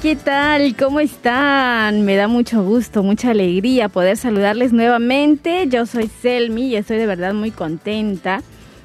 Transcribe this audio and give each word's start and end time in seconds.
¿qué 0.00 0.16
tal? 0.16 0.76
¿Cómo 0.76 1.00
están? 1.00 2.04
Me 2.04 2.16
da 2.16 2.28
mucho 2.28 2.62
gusto, 2.62 3.02
mucha 3.02 3.30
alegría 3.30 3.88
poder 3.88 4.16
saludarles 4.16 4.72
nuevamente. 4.72 5.66
Yo 5.68 5.84
soy 5.84 6.08
Selmi 6.22 6.68
y 6.68 6.76
estoy 6.76 6.96
de 6.98 7.06
verdad 7.06 7.34
muy 7.34 7.50
contenta 7.50 8.42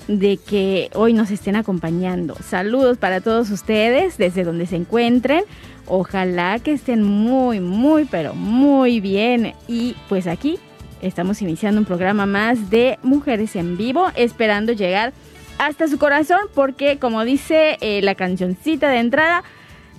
de 0.07 0.37
que 0.37 0.89
hoy 0.93 1.13
nos 1.13 1.31
estén 1.31 1.55
acompañando. 1.55 2.35
Saludos 2.35 2.97
para 2.97 3.21
todos 3.21 3.49
ustedes 3.49 4.17
desde 4.17 4.43
donde 4.43 4.65
se 4.65 4.75
encuentren. 4.75 5.43
Ojalá 5.87 6.59
que 6.59 6.73
estén 6.73 7.03
muy, 7.03 7.59
muy, 7.59 8.05
pero 8.05 8.33
muy 8.33 8.99
bien. 8.99 9.53
Y 9.67 9.95
pues 10.09 10.27
aquí 10.27 10.57
estamos 11.01 11.41
iniciando 11.41 11.79
un 11.79 11.85
programa 11.85 12.25
más 12.25 12.69
de 12.69 12.97
Mujeres 13.03 13.55
en 13.55 13.77
Vivo, 13.77 14.07
esperando 14.15 14.73
llegar 14.73 15.13
hasta 15.59 15.87
su 15.87 15.97
corazón 15.97 16.39
porque 16.53 16.97
como 16.97 17.23
dice 17.23 17.77
eh, 17.81 18.01
la 18.01 18.15
cancioncita 18.15 18.89
de 18.89 18.99
entrada, 18.99 19.43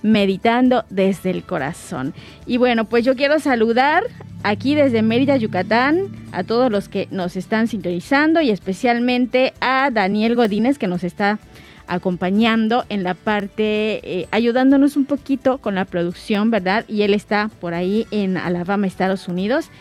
meditando 0.05 0.85
desde 0.91 1.31
el 1.31 1.43
corazón. 1.43 2.13
Y 2.45 2.57
bueno, 2.57 2.85
pues 2.85 3.03
yo 3.03 3.15
quiero 3.15 3.39
saludar 3.39 4.03
aquí 4.43 4.75
desde 4.75 5.01
Mérida, 5.01 5.35
Yucatán, 5.35 6.09
a 6.31 6.43
todos 6.43 6.71
los 6.71 6.89
que 6.89 7.07
nos 7.09 7.35
están 7.35 7.67
sintonizando 7.67 8.39
y 8.39 8.51
especialmente 8.51 9.53
a 9.61 9.89
Daniel 9.91 10.35
Godínez 10.35 10.77
que 10.77 10.85
nos 10.85 11.03
está 11.03 11.39
acompañando 11.87 12.85
en 12.89 13.03
la 13.03 13.15
parte, 13.15 13.99
eh, 14.03 14.27
ayudándonos 14.29 14.95
un 14.95 15.05
poquito 15.05 15.57
con 15.57 15.73
la 15.73 15.85
producción, 15.85 16.51
¿verdad? 16.51 16.85
Y 16.87 17.01
él 17.01 17.15
está 17.15 17.49
por 17.59 17.73
ahí 17.73 18.05
en 18.11 18.37
Alabama, 18.37 18.85
Estados 18.85 19.27
Unidos. 19.27 19.71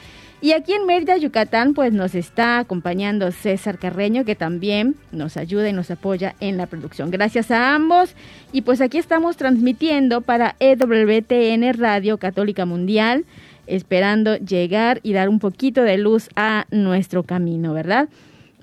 Y 0.45 0.53
aquí 0.53 0.75
en 0.75 0.85
Mérida, 0.85 1.17
Yucatán, 1.17 1.73
pues 1.73 1.95
nos 1.95 2.15
está 2.15 2.59
acompañando 2.59 3.33
César 3.33 3.79
Carreño, 3.79 4.27
que 4.27 4.35
también 4.37 4.95
nos 5.11 5.39
ayuda 5.39 5.71
y 5.71 5.73
nos 5.73 5.91
apoya 5.91 6.35
en 6.39 6.59
la 6.59 6.67
producción. 6.67 7.11
Gracias 7.11 7.51
a 7.51 7.75
ambos. 7.75 8.15
Y 8.53 8.61
pues 8.61 8.83
aquí 8.83 8.99
estamos 8.99 9.39
transmitiendo 9.39 10.21
para 10.21 10.55
EWTN 10.61 11.73
Radio 11.79 12.19
Católica 12.19 12.67
Mundial, 12.67 13.25
esperando 13.67 14.37
llegar 14.37 15.01
y 15.03 15.15
dar 15.15 15.31
un 15.31 15.39
poquito 15.39 15.81
de 15.81 15.97
luz 15.97 16.29
a 16.37 16.67
nuestro 16.71 17.23
camino, 17.23 17.73
¿verdad? 17.73 18.11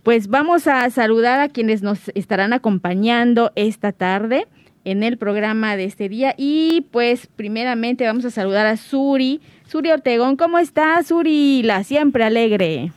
Pues 0.04 0.28
vamos 0.28 0.68
a 0.68 0.88
saludar 0.92 1.40
a 1.40 1.50
quienes 1.50 1.82
nos 1.82 2.12
estarán 2.14 2.53
acompañando 2.53 3.53
esta 3.56 3.92
tarde 3.92 4.46
en 4.86 5.03
el 5.03 5.18
programa 5.18 5.75
de 5.75 5.86
este 5.86 6.09
día. 6.09 6.34
Y 6.38 6.88
pues 6.92 7.28
primeramente 7.28 8.06
vamos 8.06 8.25
a 8.25 8.31
saludar 8.31 8.66
a 8.66 8.78
Suri. 8.78 9.42
Suri 9.66 9.92
Ortegón, 9.92 10.36
¿cómo 10.38 10.58
estás, 10.58 11.08
Suri? 11.08 11.64
La 11.64 11.84
siempre 11.84 12.24
alegre. 12.24 12.92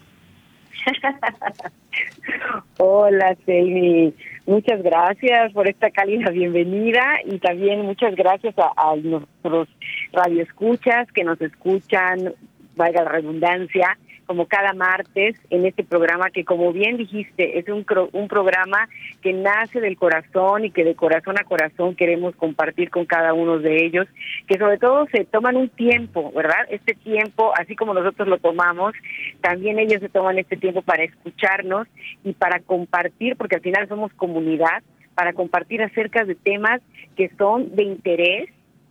Hola, 2.79 3.37
Selmi. 3.47 4.13
Muchas 4.47 4.83
gracias 4.83 5.53
por 5.53 5.69
esta 5.69 5.91
cálida 5.91 6.31
bienvenida 6.31 7.03
y 7.25 7.39
también 7.39 7.81
muchas 7.83 8.15
gracias 8.15 8.55
a, 8.59 8.95
nuestros 8.97 9.69
radioescuchas 10.13 11.11
que 11.13 11.25
nos 11.25 11.41
escuchan, 11.41 12.35
valga 12.77 13.05
la 13.05 13.11
redundancia, 13.11 13.97
como 14.27 14.47
cada 14.47 14.73
martes 14.73 15.37
en 15.51 15.67
este 15.67 15.85
programa 15.85 16.31
que 16.31 16.45
como 16.45 16.73
bien 16.73 16.97
dijiste 16.97 17.59
es 17.59 17.69
un, 17.69 17.87
un 18.13 18.29
programa 18.29 18.89
que 19.23 19.33
nace 19.33 19.81
del 19.81 19.97
corazón 19.97 20.65
y 20.65 20.71
que 20.71 20.85
de 20.85 20.95
corazón 20.95 21.39
a 21.39 21.45
corazón 21.45 21.95
queremos 21.95 22.35
compartir 22.37 22.91
con 22.91 23.07
cada 23.07 23.33
uno 23.33 23.59
de 23.59 23.85
ellos, 23.85 24.07
que 24.47 24.59
sobre 24.59 24.79
todo 24.79 25.07
se 25.13 25.25
toman 25.25 25.57
un 25.57 25.69
tiempo, 25.69 26.33
¿verdad? 26.33 26.67
Este 26.71 26.95
tiempo, 26.95 27.53
así 27.57 27.77
como 27.77 27.95
nosotros 27.95 28.29
lo 28.29 28.39
tomamos, 28.39 28.95
también 29.41 29.79
ellos 29.79 30.01
se 30.01 30.09
toman 30.09 30.39
este 30.39 30.57
tiempo 30.57 30.83
para 30.83 31.05
escucharnos 31.05 31.89
y 32.25 32.33
para 32.33 32.61
compartir, 32.61 33.37
porque 33.37 33.57
al 33.57 33.63
final 33.63 33.89
somos 33.89 34.13
comunidad, 34.15 34.83
para 35.15 35.33
compartir 35.33 35.83
acerca 35.83 36.25
de 36.25 36.35
temas 36.35 36.81
que 37.17 37.31
son 37.39 37.75
de 37.75 37.85
interés 37.85 38.51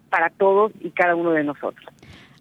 para 0.09 0.29
todos 0.29 0.71
y 0.79 0.91
cada 0.91 1.15
uno 1.15 1.31
de 1.31 1.43
nosotros. 1.43 1.85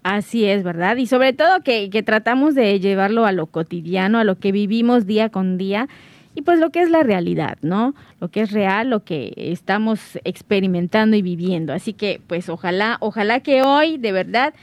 Así 0.02 0.44
es, 0.44 0.64
¿verdad? 0.64 0.96
Y 0.96 1.06
sobre 1.06 1.32
todo 1.32 1.62
que, 1.62 1.88
que, 1.90 2.02
tratamos 2.02 2.54
de 2.54 2.80
llevarlo 2.80 3.24
a 3.24 3.32
lo 3.32 3.46
cotidiano, 3.46 4.18
a 4.18 4.24
lo 4.24 4.36
que 4.36 4.50
vivimos 4.50 5.06
día 5.06 5.28
con 5.28 5.58
día 5.58 5.88
y 6.34 6.42
pues 6.42 6.58
lo 6.58 6.70
que 6.70 6.80
es 6.80 6.90
la 6.90 7.02
realidad, 7.02 7.58
¿no? 7.62 7.94
Lo 8.20 8.28
que 8.28 8.40
es 8.40 8.50
real, 8.50 8.90
lo 8.90 9.04
que 9.04 9.32
estamos 9.36 10.18
experimentando 10.24 11.16
y 11.16 11.22
viviendo. 11.22 11.72
Así 11.72 11.92
que 11.92 12.20
pues 12.26 12.48
ojalá, 12.48 12.96
ojalá 13.00 13.40
que 13.40 13.62
hoy 13.62 13.98
de 13.98 14.12
verdad 14.12 14.54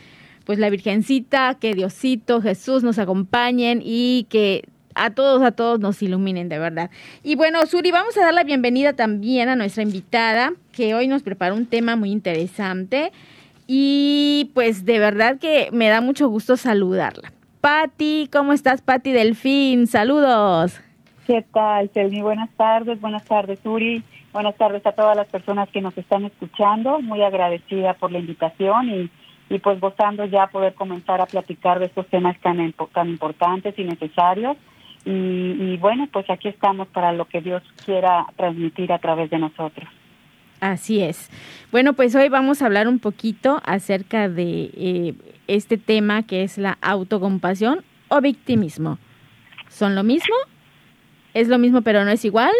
pues 0.46 0.58
la 0.58 0.72
Virgencita, 0.72 1.58
que 1.60 1.76
Diosito, 1.76 2.42
Jesús 2.42 2.82
nos 2.82 2.98
acompañen 2.98 3.82
y 3.86 4.26
que 4.30 4.64
a 4.96 5.12
todos, 5.12 5.44
a 5.44 5.52
todos 5.52 5.80
nos 5.80 6.02
iluminen 6.02 6.50
de 6.50 6.58
verdad. 6.58 6.90
Y 7.24 7.36
bueno, 7.36 7.64
Suri, 7.68 7.92
vamos 7.92 8.18
a 8.18 8.22
dar 8.22 8.34
la 8.34 8.44
bienvenida 8.44 8.94
también 8.94 9.48
a 9.50 9.56
nuestra 9.56 9.84
invitada, 9.84 10.54
que 10.72 10.96
hoy 10.96 11.08
nos 11.08 11.22
preparó 11.22 11.56
un 11.56 11.68
tema 11.68 11.96
muy 11.96 12.12
interesante. 12.12 13.12
Y 13.72 14.50
pues 14.56 14.84
de 14.84 14.98
verdad 14.98 15.38
que 15.38 15.70
me 15.72 15.90
da 15.90 16.02
mucho 16.02 16.28
gusto 16.28 16.58
saludarla. 16.58 17.32
Patti, 17.62 18.28
¿cómo 18.34 18.52
estás, 18.52 18.82
Patti 18.82 19.12
Delfín? 19.12 19.86
Saludos. 19.86 20.82
¿Qué 21.28 21.46
tal, 21.54 21.88
Selmi? 21.94 22.24
Buenas 22.24 22.50
tardes, 22.58 23.00
buenas 23.00 23.24
tardes, 23.26 23.64
Uri. 23.64 24.02
Buenas 24.34 24.56
tardes 24.56 24.84
a 24.88 24.94
todas 24.94 25.16
las 25.16 25.28
personas 25.28 25.70
que 25.70 25.82
nos 25.82 25.96
están 26.00 26.26
escuchando. 26.26 27.00
Muy 27.00 27.22
agradecida 27.22 27.94
por 27.94 28.12
la 28.12 28.18
invitación 28.18 28.90
y, 28.90 29.12
y 29.54 29.60
pues 29.60 29.80
gozando 29.80 30.26
ya 30.26 30.48
poder 30.48 30.74
comenzar 30.74 31.22
a 31.22 31.28
platicar 31.28 31.78
de 31.78 31.86
estos 31.86 32.08
temas 32.08 32.40
tan, 32.40 32.74
tan 32.92 33.08
importantes 33.08 33.78
y 33.78 33.84
necesarios. 33.84 34.58
Y, 35.06 35.12
y 35.12 35.78
bueno, 35.78 36.08
pues 36.12 36.28
aquí 36.32 36.48
estamos 36.48 36.88
para 36.88 37.12
lo 37.14 37.26
que 37.26 37.42
Dios 37.42 37.62
quiera 37.86 38.26
transmitir 38.36 38.92
a 38.92 38.98
través 38.98 39.30
de 39.30 39.38
nosotros. 39.38 39.88
Así 40.60 41.02
es. 41.02 41.30
Bueno, 41.72 41.94
pues 41.94 42.16
hoy 42.16 42.30
vamos 42.30 42.62
a 42.62 42.66
hablar 42.66 42.88
un 42.88 43.00
poquito 43.00 43.62
acerca 43.66 44.28
de 44.28 44.72
eh, 44.74 45.14
este 45.48 45.78
tema 45.78 46.24
que 46.24 46.44
es 46.44 46.58
la 46.58 46.78
autocompasión 46.82 47.84
o 48.10 48.22
victimismo. 48.22 48.98
¿Son 49.70 49.96
lo 49.96 50.04
mismo? 50.04 50.36
¿Es 51.34 51.48
lo 51.48 51.58
mismo 51.60 51.82
pero 51.82 52.04
no 52.04 52.12
es 52.12 52.26
igual? 52.26 52.54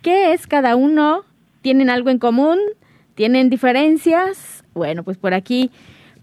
¿Qué 0.00 0.32
es 0.32 0.46
cada 0.46 0.76
uno? 0.76 1.24
¿Tienen 1.60 1.90
algo 1.90 2.10
en 2.10 2.18
común? 2.18 2.58
¿Tienen 3.14 3.50
diferencias? 3.50 4.64
Bueno, 4.72 5.02
pues 5.02 5.18
por 5.18 5.34
aquí 5.34 5.70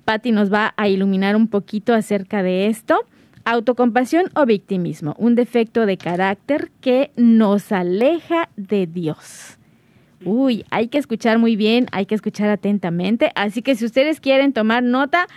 Patti 0.06 0.31
nos 0.31 0.51
va 0.51 0.73
a 0.75 0.88
iluminar 0.88 1.35
un 1.35 1.47
poquito 1.47 1.94
acerca 1.94 2.42
de 2.42 2.68
esto. 2.68 3.00
Autocompasión 3.45 4.31
o 4.35 4.45
victimismo, 4.45 5.15
un 5.18 5.35
defecto 5.35 5.85
de 5.85 5.97
carácter 5.97 6.71
que 6.81 7.12
nos 7.15 7.71
aleja 7.71 8.50
de 8.56 8.88
Dios. 8.88 9.58
Uy, 10.25 10.66
hay 10.69 10.88
que 10.88 10.98
escuchar 10.98 11.39
muy 11.39 11.56
bien, 11.56 11.88
hay 11.92 12.06
que 12.06 12.16
escuchar 12.16 12.50
atentamente. 12.50 13.31
Así 13.36 13.62
que 13.62 13.75
si 13.75 13.86
ustedes 13.86 14.19
quieren 14.19 14.54
tomar 14.54 14.83
nota, 14.83 15.27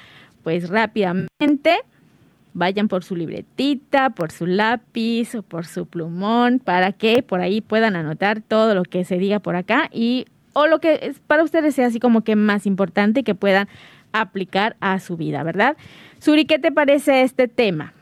pues 0.43 0.69
rápidamente 0.69 1.79
vayan 2.55 2.89
por 2.89 3.05
su 3.05 3.17
libretita, 3.17 4.11
por 4.11 4.31
su 4.31 4.47
lápiz 4.47 5.35
o 5.35 5.43
por 5.43 5.67
su 5.67 5.87
plumón 5.87 6.59
para 6.59 6.93
que 6.93 7.23
por 7.23 7.41
ahí 7.41 7.61
puedan 7.61 7.97
anotar 7.97 8.43
todo 8.43 8.75
lo 8.75 8.83
que 8.83 9.05
se 9.05 9.19
diga 9.19 9.39
por 9.39 9.57
acá 9.57 9.89
y 9.91 10.27
o 10.53 10.67
lo 10.67 10.81
que 10.81 10.99
es 11.03 11.19
para 11.21 11.43
ustedes 11.43 11.75
sea 11.75 11.87
así 11.87 11.99
como 11.99 12.23
que 12.23 12.37
más 12.37 12.67
importante 12.67 13.23
que 13.23 13.35
puedan 13.35 13.69
aplicar 14.13 14.77
a 14.81 15.01
su 15.01 15.17
vida, 15.17 15.43
¿verdad? 15.43 15.77
Suri, 16.19 16.45
¿qué 16.45 16.59
te 16.59 16.71
parece 16.73 17.23
este 17.23 17.49
tema? 17.49 17.95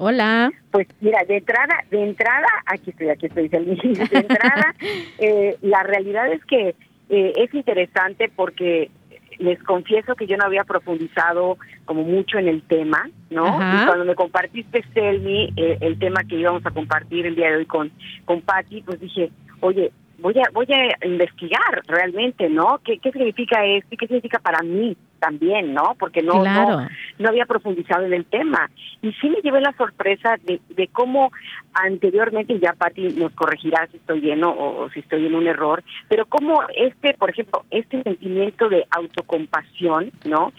Hola. 0.00 0.52
Pues 0.70 0.86
mira, 1.00 1.24
de 1.26 1.38
entrada, 1.38 1.84
de 1.90 2.04
entrada, 2.04 2.46
aquí 2.66 2.90
estoy, 2.90 3.08
aquí 3.08 3.26
estoy, 3.26 3.48
de 3.48 3.58
entrada, 3.58 4.74
eh, 5.18 5.56
la 5.62 5.82
realidad 5.82 6.32
es 6.32 6.44
que 6.44 6.76
eh, 7.08 7.32
es 7.36 7.52
interesante 7.52 8.30
porque 8.34 8.90
les 9.38 9.60
confieso 9.62 10.14
que 10.14 10.26
yo 10.26 10.36
no 10.36 10.44
había 10.44 10.64
profundizado 10.64 11.58
como 11.84 12.02
mucho 12.02 12.38
en 12.38 12.48
el 12.48 12.62
tema, 12.62 13.08
¿no? 13.30 13.46
Y 13.46 13.86
cuando 13.86 14.04
me 14.04 14.14
compartiste, 14.14 14.84
Selmi, 14.94 15.52
eh, 15.56 15.78
el 15.80 15.98
tema 15.98 16.24
que 16.24 16.36
íbamos 16.36 16.64
a 16.66 16.70
compartir 16.70 17.26
el 17.26 17.34
día 17.36 17.50
de 17.50 17.56
hoy 17.56 17.66
con, 17.66 17.90
con 18.24 18.40
Patti, 18.40 18.82
pues 18.82 19.00
dije, 19.00 19.30
oye, 19.60 19.92
voy 20.18 20.34
a 20.38 20.50
voy 20.52 20.66
a 20.70 21.06
investigar 21.06 21.82
realmente, 21.86 22.48
¿no? 22.48 22.80
¿Qué, 22.84 22.98
qué 22.98 23.12
significa 23.12 23.64
esto 23.64 23.88
y 23.92 23.96
qué 23.96 24.06
significa 24.06 24.38
para 24.38 24.62
mí 24.62 24.96
también, 25.18 25.74
¿no? 25.74 25.96
Porque 25.98 26.22
no, 26.22 26.44
no, 26.44 26.88
no 27.18 27.28
había 27.28 27.46
profundizado 27.46 28.04
en 28.04 28.14
el 28.14 28.24
tema. 28.24 28.70
Y 29.02 29.12
sí 29.14 29.30
me 29.30 29.40
llevé 29.42 29.60
la 29.60 29.72
sorpresa 29.72 30.36
de, 30.44 30.60
de 30.70 30.88
cómo 30.88 31.30
anteriormente, 31.72 32.58
ya 32.58 32.72
Patti 32.72 33.08
nos 33.10 33.32
corregirá 33.32 33.86
si 33.90 33.96
estoy 33.96 34.20
bien 34.20 34.42
o, 34.44 34.88
si 34.92 35.00
estoy 35.00 35.26
en 35.26 35.34
un 35.34 35.46
error, 35.46 35.82
pero 36.08 36.26
cómo 36.26 36.62
este, 36.74 37.14
por 37.14 37.30
ejemplo, 37.30 37.64
este 37.70 38.02
sentimiento 38.02 38.68
de 38.68 38.84
autocompasión, 38.90 40.10
¿no? 40.24 40.52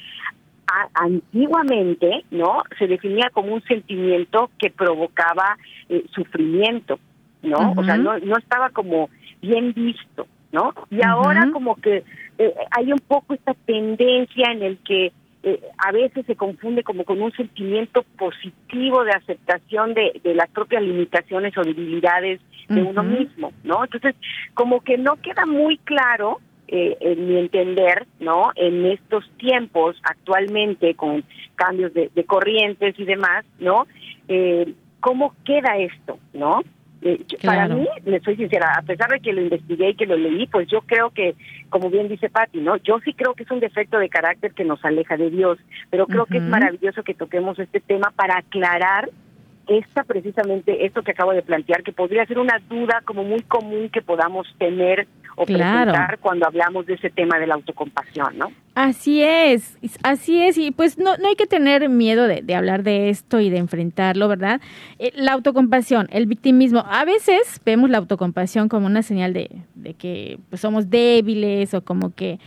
antiguamente, 0.93 2.25
¿no? 2.29 2.61
Se 2.77 2.85
definía 2.85 3.31
como 3.31 3.55
un 3.55 3.63
sentimiento 3.63 4.51
que 4.59 4.69
provocaba 4.69 5.57
eh, 5.89 6.05
sufrimiento, 6.13 6.99
¿no? 7.41 7.73
O 7.75 7.83
sea, 7.83 7.97
no, 7.97 8.19
no 8.19 8.37
estaba 8.37 8.69
como 8.69 9.09
bien 9.41 9.73
visto, 9.73 10.27
¿no? 10.51 10.73
Y 10.89 11.03
ahora 11.05 11.49
como 11.51 11.75
que 11.75 12.03
eh, 12.37 12.53
hay 12.71 12.91
un 12.91 12.99
poco 12.99 13.33
esta 13.33 13.53
tendencia 13.53 14.51
en 14.51 14.63
el 14.63 14.77
que 14.79 15.11
eh, 15.43 15.61
a 15.77 15.91
veces 15.91 16.25
se 16.25 16.35
confunde 16.35 16.83
como 16.83 17.05
con 17.05 17.21
un 17.21 17.31
sentimiento 17.31 18.03
positivo 18.17 19.03
de 19.03 19.11
aceptación 19.11 19.93
de, 19.93 20.19
de 20.23 20.35
las 20.35 20.49
propias 20.49 20.83
limitaciones 20.83 21.57
o 21.57 21.61
debilidades 21.61 22.41
de 22.67 22.83
uno 22.83 23.01
mismo, 23.01 23.51
¿no? 23.63 23.83
Entonces, 23.83 24.15
como 24.53 24.81
que 24.81 24.97
no 24.97 25.15
queda 25.15 25.47
muy 25.47 25.77
claro, 25.79 26.39
eh, 26.71 26.97
en 26.99 27.27
mi 27.27 27.35
entender, 27.39 28.05
¿no? 28.19 28.51
En 28.55 28.85
estos 28.85 29.27
tiempos 29.37 29.95
actualmente 30.03 30.93
con 30.93 31.23
cambios 31.55 31.91
de, 31.95 32.11
de 32.13 32.23
corrientes 32.25 32.93
y 32.99 33.05
demás, 33.05 33.43
¿no? 33.57 33.87
Eh, 34.27 34.71
¿Cómo 34.99 35.33
queda 35.45 35.77
esto, 35.77 36.19
no? 36.31 36.61
Eh, 37.01 37.23
para 37.45 37.67
mí, 37.69 37.87
le 38.05 38.19
soy 38.19 38.35
sincera, 38.35 38.73
a 38.77 38.81
pesar 38.81 39.09
de 39.09 39.21
que 39.21 39.31
lo 39.31 39.41
investigué 39.41 39.89
y 39.89 39.95
que 39.95 40.05
lo 40.05 40.17
leí, 40.17 40.47
pues 40.47 40.67
yo 40.67 40.81
creo 40.81 41.11
que, 41.11 41.35
como 41.69 41.89
bien 41.89 42.09
dice 42.09 42.29
Patti, 42.29 42.59
¿no? 42.59 42.75
Yo 42.77 42.99
sí 43.05 43.13
creo 43.13 43.33
que 43.35 43.43
es 43.43 43.51
un 43.51 43.61
defecto 43.61 43.97
de 43.99 44.09
carácter 44.09 44.53
que 44.53 44.65
nos 44.65 44.83
aleja 44.83 45.15
de 45.15 45.29
Dios, 45.29 45.57
pero 45.89 46.07
creo 46.07 46.25
que 46.25 46.37
es 46.37 46.43
maravilloso 46.43 47.03
que 47.03 47.13
toquemos 47.13 47.57
este 47.57 47.79
tema 47.79 48.11
para 48.15 48.39
aclarar 48.39 49.09
esta 49.69 50.03
precisamente, 50.03 50.85
esto 50.85 51.03
que 51.03 51.11
acabo 51.11 51.31
de 51.31 51.41
plantear, 51.41 51.83
que 51.83 51.93
podría 51.93 52.25
ser 52.25 52.39
una 52.39 52.59
duda 52.69 53.01
como 53.05 53.23
muy 53.23 53.41
común 53.41 53.89
que 53.89 54.01
podamos 54.01 54.47
tener 54.57 55.07
o 55.35 55.45
presentar 55.45 56.19
cuando 56.19 56.45
hablamos 56.45 56.85
de 56.85 56.95
ese 56.95 57.09
tema 57.09 57.39
de 57.39 57.47
la 57.47 57.55
autocompasión, 57.55 58.37
¿no? 58.37 58.51
Así 58.75 59.21
es, 59.23 59.77
así 60.03 60.41
es, 60.41 60.57
y 60.57 60.71
pues 60.71 60.97
no, 60.97 61.15
no 61.17 61.27
hay 61.29 61.35
que 61.35 61.47
tener 61.47 61.87
miedo 61.87 62.27
de, 62.27 62.41
de 62.41 62.55
hablar 62.55 62.83
de 62.83 63.09
esto 63.09 63.39
y 63.39 63.49
de 63.49 63.57
enfrentarlo, 63.57 64.27
¿verdad? 64.27 64.59
Eh, 64.97 65.11
la 65.15 65.33
autocompasión, 65.33 66.07
el 66.11 66.25
victimismo, 66.25 66.83
a 66.89 67.05
veces 67.05 67.61
vemos 67.65 67.89
la 67.89 67.99
autocompasión 67.99 68.67
como 68.67 68.87
una 68.87 69.01
señal 69.01 69.33
de, 69.33 69.49
de 69.75 69.93
que 69.93 70.39
pues, 70.49 70.61
somos 70.61 70.89
débiles 70.89 71.73
o 71.73 71.83
como 71.83 72.13
que 72.13 72.39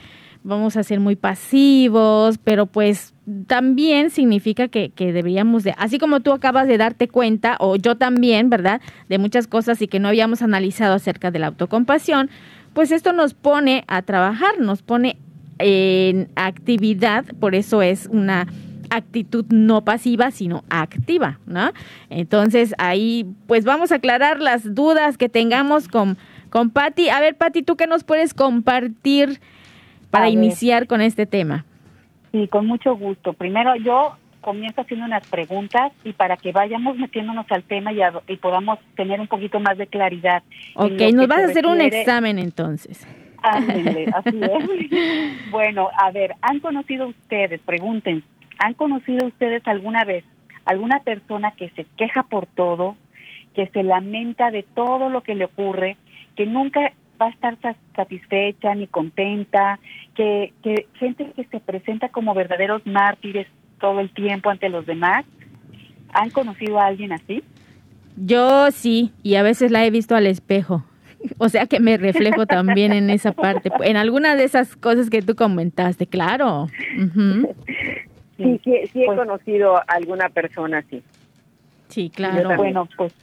vamos 0.45 0.77
a 0.77 0.83
ser 0.83 1.01
muy 1.01 1.17
pasivos, 1.17 2.39
pero 2.39 2.67
pues 2.67 3.15
también 3.47 4.11
significa 4.11 4.69
que, 4.69 4.91
que, 4.91 5.13
deberíamos 5.13 5.65
de, 5.65 5.75
así 5.79 5.99
como 5.99 6.21
tú 6.21 6.33
acabas 6.33 6.67
de 6.67 6.79
darte 6.79 7.09
cuenta, 7.09 7.57
o 7.61 7.77
yo 7.77 7.97
también, 7.97 8.51
¿verdad?, 8.51 8.81
de 9.09 9.19
muchas 9.19 9.47
cosas 9.47 9.81
y 9.83 9.89
que 9.89 10.01
no 10.01 10.09
habíamos 10.09 10.43
analizado 10.43 10.95
acerca 10.95 11.31
de 11.31 11.39
la 11.39 11.49
autocompasión, 11.49 12.31
pues 12.75 12.91
esto 12.91 13.13
nos 13.13 13.35
pone 13.35 13.85
a 13.87 14.03
trabajar, 14.03 14.59
nos 14.59 14.83
pone 14.83 15.19
en 15.59 16.29
actividad, 16.35 17.25
por 17.39 17.55
eso 17.55 17.83
es 17.83 18.09
una 18.11 18.49
actitud 18.91 19.47
no 19.49 19.85
pasiva, 19.85 20.31
sino 20.31 20.65
activa, 20.69 21.39
¿no? 21.47 21.73
Entonces 22.11 22.75
ahí, 22.79 23.27
pues 23.47 23.65
vamos 23.65 23.93
a 23.93 23.97
aclarar 23.97 24.41
las 24.41 24.75
dudas 24.75 25.17
que 25.17 25.29
tengamos 25.29 25.89
con, 25.89 26.19
con 26.51 26.71
Patti. 26.71 27.09
A 27.09 27.21
ver, 27.21 27.37
Patti, 27.37 27.63
¿tú 27.63 27.77
qué 27.77 27.87
nos 27.87 28.05
puedes 28.05 28.35
compartir 28.35 29.41
para 30.13 30.29
iniciar 30.29 30.87
con 30.87 31.01
este 31.01 31.27
tema? 31.27 31.65
Sí, 32.31 32.47
con 32.49 32.67
mucho 32.67 32.95
gusto. 32.95 33.33
Primero 33.33 33.75
yo 33.77 34.17
comienzo 34.43 34.83
haciendo 34.83 35.07
unas 35.07 35.27
preguntas 35.27 35.93
y 36.05 36.13
para 36.13 36.37
que 36.37 36.53
vayamos 36.53 36.99
metiéndonos 36.99 37.47
al 37.51 37.63
tema 37.63 37.93
y, 37.93 38.01
y 38.29 38.37
podamos 38.37 38.79
tener 38.95 39.21
un 39.21 39.27
poquito 39.27 39.59
más 39.59 39.79
de 39.79 39.87
claridad. 39.87 40.43
Ok, 40.75 41.01
nos 41.15 41.29
vas 41.29 41.45
a 41.45 41.47
hacer 41.47 41.67
un 41.67 41.81
examen 41.81 42.39
entonces. 42.39 43.07
así 43.43 44.41
es. 44.41 45.51
bueno, 45.51 45.89
a 45.97 46.11
ver, 46.11 46.35
¿han 46.43 46.61
conocido 46.61 47.09
ustedes, 47.09 47.61
pregunten, 47.63 48.23
¿han 48.59 48.75
conocido 48.75 49.27
ustedes 49.27 49.67
alguna 49.67 50.05
vez 50.05 50.25
alguna 50.65 51.01
persona 51.01 51.53
que 51.53 51.71
se 51.71 51.87
queja 51.97 52.23
por 52.23 52.47
todo, 52.47 52.97
que 53.55 53.67
se 53.69 53.83
lamenta 53.83 54.51
de 54.51 54.63
todo 54.63 55.09
lo 55.09 55.23
que 55.23 55.35
le 55.35 55.47
ocurre, 55.47 55.97
que 56.37 56.47
nunca 56.47 56.93
va 57.23 57.29
a 57.29 57.31
estar 57.31 57.57
satisfecha 57.95 58.75
ni 58.75 58.87
contenta, 58.87 59.79
que, 60.15 60.53
que 60.63 60.87
gente 60.95 61.33
que 61.35 61.45
se 61.45 61.61
presenta 61.61 62.09
como 62.09 62.35
verdaderos 62.35 62.85
mártires 62.87 63.47
todo 63.81 64.01
el 64.01 64.11
tiempo 64.11 64.51
ante 64.51 64.69
los 64.69 64.87
demás. 64.87 65.25
¿Han 66.13 66.31
conocido 66.31 66.79
a 66.79 66.87
alguien 66.87 67.13
así? 67.13 67.43
Yo 68.17 68.71
sí, 68.71 69.13
y 69.23 69.37
a 69.37 69.43
veces 69.43 69.71
la 69.71 69.87
he 69.87 69.91
visto 69.91 70.15
al 70.15 70.27
espejo. 70.27 70.85
O 71.39 71.49
sea 71.49 71.67
que 71.67 71.79
me 71.79 71.97
reflejo 71.99 72.47
también 72.47 72.93
en 72.93 73.09
esa 73.09 73.31
parte, 73.31 73.71
en 73.85 73.97
alguna 73.97 74.35
de 74.35 74.43
esas 74.43 74.75
cosas 74.75 75.09
que 75.09 75.23
tú 75.23 75.37
comentaste, 75.37 76.09
claro. 76.09 76.67
Sí, 78.37 78.61
sí, 78.65 78.75
sí, 78.93 79.03
he 79.03 79.07
pues 79.07 79.19
conocido 79.19 79.77
a 79.77 79.85
alguna 79.87 80.25
así. 80.35 80.85
sí. 80.91 81.03
Sí, 81.87 82.11
claro. 82.11 82.57
Bueno, 82.57 82.89
pues 82.97 83.15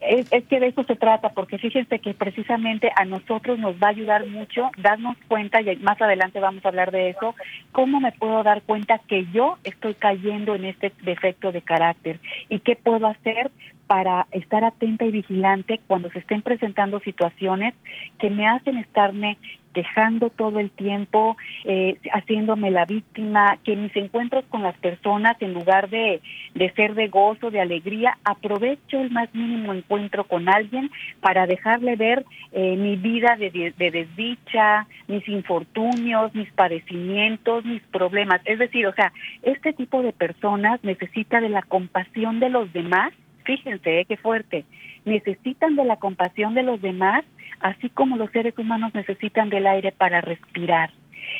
es, 0.00 0.28
que 0.28 0.60
de 0.60 0.68
eso 0.68 0.82
se 0.84 0.96
trata, 0.96 1.30
porque 1.30 1.58
fíjense 1.58 1.98
que 1.98 2.14
precisamente 2.14 2.90
a 2.96 3.04
nosotros 3.04 3.58
nos 3.58 3.76
va 3.76 3.88
a 3.88 3.90
ayudar 3.90 4.26
mucho 4.26 4.70
darnos 4.78 5.16
cuenta, 5.28 5.60
y 5.60 5.76
más 5.76 6.00
adelante 6.00 6.40
vamos 6.40 6.64
a 6.64 6.68
hablar 6.68 6.90
de 6.90 7.10
eso, 7.10 7.34
cómo 7.72 8.00
me 8.00 8.12
puedo 8.12 8.42
dar 8.42 8.62
cuenta 8.62 8.98
que 8.98 9.26
yo 9.32 9.58
estoy 9.64 9.94
cayendo 9.94 10.54
en 10.54 10.64
este 10.64 10.92
defecto 11.02 11.52
de 11.52 11.62
carácter 11.62 12.18
y 12.48 12.60
qué 12.60 12.76
puedo 12.76 13.06
hacer 13.06 13.50
para 13.86 14.26
estar 14.30 14.64
atenta 14.64 15.04
y 15.04 15.10
vigilante 15.10 15.80
cuando 15.86 16.10
se 16.10 16.20
estén 16.20 16.42
presentando 16.42 17.00
situaciones 17.00 17.74
que 18.18 18.30
me 18.30 18.46
hacen 18.46 18.78
estarme 18.78 19.36
quejando 19.72 20.30
todo 20.30 20.58
el 20.58 20.70
tiempo, 20.70 21.36
eh, 21.64 21.96
haciéndome 22.12 22.70
la 22.70 22.84
víctima, 22.84 23.58
que 23.64 23.76
mis 23.76 23.94
encuentros 23.96 24.44
con 24.46 24.62
las 24.62 24.76
personas, 24.78 25.36
en 25.40 25.54
lugar 25.54 25.88
de, 25.88 26.20
de 26.54 26.72
ser 26.72 26.94
de 26.94 27.08
gozo, 27.08 27.50
de 27.50 27.60
alegría, 27.60 28.18
aprovecho 28.24 29.00
el 29.00 29.10
más 29.10 29.32
mínimo 29.34 29.72
encuentro 29.72 30.24
con 30.24 30.48
alguien 30.48 30.90
para 31.20 31.46
dejarle 31.46 31.96
ver 31.96 32.24
eh, 32.52 32.76
mi 32.76 32.96
vida 32.96 33.36
de, 33.36 33.72
de 33.76 33.90
desdicha, 33.90 34.86
mis 35.08 35.26
infortunios, 35.28 36.34
mis 36.34 36.50
padecimientos, 36.52 37.64
mis 37.64 37.82
problemas. 37.82 38.40
Es 38.44 38.58
decir, 38.58 38.86
o 38.86 38.94
sea, 38.94 39.12
este 39.42 39.72
tipo 39.72 40.02
de 40.02 40.12
personas 40.12 40.82
necesita 40.82 41.40
de 41.40 41.48
la 41.48 41.62
compasión 41.62 42.40
de 42.40 42.50
los 42.50 42.72
demás 42.72 43.12
fíjense, 43.44 44.00
eh, 44.00 44.04
qué 44.04 44.16
fuerte, 44.16 44.64
necesitan 45.04 45.76
de 45.76 45.84
la 45.84 45.96
compasión 45.96 46.54
de 46.54 46.62
los 46.62 46.80
demás, 46.80 47.24
así 47.60 47.88
como 47.90 48.16
los 48.16 48.30
seres 48.30 48.58
humanos 48.58 48.94
necesitan 48.94 49.50
del 49.50 49.66
aire 49.66 49.92
para 49.92 50.20
respirar. 50.20 50.90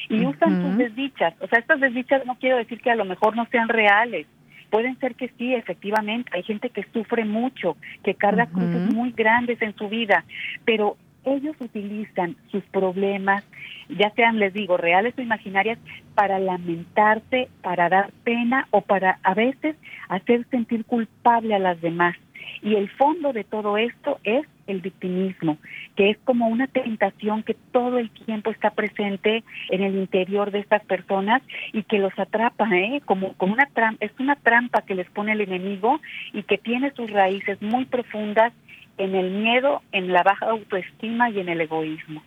Y 0.08 0.24
usan 0.24 0.62
sus 0.62 0.76
desdichas. 0.76 1.34
O 1.40 1.48
sea, 1.48 1.58
estas 1.58 1.80
desdichas 1.80 2.24
no 2.26 2.36
quiero 2.36 2.58
decir 2.58 2.80
que 2.80 2.90
a 2.90 2.94
lo 2.94 3.04
mejor 3.04 3.34
no 3.34 3.46
sean 3.46 3.68
reales. 3.68 4.26
Pueden 4.70 4.98
ser 4.98 5.14
que 5.16 5.28
sí, 5.36 5.54
efectivamente. 5.54 6.30
Hay 6.32 6.42
gente 6.42 6.70
que 6.70 6.84
sufre 6.92 7.24
mucho, 7.24 7.76
que 8.04 8.14
carga 8.14 8.46
cruces 8.46 8.92
muy 8.92 9.10
grandes 9.12 9.60
en 9.62 9.74
su 9.74 9.88
vida, 9.88 10.24
pero 10.64 10.96
ellos 11.24 11.56
utilizan 11.60 12.36
sus 12.50 12.62
problemas, 12.64 13.44
ya 13.88 14.10
sean, 14.10 14.38
les 14.38 14.54
digo, 14.54 14.76
reales 14.76 15.14
o 15.18 15.22
imaginarias, 15.22 15.78
para 16.14 16.38
lamentarse, 16.38 17.48
para 17.62 17.88
dar 17.88 18.12
pena 18.24 18.68
o 18.70 18.80
para 18.80 19.18
a 19.22 19.34
veces 19.34 19.76
hacer 20.08 20.46
sentir 20.50 20.84
culpable 20.84 21.54
a 21.54 21.58
las 21.58 21.80
demás. 21.80 22.16
Y 22.62 22.76
el 22.76 22.88
fondo 22.90 23.32
de 23.32 23.44
todo 23.44 23.76
esto 23.76 24.18
es 24.24 24.46
el 24.70 24.80
victimismo, 24.80 25.58
que 25.96 26.10
es 26.10 26.18
como 26.24 26.48
una 26.48 26.66
tentación 26.66 27.42
que 27.42 27.54
todo 27.72 27.98
el 27.98 28.10
tiempo 28.10 28.50
está 28.50 28.70
presente 28.70 29.44
en 29.68 29.82
el 29.82 29.96
interior 29.96 30.50
de 30.50 30.60
estas 30.60 30.84
personas 30.84 31.42
y 31.72 31.82
que 31.82 31.98
los 31.98 32.16
atrapa, 32.18 32.68
¿eh? 32.76 33.00
como, 33.04 33.34
como 33.34 33.54
una 33.54 33.68
es 34.00 34.12
una 34.18 34.36
trampa 34.36 34.82
que 34.82 34.94
les 34.94 35.08
pone 35.10 35.32
el 35.32 35.40
enemigo 35.40 36.00
y 36.32 36.42
que 36.42 36.58
tiene 36.58 36.92
sus 36.92 37.10
raíces 37.10 37.60
muy 37.62 37.84
profundas 37.84 38.52
en 38.98 39.14
el 39.14 39.30
miedo, 39.30 39.82
en 39.92 40.12
la 40.12 40.22
baja 40.22 40.46
autoestima 40.46 41.30
y 41.30 41.40
en 41.40 41.48
el 41.48 41.60
egoísmo. 41.60 42.22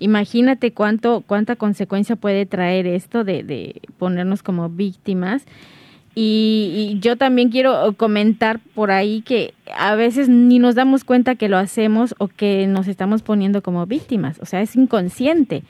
Imagínate 0.00 0.72
cuánto, 0.72 1.22
cuánta 1.24 1.54
consecuencia 1.54 2.16
puede 2.16 2.44
traer 2.44 2.86
esto 2.86 3.22
de 3.22 3.80
ponernos 3.98 4.42
como 4.42 4.68
víctimas. 4.68 5.46
Y, 6.14 6.98
yo 7.00 7.16
también 7.16 7.50
quiero 7.50 7.94
comentar 7.96 8.58
por 8.74 8.90
ahí 8.90 9.22
que 9.22 9.54
a 9.76 9.94
veces 9.94 10.28
ni 10.28 10.58
nos 10.58 10.74
damos 10.74 11.04
cuenta 11.04 11.36
que 11.36 11.48
lo 11.48 11.56
hacemos 11.56 12.14
o 12.18 12.28
que 12.28 12.66
nos 12.66 12.88
estamos 12.88 13.22
poniendo 13.22 13.62
como 13.62 13.86
víctimas, 13.86 14.38
o 14.40 14.46
sea, 14.46 14.60
es 14.60 14.74
inconsciente. 14.76 15.62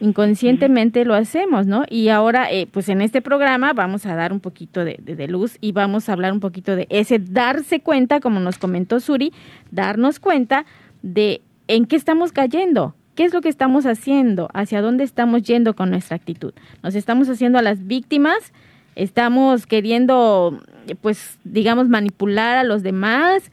inconscientemente 0.00 1.04
lo 1.04 1.14
hacemos, 1.14 1.66
¿no? 1.66 1.84
Y 1.88 2.08
ahora, 2.08 2.50
eh, 2.52 2.68
pues 2.70 2.88
en 2.88 3.00
este 3.00 3.20
programa 3.20 3.72
vamos 3.72 4.06
a 4.06 4.14
dar 4.14 4.32
un 4.32 4.40
poquito 4.40 4.84
de, 4.84 4.98
de, 5.02 5.28
luz 5.28 5.58
y 5.60 5.72
vamos 5.72 6.08
a 6.08 6.12
hablar 6.12 6.32
un 6.32 6.40
poquito 6.40 6.76
de 6.76 6.86
ese 6.88 7.18
darse 7.18 7.80
cuenta, 7.80 8.20
como 8.20 8.38
nos 8.38 8.58
comentó 8.58 9.00
Suri, 9.00 9.32
darnos 9.72 10.20
cuenta 10.20 10.66
de 11.02 11.40
en 11.66 11.86
qué 11.86 11.96
estamos 11.96 12.32
cayendo, 12.32 12.94
qué 13.14 13.24
es 13.24 13.34
lo 13.34 13.40
que 13.40 13.48
estamos 13.48 13.86
haciendo, 13.86 14.48
hacia 14.54 14.80
dónde 14.80 15.02
estamos 15.02 15.42
yendo 15.42 15.74
con 15.74 15.90
nuestra 15.90 16.16
actitud. 16.16 16.52
Nos 16.82 16.94
estamos 16.94 17.28
haciendo 17.28 17.58
a 17.58 17.62
las 17.62 17.86
víctimas, 17.86 18.52
estamos 18.98 19.66
queriendo, 19.66 20.60
pues, 21.00 21.38
digamos, 21.44 21.88
manipular 21.88 22.56
a 22.58 22.64
los 22.64 22.82
demás, 22.82 23.50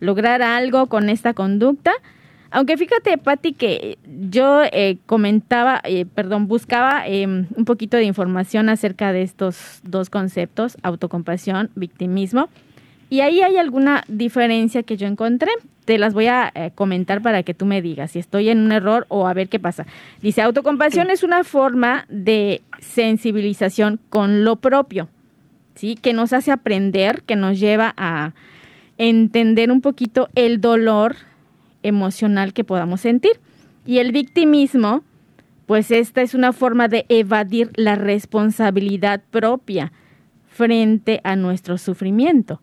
lograr 0.00 0.42
algo 0.42 0.86
con 0.86 1.08
esta 1.08 1.34
conducta. 1.34 1.92
Aunque 2.50 2.76
fíjate, 2.78 3.18
Patti, 3.18 3.52
que 3.52 3.98
yo 4.06 4.62
eh, 4.72 4.98
comentaba, 5.04 5.80
eh, 5.84 6.06
perdón, 6.06 6.48
buscaba 6.48 7.06
em, 7.06 7.46
un 7.54 7.64
poquito 7.64 7.96
de 7.96 8.04
información 8.04 8.68
acerca 8.68 9.12
de 9.12 9.22
estos 9.22 9.80
dos 9.82 10.08
conceptos, 10.08 10.78
autocompasión, 10.82 11.70
victimismo, 11.74 12.48
y 13.08 13.20
ahí 13.20 13.40
hay 13.40 13.56
alguna 13.56 14.02
diferencia 14.08 14.82
que 14.82 14.96
yo 14.96 15.06
encontré. 15.06 15.50
Te 15.84 15.98
las 15.98 16.14
voy 16.14 16.26
a 16.26 16.50
eh, 16.54 16.72
comentar 16.74 17.22
para 17.22 17.44
que 17.44 17.54
tú 17.54 17.64
me 17.64 17.80
digas 17.80 18.10
si 18.10 18.18
estoy 18.18 18.48
en 18.48 18.58
un 18.58 18.72
error 18.72 19.06
o 19.08 19.28
a 19.28 19.34
ver 19.34 19.48
qué 19.48 19.60
pasa. 19.60 19.86
Dice, 20.20 20.42
autocompasión 20.42 21.10
es 21.10 21.22
una 21.22 21.44
forma 21.44 22.06
de 22.08 22.62
sensibilización 22.80 24.00
con 24.08 24.44
lo 24.44 24.56
propio, 24.56 25.08
¿sí? 25.76 25.94
Que 25.94 26.12
nos 26.12 26.32
hace 26.32 26.50
aprender, 26.50 27.22
que 27.22 27.36
nos 27.36 27.60
lleva 27.60 27.94
a 27.96 28.32
entender 28.98 29.70
un 29.70 29.80
poquito 29.80 30.28
el 30.34 30.60
dolor 30.60 31.16
emocional 31.84 32.52
que 32.52 32.64
podamos 32.64 33.00
sentir. 33.02 33.38
Y 33.84 33.98
el 33.98 34.10
victimismo, 34.10 35.04
pues 35.66 35.92
esta 35.92 36.22
es 36.22 36.34
una 36.34 36.52
forma 36.52 36.88
de 36.88 37.06
evadir 37.08 37.70
la 37.76 37.94
responsabilidad 37.94 39.22
propia 39.30 39.92
frente 40.48 41.20
a 41.22 41.36
nuestro 41.36 41.78
sufrimiento. 41.78 42.60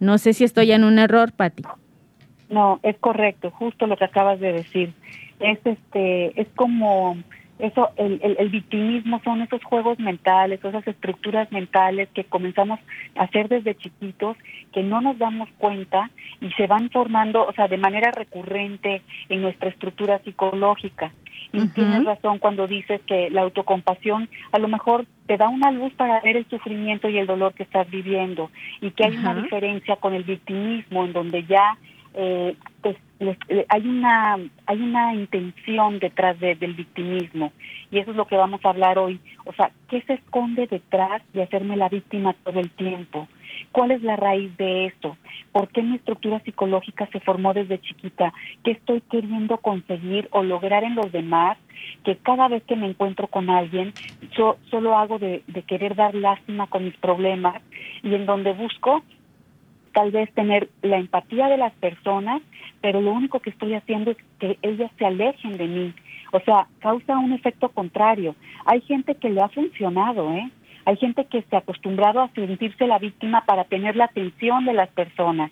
No 0.00 0.18
sé 0.18 0.32
si 0.32 0.44
estoy 0.44 0.72
en 0.72 0.84
un 0.84 0.98
error, 0.98 1.32
Patti. 1.32 1.64
No, 2.48 2.80
es 2.82 2.96
correcto, 2.98 3.50
justo 3.50 3.86
lo 3.86 3.96
que 3.96 4.04
acabas 4.04 4.38
de 4.40 4.52
decir. 4.52 4.92
Es 5.40 5.58
este, 5.64 6.40
es 6.40 6.48
como 6.54 7.16
eso, 7.58 7.90
el, 7.96 8.20
el, 8.38 8.50
victimismo 8.50 9.20
son 9.24 9.40
esos 9.40 9.64
juegos 9.64 9.98
mentales, 9.98 10.62
esas 10.62 10.86
estructuras 10.86 11.50
mentales 11.50 12.08
que 12.12 12.24
comenzamos 12.24 12.78
a 13.14 13.22
hacer 13.22 13.48
desde 13.48 13.74
chiquitos, 13.74 14.36
que 14.72 14.82
no 14.82 15.00
nos 15.00 15.16
damos 15.16 15.48
cuenta 15.56 16.10
y 16.42 16.50
se 16.52 16.66
van 16.66 16.90
formando, 16.90 17.46
o 17.46 17.52
sea, 17.54 17.66
de 17.66 17.78
manera 17.78 18.10
recurrente 18.10 19.00
en 19.30 19.40
nuestra 19.40 19.70
estructura 19.70 20.18
psicológica. 20.18 21.12
Y 21.52 21.66
tienes 21.68 22.04
razón 22.04 22.38
cuando 22.38 22.66
dices 22.66 23.00
que 23.06 23.30
la 23.30 23.42
autocompasión 23.42 24.28
a 24.52 24.58
lo 24.58 24.68
mejor 24.68 25.06
te 25.26 25.36
da 25.36 25.48
una 25.48 25.70
luz 25.70 25.92
para 25.94 26.20
ver 26.20 26.36
el 26.36 26.48
sufrimiento 26.48 27.08
y 27.08 27.18
el 27.18 27.26
dolor 27.26 27.54
que 27.54 27.62
estás 27.62 27.88
viviendo. 27.90 28.50
Y 28.80 28.90
que 28.90 29.04
hay 29.04 29.16
una 29.16 29.34
diferencia 29.34 29.96
con 29.96 30.14
el 30.14 30.24
victimismo 30.24 31.04
en 31.04 31.12
donde 31.12 31.44
ya 31.44 31.78
eh, 32.14 32.56
pues 32.82 32.96
hay 33.68 33.86
una 33.86 34.38
hay 34.66 34.80
una 34.80 35.14
intención 35.14 35.98
detrás 35.98 36.38
del 36.40 36.74
victimismo. 36.74 37.52
Y 37.90 37.98
eso 37.98 38.10
es 38.10 38.16
lo 38.16 38.26
que 38.26 38.36
vamos 38.36 38.64
a 38.64 38.70
hablar 38.70 38.98
hoy. 38.98 39.20
O 39.44 39.52
sea 39.52 39.70
qué 39.88 40.02
se 40.02 40.14
esconde 40.14 40.66
detrás 40.66 41.22
de 41.32 41.42
hacerme 41.42 41.76
la 41.76 41.88
víctima 41.88 42.34
todo 42.44 42.60
el 42.60 42.70
tiempo 42.70 43.28
cuál 43.72 43.90
es 43.90 44.02
la 44.02 44.16
raíz 44.16 44.56
de 44.56 44.86
esto 44.86 45.16
por 45.52 45.68
qué 45.68 45.82
mi 45.82 45.96
estructura 45.96 46.40
psicológica 46.40 47.08
se 47.12 47.20
formó 47.20 47.54
desde 47.54 47.80
chiquita 47.80 48.32
qué 48.64 48.72
estoy 48.72 49.00
queriendo 49.02 49.58
conseguir 49.58 50.28
o 50.32 50.42
lograr 50.42 50.84
en 50.84 50.94
los 50.94 51.10
demás 51.12 51.58
que 52.04 52.16
cada 52.16 52.48
vez 52.48 52.62
que 52.64 52.76
me 52.76 52.86
encuentro 52.86 53.28
con 53.28 53.50
alguien 53.50 53.92
yo 54.36 54.56
solo 54.70 54.96
hago 54.96 55.18
de, 55.18 55.42
querer 55.66 55.94
dar 55.94 56.14
lástima 56.14 56.66
con 56.66 56.84
mis 56.84 56.96
problemas 56.96 57.62
y 58.02 58.14
en 58.14 58.26
donde 58.26 58.52
busco 58.52 59.02
tal 59.92 60.10
vez 60.10 60.30
tener 60.34 60.68
la 60.82 60.98
empatía 60.98 61.48
de 61.48 61.56
las 61.56 61.72
personas, 61.72 62.42
pero 62.82 63.00
lo 63.00 63.12
único 63.12 63.40
que 63.40 63.48
estoy 63.48 63.72
haciendo 63.72 64.10
es 64.10 64.18
que 64.38 64.58
ellas 64.60 64.90
se 64.98 65.06
alejen 65.06 65.56
de 65.56 65.66
mí. 65.66 65.94
O 66.32 66.40
sea, 66.40 66.66
causa 66.80 67.16
un 67.16 67.32
efecto 67.32 67.70
contrario. 67.70 68.36
Hay 68.66 68.82
gente 68.82 69.14
que 69.14 69.30
le 69.30 69.40
ha 69.40 69.48
funcionado, 69.48 70.34
¿eh? 70.34 70.50
Hay 70.86 70.96
gente 70.96 71.24
que 71.26 71.42
se 71.42 71.56
ha 71.56 71.58
acostumbrado 71.58 72.20
a 72.20 72.30
sentirse 72.30 72.86
la 72.86 72.98
víctima 72.98 73.44
para 73.44 73.64
tener 73.64 73.96
la 73.96 74.04
atención 74.04 74.64
de 74.64 74.72
las 74.72 74.88
personas. 74.90 75.50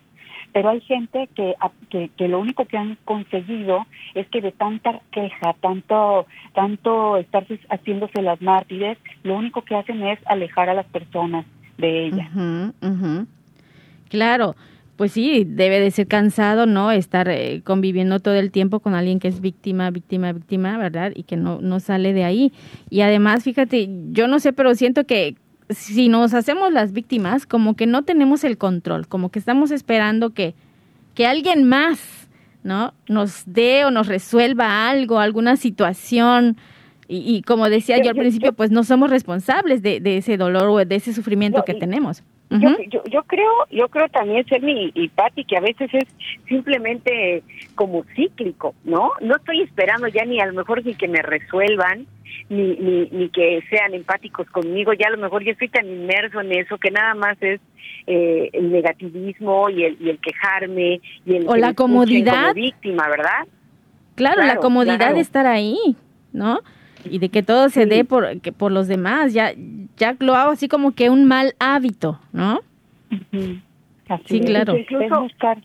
Pero 0.52 0.68
hay 0.68 0.80
gente 0.82 1.28
que, 1.34 1.56
que, 1.90 2.28
lo 2.28 2.38
único 2.38 2.64
que 2.66 2.78
han 2.78 2.96
conseguido 3.04 3.84
es 4.14 4.28
que 4.28 4.40
de 4.40 4.52
tanta 4.52 5.00
queja, 5.10 5.54
tanto, 5.60 6.26
tanto 6.54 7.16
estar 7.16 7.44
haciéndose 7.68 8.22
las 8.22 8.40
mártires, 8.40 8.96
lo 9.24 9.36
único 9.36 9.62
que 9.62 9.74
hacen 9.74 10.04
es 10.06 10.20
alejar 10.26 10.68
a 10.68 10.74
las 10.74 10.86
personas 10.86 11.44
de 11.76 12.06
ellas. 12.06 12.28
Claro, 14.10 14.54
pues 14.96 15.12
sí, 15.12 15.44
debe 15.46 15.80
de 15.80 15.90
ser 15.90 16.06
cansado, 16.06 16.66
¿no? 16.66 16.92
Estar 16.92 17.28
eh, 17.28 17.62
conviviendo 17.64 18.20
todo 18.20 18.34
el 18.34 18.50
tiempo 18.50 18.80
con 18.80 18.94
alguien 18.94 19.18
que 19.18 19.28
es 19.28 19.40
víctima, 19.40 19.90
víctima, 19.90 20.32
víctima, 20.32 20.78
¿verdad? 20.78 21.12
Y 21.14 21.24
que 21.24 21.36
no, 21.36 21.60
no 21.60 21.80
sale 21.80 22.12
de 22.12 22.24
ahí. 22.24 22.52
Y 22.90 23.00
además, 23.00 23.42
fíjate, 23.42 23.88
yo 24.12 24.28
no 24.28 24.38
sé, 24.38 24.52
pero 24.52 24.74
siento 24.74 25.04
que 25.04 25.36
si 25.68 26.08
nos 26.08 26.32
hacemos 26.32 26.72
las 26.72 26.92
víctimas, 26.92 27.46
como 27.46 27.74
que 27.74 27.86
no 27.86 28.02
tenemos 28.02 28.44
el 28.44 28.56
control, 28.56 29.08
como 29.08 29.30
que 29.30 29.40
estamos 29.40 29.72
esperando 29.72 30.30
que, 30.30 30.54
que 31.14 31.26
alguien 31.26 31.64
más, 31.68 32.28
¿no? 32.62 32.94
Nos 33.08 33.42
dé 33.46 33.84
o 33.84 33.90
nos 33.90 34.06
resuelva 34.06 34.88
algo, 34.88 35.18
alguna 35.18 35.56
situación. 35.56 36.56
Y, 37.06 37.42
como 37.42 37.68
decía 37.68 38.02
yo, 38.02 38.10
al 38.10 38.16
principio, 38.16 38.54
pues 38.54 38.70
no 38.70 38.82
somos 38.82 39.10
responsables 39.10 39.82
de, 39.82 40.00
de 40.00 40.18
ese 40.18 40.38
dolor 40.38 40.68
o 40.68 40.84
de 40.84 40.94
ese 40.94 41.12
sufrimiento 41.12 41.62
que 41.64 41.74
tenemos 41.74 42.22
yo, 42.50 43.02
yo, 43.10 43.22
creo, 43.24 43.50
yo 43.70 43.88
creo 43.88 44.08
también, 44.08 44.46
Sermi 44.46 44.92
y, 44.94 45.08
Patti, 45.08 45.44
que 45.44 45.56
a 45.56 45.60
veces 45.60 45.90
es 45.92 46.04
simplemente 46.48 47.42
como 47.74 48.04
cíclico, 48.14 48.74
¿no? 48.84 49.12
No 49.20 49.36
estoy 49.36 49.62
esperando 49.62 50.06
ya 50.08 50.24
ni 50.24 50.40
a 50.40 50.46
lo 50.46 50.52
mejor 50.52 50.84
ni 50.84 50.94
que 50.94 51.08
me 51.08 51.22
resuelvan, 51.22 52.06
ni, 52.48 52.76
ni, 52.76 53.08
ni 53.10 53.28
que 53.30 53.62
sean 53.70 53.94
empáticos 53.94 54.48
conmigo, 54.50 54.92
ya 54.92 55.08
a 55.08 55.10
lo 55.10 55.18
mejor 55.18 55.42
yo 55.42 55.52
estoy 55.52 55.68
tan 55.68 55.86
inmerso 55.86 56.40
en 56.40 56.52
eso 56.52 56.78
que 56.78 56.90
nada 56.90 57.14
más 57.14 57.36
es 57.40 57.60
eh, 58.06 58.50
el 58.52 58.70
negativismo 58.70 59.70
y 59.70 59.84
el, 59.84 59.96
y 60.00 60.10
el 60.10 60.18
quejarme 60.18 61.00
y 61.24 61.36
el... 61.36 61.48
O 61.48 61.56
la 61.56 61.74
comodidad. 61.74 62.54
víctima, 62.54 63.08
¿verdad? 63.08 63.46
Claro, 64.14 64.42
la 64.42 64.56
comodidad 64.56 65.14
de 65.14 65.20
estar 65.20 65.46
ahí, 65.46 65.96
¿no? 66.32 66.60
Y 67.04 67.18
de 67.18 67.28
que 67.28 67.42
todo 67.42 67.68
se 67.68 67.86
dé 67.86 68.04
por, 68.04 68.40
que 68.40 68.52
por 68.52 68.72
los 68.72 68.88
demás. 68.88 69.32
Ya, 69.32 69.52
ya 69.96 70.16
lo 70.18 70.34
hago 70.34 70.52
así 70.52 70.68
como 70.68 70.92
que 70.92 71.10
un 71.10 71.24
mal 71.24 71.54
hábito, 71.58 72.20
¿no? 72.32 72.60
sí, 74.26 74.40
claro. 74.40 74.74
buscar, 75.20 75.58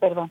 perdón. 0.00 0.30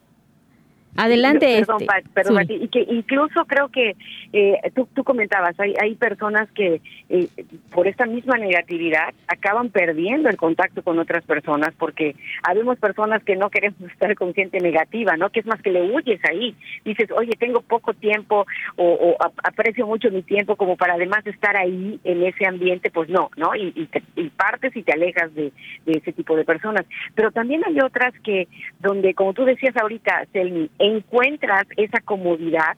Adelante. 0.95 1.47
Perdón, 1.65 1.81
este, 1.81 2.09
perdón 2.13 2.45
y 2.49 2.67
que 2.67 2.85
incluso 2.87 3.45
creo 3.45 3.69
que 3.69 3.95
eh, 4.31 4.59
tú, 4.75 4.87
tú 4.93 5.03
comentabas, 5.03 5.59
hay, 5.59 5.73
hay 5.81 5.95
personas 5.95 6.49
que 6.51 6.81
eh, 7.09 7.27
por 7.71 7.87
esta 7.87 8.05
misma 8.05 8.37
negatividad 8.37 9.13
acaban 9.27 9.69
perdiendo 9.69 10.29
el 10.29 10.37
contacto 10.37 10.83
con 10.83 10.99
otras 10.99 11.23
personas 11.25 11.73
porque 11.77 12.15
habemos 12.43 12.77
personas 12.77 13.23
que 13.23 13.35
no 13.35 13.49
queremos 13.49 13.81
estar 13.91 14.13
con 14.15 14.33
gente 14.33 14.59
negativa, 14.59 15.17
¿no? 15.17 15.29
Que 15.29 15.39
es 15.39 15.45
más 15.47 15.61
que 15.61 15.71
le 15.71 15.81
huyes 15.81 16.19
ahí. 16.25 16.55
Dices, 16.85 17.09
oye, 17.11 17.31
tengo 17.39 17.61
poco 17.61 17.93
tiempo 17.93 18.45
o, 18.75 19.15
aprecio 19.43 19.87
mucho 19.87 20.11
mi 20.11 20.21
tiempo 20.21 20.55
como 20.55 20.77
para 20.77 20.93
además 20.93 21.25
estar 21.25 21.57
ahí 21.57 21.99
en 22.03 22.23
ese 22.23 22.45
ambiente, 22.45 22.91
pues 22.91 23.09
no, 23.09 23.29
¿no? 23.35 23.55
Y, 23.55 23.89
y, 24.15 24.29
partes 24.29 24.75
y 24.75 24.83
te 24.83 24.93
alejas 24.93 25.33
de, 25.33 25.51
de 25.85 25.91
ese 25.93 26.13
tipo 26.13 26.35
de 26.35 26.45
personas. 26.45 26.85
Pero 27.15 27.31
también 27.31 27.61
hay 27.65 27.79
otras 27.79 28.13
que 28.23 28.47
donde, 28.79 29.13
como 29.13 29.33
tú 29.33 29.45
decías 29.45 29.75
ahorita, 29.77 30.25
Selmi, 30.31 30.69
encuentras 30.83 31.65
esa 31.77 31.99
comodidad 32.01 32.75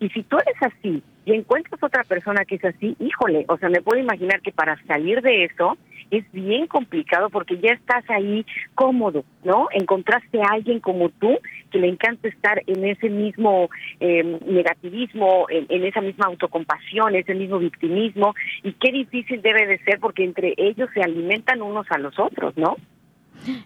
y 0.00 0.08
si 0.10 0.22
tú 0.24 0.36
eres 0.36 0.60
así 0.60 1.02
y 1.24 1.32
encuentras 1.32 1.82
otra 1.82 2.04
persona 2.04 2.44
que 2.44 2.56
es 2.56 2.64
así, 2.64 2.96
híjole, 3.00 3.44
o 3.48 3.56
sea, 3.56 3.68
me 3.68 3.80
puedo 3.80 4.00
imaginar 4.00 4.40
que 4.42 4.52
para 4.52 4.80
salir 4.86 5.22
de 5.22 5.44
eso 5.44 5.76
es 6.10 6.24
bien 6.32 6.66
complicado 6.66 7.30
porque 7.30 7.58
ya 7.58 7.72
estás 7.72 8.04
ahí 8.10 8.46
cómodo, 8.74 9.24
¿no? 9.42 9.68
Encontraste 9.72 10.40
a 10.40 10.52
alguien 10.52 10.78
como 10.80 11.08
tú 11.08 11.38
que 11.70 11.78
le 11.78 11.88
encanta 11.88 12.28
estar 12.28 12.62
en 12.66 12.84
ese 12.84 13.10
mismo 13.10 13.70
em, 13.98 14.38
negativismo, 14.46 15.46
en, 15.48 15.66
en, 15.68 15.84
esa 15.84 16.00
misma 16.00 16.26
autocompasión, 16.26 17.16
ese 17.16 17.34
mismo 17.34 17.58
victimismo, 17.58 18.34
y 18.62 18.72
qué 18.74 18.92
difícil 18.92 19.42
debe 19.42 19.66
de 19.66 19.78
ser 19.78 19.98
porque 19.98 20.24
entre 20.24 20.54
ellos 20.56 20.88
se 20.94 21.02
alimentan 21.02 21.62
unos 21.62 21.86
a 21.90 21.98
los 21.98 22.16
otros, 22.18 22.56
¿no? 22.56 22.76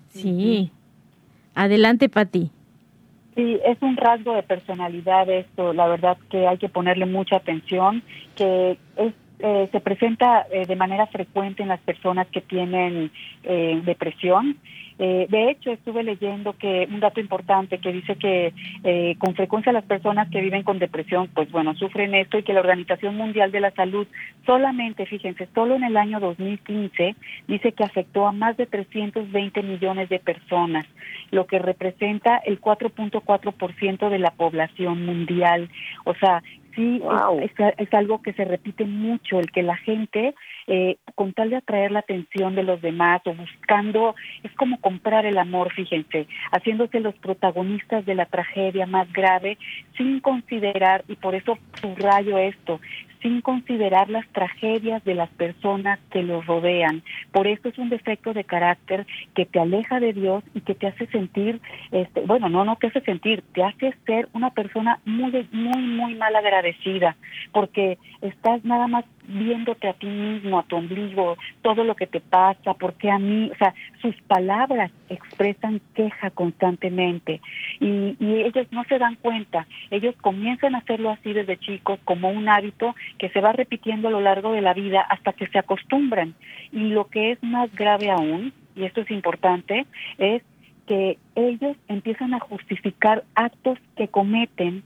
Sí. 0.09 0.71
Adelante, 1.55 2.09
Pati. 2.09 2.51
Sí, 3.41 3.59
es 3.65 3.81
un 3.81 3.97
rasgo 3.97 4.35
de 4.35 4.43
personalidad 4.43 5.27
esto, 5.31 5.73
la 5.73 5.87
verdad 5.87 6.19
que 6.29 6.47
hay 6.47 6.59
que 6.59 6.69
ponerle 6.69 7.07
mucha 7.07 7.37
atención, 7.37 8.03
que 8.37 8.77
es 8.97 9.15
eh, 9.43 9.69
se 9.73 9.81
presenta 9.81 10.47
eh, 10.51 10.67
de 10.67 10.77
manera 10.77 11.07
frecuente 11.07 11.63
en 11.63 11.71
las 11.71 11.81
personas 11.81 12.27
que 12.29 12.43
tienen 12.43 13.11
eh, 13.45 13.81
depresión. 13.85 14.59
de 14.99 15.51
hecho, 15.51 15.71
estuve 15.71 16.03
leyendo 16.03 16.53
que 16.53 16.87
un 16.91 17.01
dato 17.01 17.21
importante 17.21 17.79
que 17.79 17.91
dice 17.91 18.17
que 18.17 18.53
con 19.19 19.35
frecuencia 19.35 19.73
las 19.73 19.85
personas 19.85 20.29
que 20.29 20.43
viven 20.43 20.63
con 20.63 20.79
depresión, 20.79 21.27
pues 21.33 21.51
bueno, 21.51 21.75
sufren 21.75 22.15
esto 22.15 22.37
y 22.37 22.43
que 22.43 22.53
la 22.53 22.61
Organización 22.61 23.17
Mundial 23.17 23.51
de 23.51 23.61
la 23.61 23.71
Salud 23.71 24.07
solamente, 24.45 25.07
fíjense, 25.07 25.49
solo 25.55 25.75
en 25.77 25.85
el 25.85 25.97
año 25.97 26.21
2015 26.21 27.17
dice 27.49 27.73
que 27.73 27.85
afectó 27.85 28.27
a 28.27 28.33
más 28.33 28.59
de 28.59 28.67
320 28.67 29.63
millones 29.63 30.11
de 30.11 30.19
personas, 30.19 30.85
lo 31.31 31.47
que 31.47 31.59
representa 31.59 32.37
el 32.45 32.61
4.4% 32.61 34.11
de 34.11 34.19
la 34.19 34.33
población 34.33 35.07
mundial. 35.07 35.71
O 36.05 36.15
sea, 36.15 36.43
Sí, 36.75 37.03
es, 37.79 37.95
algo 37.95 38.23
que 38.23 38.33
se 38.33 38.45
repite 38.45 38.85
mucho, 38.85 39.41
el 39.41 39.51
que 39.51 39.63
la 39.63 39.77
gente, 39.77 40.35
eh, 40.69 40.99
con 41.17 41.33
tal 41.33 41.51
de 41.51 41.57
atraer 41.57 41.91
la 41.91 41.99
atención 41.99 42.55
de 42.55 42.63
los 42.63 42.81
demás 42.81 43.23
o 43.25 43.35
buscando, 43.35 44.15
es 44.45 44.53
como 44.53 44.81
comprar 44.81 45.27
el 45.27 45.39
amor, 45.39 45.73
fíjense, 45.73 46.29
haciéndose 46.53 47.01
los 47.01 47.15
protagonistas 47.17 48.07
de 48.07 48.15
la 48.15 48.27
tragedia 48.27 48.87
más 48.87 49.13
grave 49.13 49.59
sin 49.97 50.21
considerar, 50.21 51.05
y 51.09 51.17
por 51.17 51.35
eso 51.35 51.59
subrayo 51.81 52.39
esto, 52.39 52.81
sin 53.23 53.41
considerar 53.41 54.09
las 54.09 54.27
tragedias 54.29 55.05
de 55.05 55.15
las 55.15 55.29
personas 55.31 55.99
que 56.11 56.23
los 56.23 56.47
rodean. 56.47 57.03
Por 57.33 57.47
eso 57.47 57.69
es 57.69 57.79
un 57.79 57.89
defecto 57.91 58.33
de 58.33 58.45
carácter 58.45 59.07
que 59.35 59.47
te 59.47 59.61
aleja 59.61 60.01
de 60.01 60.13
Dios 60.13 60.43
y 60.55 60.61
que 60.61 60.75
te 60.75 60.87
hace 60.87 61.07
sentir, 61.07 61.61
este, 61.93 62.23
bueno, 62.23 62.49
no, 62.49 62.65
no 62.65 62.77
te 62.77 62.89
hace 62.89 63.01
sentir, 63.03 63.43
te 63.55 63.63
hace 63.63 63.95
ser 64.07 64.29
una 64.33 64.51
persona 64.51 65.01
muy, 65.05 65.31
muy, 65.53 65.83
muy 65.83 66.15
mal 66.15 66.35
agradecida, 66.35 67.17
porque 67.53 67.99
estás 68.23 68.65
nada 68.65 68.87
más 68.87 69.05
viéndote 69.27 69.89
a 69.89 69.93
ti 69.95 70.07
mismo, 70.07 70.59
a 70.59 70.63
tu 70.65 70.77
ombligo, 70.77 71.37
todo 71.63 71.85
lo 71.85 71.95
que 71.95 72.07
te 72.07 72.21
pasa, 72.21 72.75
porque 72.75 73.11
a 73.11 73.19
mí, 73.19 73.51
o 73.53 73.57
sea, 73.57 73.75
sus 74.01 74.15
palabras 74.23 74.91
expresan 75.09 75.81
queja 75.95 76.31
constantemente 76.31 77.41
y, 77.81 78.17
y 78.19 78.43
ellos 78.43 78.67
no 78.71 78.85
se 78.85 78.99
dan 78.99 79.17
cuenta, 79.17 79.67
ellos 79.91 80.15
comienzan 80.21 80.75
a 80.75 80.79
hacerlo 80.79 81.11
así 81.11 81.33
desde 81.33 81.59
chicos 81.59 81.99
como 82.05 82.31
un 82.31 82.49
hábito 82.49 82.95
que 83.19 83.29
se 83.31 83.41
va 83.41 83.53
repitiendo 83.53 84.09
a 84.09 84.11
lo 84.11 84.21
largo 84.21 84.53
de 84.53 84.61
la 84.61 84.75
vida 84.75 85.01
hasta 85.01 85.33
que 85.33 85.47
se 85.49 85.59
acostumbran. 85.59 86.35
Y 86.73 86.89
lo 86.89 87.09
que 87.09 87.33
es 87.33 87.43
más 87.43 87.73
grave 87.75 88.11
aún, 88.11 88.53
y 88.77 88.85
esto 88.85 89.01
es 89.01 89.11
importante, 89.11 89.87
es 90.19 90.43
que 90.87 91.19
ellos 91.35 91.77
empiezan 91.89 92.35
a 92.35 92.41
justificar 92.41 93.25
actos 93.35 93.79
que 93.97 94.09
cometen 94.09 94.83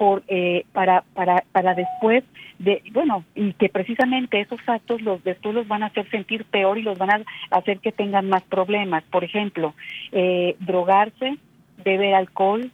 por 0.00 0.22
eh, 0.28 0.64
para 0.72 1.02
para 1.12 1.44
para 1.52 1.74
después 1.74 2.24
de 2.58 2.82
bueno 2.92 3.22
y 3.34 3.52
que 3.52 3.68
precisamente 3.68 4.40
esos 4.40 4.58
actos 4.66 5.02
los 5.02 5.22
después 5.24 5.54
los 5.54 5.68
van 5.68 5.82
a 5.82 5.88
hacer 5.88 6.08
sentir 6.08 6.46
peor 6.46 6.78
y 6.78 6.82
los 6.82 6.96
van 6.96 7.10
a 7.10 7.24
hacer 7.50 7.80
que 7.80 7.92
tengan 7.92 8.26
más 8.26 8.42
problemas 8.44 9.04
por 9.10 9.24
ejemplo 9.24 9.74
eh, 10.12 10.56
drogarse 10.58 11.36
beber 11.84 12.14
alcohol 12.14 12.70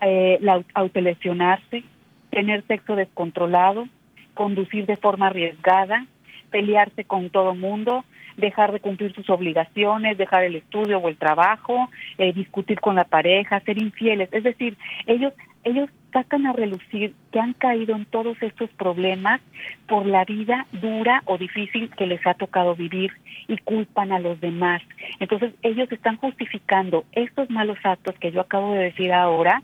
eh, 0.00 0.40
autolesionarse 0.74 1.84
tener 2.30 2.64
sexo 2.66 2.96
descontrolado 2.96 3.86
conducir 4.34 4.86
de 4.86 4.96
forma 4.96 5.28
arriesgada 5.28 6.04
pelearse 6.50 7.04
con 7.04 7.30
todo 7.30 7.54
mundo 7.54 8.04
dejar 8.36 8.72
de 8.72 8.80
cumplir 8.80 9.14
sus 9.14 9.30
obligaciones, 9.30 10.18
dejar 10.18 10.44
el 10.44 10.56
estudio 10.56 10.98
o 10.98 11.08
el 11.08 11.16
trabajo, 11.16 11.88
eh, 12.18 12.32
discutir 12.34 12.80
con 12.80 12.96
la 12.96 13.04
pareja, 13.04 13.60
ser 13.60 13.80
infieles. 13.80 14.28
Es 14.32 14.44
decir, 14.44 14.76
ellos 15.06 15.32
ellos 15.66 15.90
sacan 16.12 16.46
a 16.46 16.52
relucir 16.52 17.12
que 17.32 17.40
han 17.40 17.52
caído 17.52 17.96
en 17.96 18.06
todos 18.06 18.40
estos 18.40 18.70
problemas 18.70 19.40
por 19.88 20.06
la 20.06 20.24
vida 20.24 20.66
dura 20.70 21.22
o 21.26 21.38
difícil 21.38 21.90
que 21.90 22.06
les 22.06 22.24
ha 22.24 22.34
tocado 22.34 22.76
vivir 22.76 23.10
y 23.48 23.58
culpan 23.58 24.12
a 24.12 24.20
los 24.20 24.40
demás. 24.40 24.80
Entonces 25.18 25.52
ellos 25.62 25.90
están 25.90 26.18
justificando 26.18 27.04
estos 27.12 27.50
malos 27.50 27.78
actos 27.82 28.14
que 28.20 28.30
yo 28.30 28.40
acabo 28.40 28.74
de 28.74 28.84
decir 28.84 29.12
ahora 29.12 29.60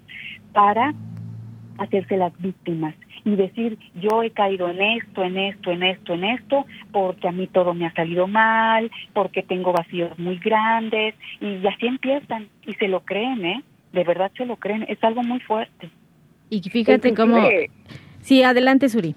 para 0.52 0.92
hacerse 1.78 2.16
las 2.16 2.36
víctimas 2.42 2.94
y 3.24 3.36
decir 3.36 3.78
yo 3.94 4.24
he 4.24 4.30
caído 4.30 4.68
en 4.68 4.82
esto, 4.82 5.22
en 5.22 5.38
esto, 5.38 5.70
en 5.70 5.84
esto, 5.84 6.14
en 6.14 6.24
esto, 6.24 6.66
porque 6.90 7.28
a 7.28 7.32
mí 7.32 7.46
todo 7.46 7.74
me 7.74 7.86
ha 7.86 7.94
salido 7.94 8.26
mal, 8.26 8.90
porque 9.12 9.44
tengo 9.44 9.72
vacíos 9.72 10.18
muy 10.18 10.38
grandes 10.38 11.14
y 11.40 11.64
así 11.64 11.86
empiezan 11.86 12.48
y 12.66 12.74
se 12.74 12.88
lo 12.88 13.00
creen, 13.04 13.44
¿eh? 13.44 13.62
De 13.92 14.04
verdad 14.04 14.32
se 14.36 14.46
lo 14.46 14.56
creen, 14.56 14.84
es 14.88 15.02
algo 15.04 15.22
muy 15.22 15.38
fuerte. 15.40 15.90
Y 16.52 16.60
fíjate 16.68 17.14
cómo... 17.14 17.48
Sí, 18.20 18.42
adelante, 18.42 18.90
Suri. 18.90 19.14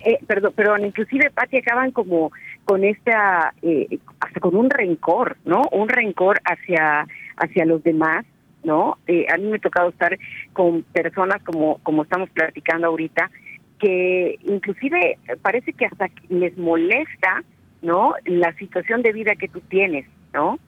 Eh, 0.00 0.18
perdón, 0.26 0.52
pero 0.54 0.76
inclusive, 0.76 1.30
Pati, 1.30 1.56
acaban 1.56 1.90
como 1.90 2.32
con 2.66 2.84
esta, 2.84 3.54
eh, 3.62 3.98
hasta 4.20 4.40
con 4.40 4.54
un 4.54 4.68
rencor, 4.68 5.38
¿no? 5.46 5.62
Un 5.72 5.88
rencor 5.88 6.38
hacia, 6.44 7.06
hacia 7.38 7.64
los 7.64 7.82
demás, 7.82 8.26
¿no? 8.62 8.98
Eh, 9.06 9.24
a 9.32 9.38
mí 9.38 9.44
me 9.44 9.56
ha 9.56 9.60
tocado 9.60 9.88
estar 9.88 10.18
con 10.52 10.82
personas 10.82 11.42
como, 11.44 11.78
como 11.82 12.02
estamos 12.02 12.28
platicando 12.28 12.88
ahorita, 12.88 13.30
que 13.78 14.38
inclusive 14.42 15.18
parece 15.40 15.72
que 15.72 15.86
hasta 15.86 16.10
les 16.28 16.58
molesta, 16.58 17.42
¿no? 17.80 18.16
La 18.26 18.52
situación 18.58 19.00
de 19.00 19.14
vida 19.14 19.34
que 19.34 19.48
tú 19.48 19.60
tienes, 19.60 20.06
¿no? 20.34 20.58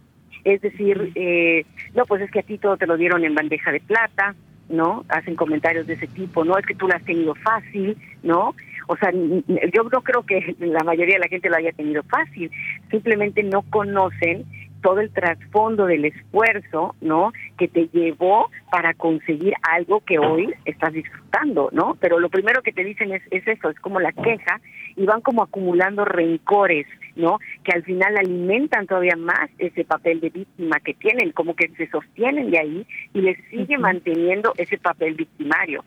Es 0.44 0.62
decir, 0.62 1.12
eh, 1.16 1.66
no, 1.94 2.06
pues 2.06 2.22
es 2.22 2.30
que 2.30 2.38
a 2.38 2.44
ti 2.44 2.56
todo 2.56 2.78
te 2.78 2.86
lo 2.86 2.96
dieron 2.96 3.24
en 3.26 3.34
bandeja 3.34 3.72
de 3.72 3.80
plata, 3.80 4.34
¿no? 4.68 5.04
Hacen 5.09 5.37
comentarios 5.37 5.87
de 5.87 5.94
ese 5.94 6.07
tipo, 6.07 6.44
no 6.44 6.59
es 6.59 6.66
que 6.66 6.74
tú 6.74 6.87
lo 6.87 6.94
has 6.94 7.04
tenido 7.04 7.35
fácil, 7.35 7.96
¿no? 8.22 8.54
O 8.87 8.96
sea, 8.96 9.12
yo 9.12 9.83
no 9.85 10.00
creo 10.02 10.22
que 10.24 10.57
la 10.61 10.85
mayoría 10.85 11.16
de 11.16 11.20
la 11.20 11.28
gente 11.28 11.48
lo 11.48 11.57
haya 11.57 11.72
tenido 11.72 12.02
fácil, 12.04 12.50
simplemente 12.90 13.42
no 13.42 13.62
conocen 13.62 14.44
todo 14.83 15.00
el 15.00 15.11
trasfondo 15.11 15.87
del 15.87 16.04
esfuerzo, 16.04 16.94
¿no? 17.00 17.33
Que 17.59 17.68
te 17.68 17.88
llevó 17.88 18.50
para 18.70 18.94
conseguir 18.94 19.54
algo 19.62 20.00
que 20.00 20.18
hoy 20.18 20.54
estás 20.64 20.92
disfrutando, 20.92 21.68
¿no? 21.72 21.96
Pero 22.00 22.20
lo 22.20 22.28
primero 22.28 22.62
que 22.62 22.72
te 22.72 22.85
dicen 22.85 23.12
es, 23.12 23.22
es 23.31 23.46
eso, 23.46 23.70
es 23.70 23.81
como 23.81 24.00
la 24.00 24.12
queja 24.12 24.61
y 24.96 25.04
van 25.04 25.20
como 25.20 25.42
acumulando 25.42 26.04
rencores, 26.04 26.87
¿no? 27.18 27.38
Que 27.64 27.72
al 27.72 27.85
final 27.85 28.16
alimentan 28.16 28.87
todavía 28.87 29.16
más 29.16 29.50
ese 29.59 29.85
papel 29.85 30.20
de 30.20 30.31
víctima 30.31 30.81
que 30.81 30.94
tienen, 30.94 31.33
como 31.33 31.54
que 31.54 31.68
se 31.76 31.88
sostienen 31.90 32.50
de 32.50 32.59
ahí 32.59 32.87
y 33.12 33.20
les 33.20 33.37
sigue 33.50 33.76
manteniendo 33.76 34.54
ese 34.57 34.78
papel 34.78 35.14
victimario. 35.14 35.85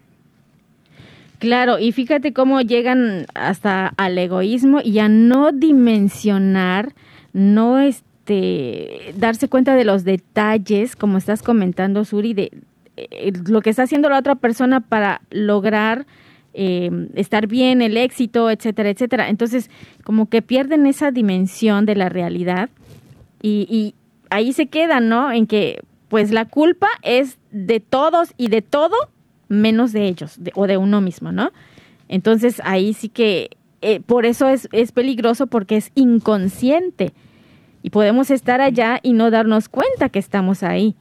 Claro, 1.40 1.80
y 1.80 1.92
fíjate 1.92 2.34
cómo 2.34 2.62
llegan 2.62 3.26
hasta 3.34 3.88
al 3.98 4.16
egoísmo 4.20 4.80
y 4.84 5.00
a 5.00 5.10
no 5.10 5.52
dimensionar, 5.52 6.94
no 7.34 7.80
es 7.80 8.04
este, 8.32 9.14
darse 9.18 9.48
cuenta 9.48 9.76
de 9.76 9.84
los 9.84 10.04
detalles, 10.04 10.96
como 10.96 11.18
estás 11.18 11.42
comentando, 11.42 12.06
Suri, 12.06 12.34
de 12.34 12.52
eh, 12.96 13.32
lo 13.48 13.62
que 13.62 13.72
está 13.72 13.84
haciendo 13.84 14.10
la 14.10 14.20
otra 14.20 14.36
persona 14.36 14.80
para 14.80 15.22
lograr 15.32 16.06
em, 16.54 17.10
estar 17.16 17.48
bien, 17.48 17.82
el 17.82 17.98
éxito, 17.98 18.50
etcétera, 18.50 18.90
etcétera. 18.90 19.30
Entonces, 19.30 19.70
como 20.04 20.30
que 20.30 20.42
pierden 20.42 20.86
esa 20.86 21.12
dimensión 21.12 21.86
de 21.86 21.96
la 21.96 22.10
realidad 22.10 22.70
y, 23.42 23.96
ahí 24.30 24.54
se 24.54 24.68
quedan, 24.68 25.10
¿no? 25.10 25.32
En 25.32 25.46
que, 25.46 25.82
pues, 26.08 26.32
la 26.32 26.46
culpa 26.46 26.88
es 27.02 27.38
de 27.52 27.82
todos 27.82 28.34
y 28.38 28.48
de 28.48 28.62
todo 28.62 28.96
menos 29.50 29.92
de 29.92 30.08
ellos 30.08 30.40
o 30.56 30.68
de 30.68 30.78
uno 30.78 31.02
mismo, 31.02 31.34
¿no? 31.34 31.52
Entonces, 32.08 32.62
ahí 32.64 32.94
sí 32.94 33.10
que, 33.10 33.50
eh, 33.82 34.00
por 34.00 34.26
eso 34.26 34.48
es, 34.48 34.70
es 34.72 34.94
peligroso 34.94 35.48
porque 35.48 35.76
es 35.76 35.92
inconsciente 35.96 37.12
y 37.84 37.90
podemos 37.90 38.32
estar 38.32 38.62
allá 38.62 39.00
y 39.02 39.14
no 39.14 39.32
darnos 39.32 39.68
cuenta 39.68 40.10
que 40.10 40.20
estamos 40.20 40.64
ahí, 40.64 40.96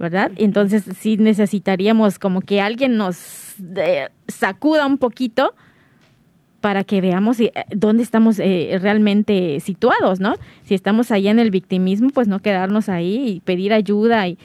¿verdad? 0.00 0.32
Entonces 0.36 0.84
sí 0.98 1.18
necesitaríamos 1.18 2.18
como 2.18 2.40
que 2.40 2.62
alguien 2.62 2.96
nos 2.96 3.56
eh, 3.76 4.08
sacuda 4.28 4.86
un 4.86 4.96
poquito 4.96 5.54
para 6.62 6.84
que 6.84 7.02
veamos 7.02 7.38
eh, 7.38 7.52
dónde 7.70 8.02
estamos 8.02 8.38
eh, 8.38 8.78
realmente 8.80 9.60
situados, 9.60 10.18
¿no? 10.18 10.36
Si 10.64 10.74
estamos 10.74 11.10
allá 11.10 11.30
en 11.30 11.38
el 11.38 11.50
victimismo, 11.50 12.08
pues 12.08 12.28
no 12.28 12.40
quedarnos 12.40 12.88
ahí 12.88 13.28
y 13.28 13.40
pedir 13.40 13.74
ayuda 13.74 14.26
y 14.26 14.38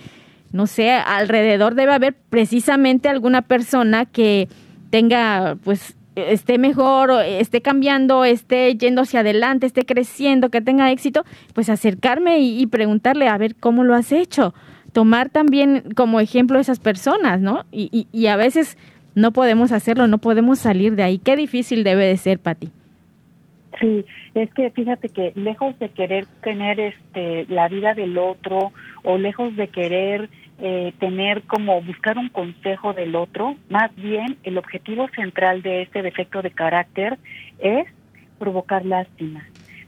no 0.51 0.67
sé, 0.67 0.91
alrededor 0.91 1.75
debe 1.75 1.93
haber 1.93 2.15
precisamente 2.29 3.07
alguna 3.07 3.41
persona 3.41 4.05
que 4.05 4.49
tenga 4.89 5.57
pues 5.63 5.95
esté 6.15 6.57
mejor, 6.57 7.11
esté 7.25 7.61
cambiando, 7.61 8.25
esté 8.25 8.75
yendo 8.75 9.01
hacia 9.01 9.21
adelante, 9.21 9.67
esté 9.67 9.85
creciendo, 9.85 10.49
que 10.49 10.61
tenga 10.61 10.91
éxito, 10.91 11.23
pues 11.53 11.69
acercarme 11.69 12.39
y, 12.39 12.65
preguntarle 12.67 13.27
a 13.27 13.37
ver 13.37 13.55
cómo 13.55 13.83
lo 13.83 13.95
has 13.95 14.11
hecho. 14.11 14.53
Tomar 14.95 15.29
también 15.29 15.83
como 15.93 16.21
ejemplo 16.21 16.57
esas 16.57 16.79
personas, 16.79 17.41
¿no? 17.41 17.65
Y, 17.69 18.07
y, 18.13 18.27
a 18.27 18.37
veces 18.37 18.77
no 19.13 19.31
podemos 19.31 19.73
hacerlo, 19.73 20.07
no 20.07 20.19
podemos 20.19 20.57
salir 20.57 20.95
de 20.95 21.03
ahí. 21.03 21.17
Qué 21.17 21.35
difícil 21.35 21.83
debe 21.83 22.05
de 22.05 22.15
ser, 22.15 22.39
Pati. 22.39 22.69
Sí, 23.81 24.05
es 24.35 24.49
que 24.53 24.69
fíjate 24.69 25.09
que 25.09 25.33
lejos 25.35 25.77
de 25.79 25.89
querer 25.89 26.27
tener 26.41 26.79
este 26.79 27.45
la 27.49 27.67
vida 27.67 27.93
del 27.93 28.17
otro 28.17 28.71
o 29.03 29.17
lejos 29.17 29.53
de 29.57 29.67
querer 29.67 30.29
eh, 30.59 30.93
tener 30.97 31.41
como 31.41 31.81
buscar 31.81 32.17
un 32.17 32.29
consejo 32.29 32.93
del 32.93 33.17
otro, 33.17 33.57
más 33.67 33.93
bien 33.97 34.37
el 34.43 34.57
objetivo 34.57 35.09
central 35.13 35.61
de 35.61 35.81
este 35.81 36.03
defecto 36.03 36.41
de 36.41 36.51
carácter 36.51 37.19
es 37.59 37.85
provocar 38.39 38.85
lástima 38.85 39.45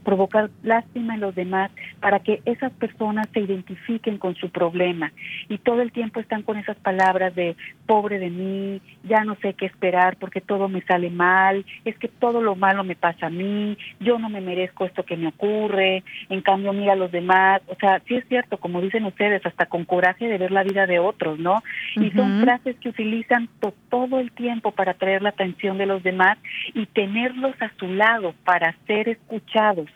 provocar 0.08 0.50
lástima 0.64 1.16
en 1.16 1.20
los 1.20 1.36
demás 1.36 1.70
para 2.00 2.22
que 2.22 2.42
esas 2.46 2.72
personas 2.72 3.28
se 3.34 3.42
identifiquen 3.42 4.18
con 4.18 4.36
su 4.36 4.50
problema. 4.50 5.12
Y 5.50 5.58
todo 5.58 5.82
el 5.82 5.92
tiempo 5.92 6.22
están 6.22 6.44
con 6.44 6.56
esas 6.56 6.78
palabras 6.78 7.36
de 7.36 7.58
pobre 7.86 8.18
de 8.18 8.30
mí, 8.30 8.82
ya 9.04 9.26
no 9.26 9.36
sé 9.42 9.54
qué 9.54 9.66
esperar 9.66 10.16
porque 10.16 10.40
todo 10.40 10.70
me 10.70 10.82
sale 10.84 11.10
mal, 11.10 11.66
es 11.84 11.98
que 11.98 12.08
todo 12.08 12.42
lo 12.42 12.56
malo 12.56 12.86
me 12.86 12.96
pasa 12.96 13.26
a 13.26 13.30
mí, 13.30 13.78
yo 14.00 14.18
no 14.18 14.30
me 14.30 14.40
merezco 14.40 14.86
esto 14.86 15.04
que 15.04 15.18
me 15.18 15.28
ocurre, 15.28 16.06
en 16.30 16.42
cambio 16.42 16.72
mira 16.72 16.94
a 16.94 16.96
los 16.96 17.12
demás, 17.12 17.62
o 17.68 17.76
sea, 17.76 18.02
sí 18.08 18.16
es 18.16 18.26
cierto, 18.30 18.60
como 18.60 18.80
dicen 18.80 19.04
ustedes, 19.04 19.46
hasta 19.46 19.66
con 19.66 19.84
coraje 19.84 20.30
de 20.30 20.38
ver 20.38 20.52
la 20.52 20.64
vida 20.64 20.88
de 20.88 21.00
otros, 21.00 21.38
¿no? 21.38 21.62
Y 21.98 22.12
son 22.12 22.44
frases 22.44 22.78
que 22.78 22.88
utilizan 22.88 23.50
todo 23.90 24.22
el 24.22 24.32
tiempo 24.32 24.72
para 24.72 24.92
atraer 24.92 25.22
la 25.22 25.30
atención 25.30 25.78
de 25.78 25.86
los 25.86 26.02
demás 26.02 26.38
y 26.74 26.86
tenerlos 26.86 27.62
a 27.62 27.70
su 27.78 27.88
lado 27.88 28.34
para 28.46 28.74
ser 28.88 29.10
escuchados 29.10 29.90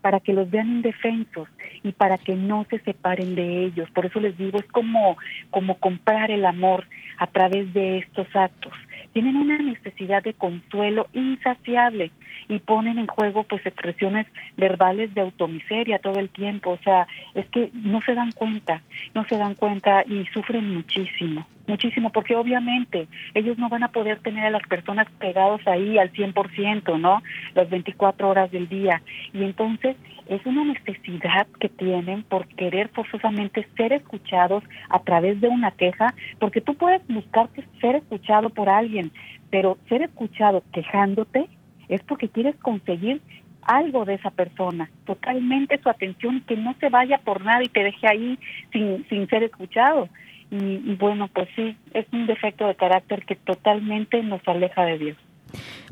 para 0.00 0.20
que 0.20 0.32
los 0.32 0.50
vean 0.50 0.68
indefensos 0.68 1.48
y 1.82 1.92
para 1.92 2.18
que 2.18 2.34
no 2.34 2.66
se 2.70 2.78
separen 2.80 3.34
de 3.34 3.64
ellos. 3.64 3.90
Por 3.90 4.06
eso 4.06 4.20
les 4.20 4.36
digo, 4.36 4.58
es 4.58 4.66
como, 4.66 5.16
como 5.50 5.78
comprar 5.78 6.30
el 6.30 6.44
amor 6.44 6.86
a 7.18 7.26
través 7.26 7.72
de 7.74 7.98
estos 7.98 8.26
actos. 8.34 8.72
Tienen 9.12 9.36
una 9.36 9.58
necesidad 9.58 10.22
de 10.22 10.34
consuelo 10.34 11.08
insaciable 11.12 12.10
y 12.48 12.58
ponen 12.60 12.98
en 12.98 13.06
juego 13.06 13.44
pues 13.44 13.64
expresiones 13.66 14.26
verbales 14.56 15.14
de 15.14 15.22
automiseria 15.22 15.98
todo 15.98 16.20
el 16.20 16.30
tiempo. 16.30 16.70
O 16.70 16.78
sea, 16.78 17.06
es 17.34 17.46
que 17.46 17.70
no 17.72 18.00
se 18.02 18.14
dan 18.14 18.32
cuenta, 18.32 18.82
no 19.14 19.24
se 19.24 19.36
dan 19.36 19.54
cuenta 19.54 20.04
y 20.06 20.24
sufren 20.26 20.72
muchísimo 20.74 21.46
muchísimo, 21.68 22.10
porque 22.10 22.34
obviamente 22.34 23.06
ellos 23.34 23.58
no 23.58 23.68
van 23.68 23.84
a 23.84 23.92
poder 23.92 24.20
tener 24.20 24.46
a 24.46 24.50
las 24.50 24.66
personas 24.66 25.06
pegados 25.18 25.60
ahí 25.66 25.98
al 25.98 26.12
100%, 26.12 26.98
¿no? 26.98 27.22
Las 27.54 27.70
24 27.70 28.28
horas 28.28 28.50
del 28.50 28.68
día. 28.68 29.02
Y 29.32 29.44
entonces 29.44 29.96
es 30.28 30.44
una 30.44 30.64
necesidad 30.64 31.46
que 31.60 31.68
tienen 31.68 32.22
por 32.22 32.46
querer 32.48 32.88
forzosamente 32.88 33.66
ser 33.76 33.92
escuchados 33.92 34.62
a 34.88 34.98
través 35.00 35.40
de 35.40 35.48
una 35.48 35.70
queja, 35.70 36.14
porque 36.38 36.60
tú 36.60 36.74
puedes 36.74 37.06
buscar 37.08 37.48
ser 37.80 37.96
escuchado 37.96 38.50
por 38.50 38.68
alguien, 38.68 39.10
pero 39.50 39.78
ser 39.88 40.02
escuchado 40.02 40.62
quejándote 40.72 41.48
es 41.88 42.02
porque 42.02 42.28
quieres 42.28 42.56
conseguir 42.56 43.20
algo 43.62 44.04
de 44.06 44.14
esa 44.14 44.30
persona, 44.30 44.90
totalmente 45.04 45.78
su 45.82 45.90
atención, 45.90 46.42
que 46.46 46.56
no 46.56 46.74
se 46.80 46.88
vaya 46.88 47.18
por 47.18 47.44
nada 47.44 47.62
y 47.62 47.68
te 47.68 47.84
deje 47.84 48.06
ahí 48.08 48.38
sin, 48.72 49.06
sin 49.08 49.28
ser 49.28 49.42
escuchado. 49.42 50.08
Y, 50.50 50.94
bueno, 50.94 51.28
pues 51.28 51.48
sí, 51.54 51.76
es 51.92 52.06
un 52.12 52.26
defecto 52.26 52.66
de 52.66 52.74
carácter 52.74 53.24
que 53.24 53.36
totalmente 53.36 54.22
nos 54.22 54.40
aleja 54.46 54.84
de 54.84 54.98
Dios. 54.98 55.16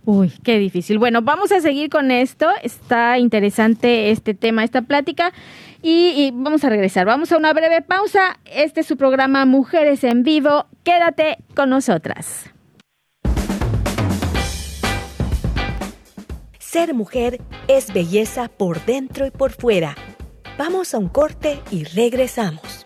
Uy, 0.05 0.33
qué 0.45 0.59
difícil. 0.59 0.99
Bueno, 0.99 1.21
vamos 1.23 1.53
a 1.53 1.61
seguir 1.61 1.90
con 1.90 2.11
esto. 2.11 2.49
Está 2.62 3.19
interesante 3.19 4.11
este 4.11 4.35
tema, 4.35 4.64
esta 4.64 4.83
plática. 4.83 5.33
Y, 5.83 6.12
y, 6.16 6.31
vamos 6.33 6.64
a 6.64 6.71
regresar. 6.71 7.07
Vamos 7.07 7.33
a 7.33 7.37
una 7.37 7.53
breve 7.53 7.83
pausa. 7.83 8.38
Este 8.45 8.81
es 8.81 8.87
su 8.87 8.97
programa 8.97 9.45
Mujeres 9.45 10.05
en 10.05 10.23
Vivo. 10.23 10.66
Quédate 10.85 11.38
con 11.55 11.71
nosotras. 11.71 12.53
Ser 16.59 16.95
mujer 16.95 17.40
es 17.69 17.92
belleza 17.92 18.49
por 18.49 18.85
dentro 18.85 19.27
y 19.27 19.31
por 19.31 19.53
fuera. 19.53 19.95
Vamos 20.59 20.95
a 20.95 20.99
un 20.99 21.09
corte 21.09 21.61
y 21.71 21.85
regresamos. 21.85 22.86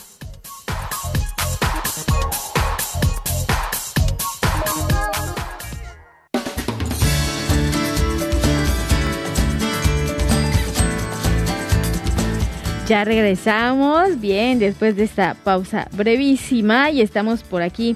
Ya 12.91 13.05
regresamos, 13.05 14.19
bien, 14.19 14.59
después 14.59 14.97
de 14.97 15.03
esta 15.03 15.35
pausa 15.45 15.87
brevísima 15.93 16.91
y 16.91 16.99
estamos 16.99 17.41
por 17.41 17.61
aquí 17.61 17.95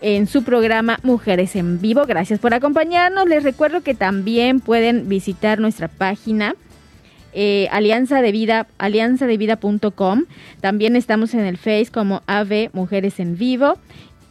en 0.00 0.26
su 0.26 0.42
programa 0.42 0.98
Mujeres 1.02 1.54
en 1.54 1.82
Vivo. 1.82 2.06
Gracias 2.06 2.40
por 2.40 2.54
acompañarnos. 2.54 3.28
Les 3.28 3.42
recuerdo 3.42 3.82
que 3.82 3.92
también 3.92 4.60
pueden 4.60 5.06
visitar 5.06 5.60
nuestra 5.60 5.88
página 5.88 6.54
eh, 7.34 7.68
Alianza 7.72 8.22
de 8.22 8.32
Vida, 8.32 8.68
alianzadevida.com. 8.78 10.24
También 10.62 10.96
estamos 10.96 11.34
en 11.34 11.40
el 11.40 11.58
Face 11.58 11.88
como 11.92 12.22
AV 12.26 12.70
Mujeres 12.72 13.20
en 13.20 13.36
Vivo. 13.36 13.76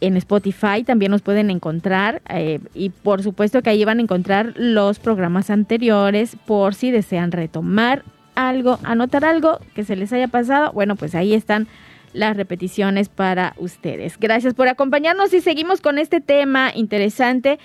En 0.00 0.16
Spotify 0.16 0.82
también 0.84 1.12
nos 1.12 1.22
pueden 1.22 1.48
encontrar 1.48 2.22
eh, 2.28 2.58
y 2.74 2.90
por 2.90 3.22
supuesto 3.22 3.62
que 3.62 3.70
ahí 3.70 3.84
van 3.84 4.00
a 4.00 4.02
encontrar 4.02 4.52
los 4.56 4.98
programas 4.98 5.48
anteriores 5.48 6.34
por 6.44 6.74
si 6.74 6.90
desean 6.90 7.30
retomar 7.30 8.02
algo, 8.34 8.78
anotar 8.84 9.24
algo 9.24 9.58
que 9.74 9.84
se 9.84 9.96
les 9.96 10.12
haya 10.12 10.28
pasado, 10.28 10.72
bueno, 10.72 10.96
pues 10.96 11.14
ahí 11.14 11.34
están 11.34 11.68
las 12.12 12.36
repeticiones 12.36 13.08
para 13.08 13.54
ustedes. 13.58 14.18
Gracias 14.18 14.54
por 14.54 14.68
acompañarnos 14.68 15.32
y 15.32 15.40
seguimos 15.40 15.80
con 15.80 15.98
este 15.98 16.20
tema 16.20 16.72
interesante 16.74 17.58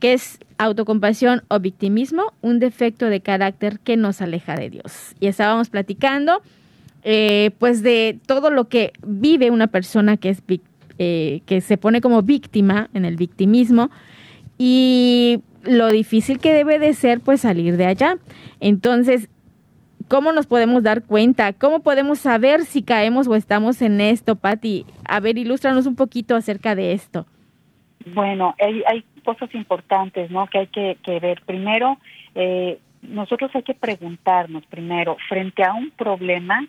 que 0.00 0.12
es 0.12 0.38
autocompasión 0.58 1.42
o 1.48 1.60
victimismo, 1.60 2.32
un 2.42 2.58
defecto 2.58 3.06
de 3.06 3.20
carácter 3.20 3.80
que 3.80 3.96
nos 3.96 4.20
aleja 4.20 4.56
de 4.56 4.70
Dios. 4.70 5.14
Y 5.20 5.26
estábamos 5.26 5.70
platicando 5.70 6.42
eh, 7.02 7.50
pues 7.58 7.82
de 7.82 8.18
todo 8.26 8.50
lo 8.50 8.68
que 8.68 8.92
vive 9.06 9.50
una 9.50 9.66
persona 9.66 10.16
que 10.16 10.30
es 10.30 10.42
eh, 10.98 11.42
que 11.46 11.60
se 11.60 11.76
pone 11.76 12.00
como 12.00 12.22
víctima 12.22 12.88
en 12.94 13.04
el 13.04 13.16
victimismo 13.16 13.90
y 14.58 15.40
lo 15.64 15.88
difícil 15.88 16.38
que 16.38 16.52
debe 16.52 16.78
de 16.78 16.94
ser 16.94 17.20
pues 17.20 17.40
salir 17.40 17.76
de 17.76 17.86
allá. 17.86 18.18
Entonces, 18.60 19.28
¿Cómo 20.08 20.32
nos 20.32 20.46
podemos 20.46 20.82
dar 20.82 21.02
cuenta? 21.02 21.52
¿Cómo 21.52 21.80
podemos 21.80 22.18
saber 22.18 22.64
si 22.64 22.82
caemos 22.82 23.26
o 23.26 23.34
estamos 23.34 23.80
en 23.80 24.00
esto, 24.00 24.36
Patti? 24.36 24.84
A 25.06 25.20
ver, 25.20 25.38
ilústranos 25.38 25.86
un 25.86 25.96
poquito 25.96 26.36
acerca 26.36 26.74
de 26.74 26.92
esto. 26.92 27.26
Bueno, 28.12 28.54
hay, 28.60 28.82
hay 28.86 29.04
cosas 29.24 29.54
importantes, 29.54 30.30
¿no? 30.30 30.46
Que 30.46 30.58
hay 30.58 30.66
que, 30.66 31.20
ver. 31.20 31.40
Primero, 31.46 31.98
eh, 32.34 32.78
nosotros 33.02 33.50
hay 33.54 33.62
que 33.62 33.74
preguntarnos 33.74 34.64
primero, 34.66 35.16
frente 35.28 35.64
a 35.64 35.72
un 35.72 35.90
problema, 35.90 36.66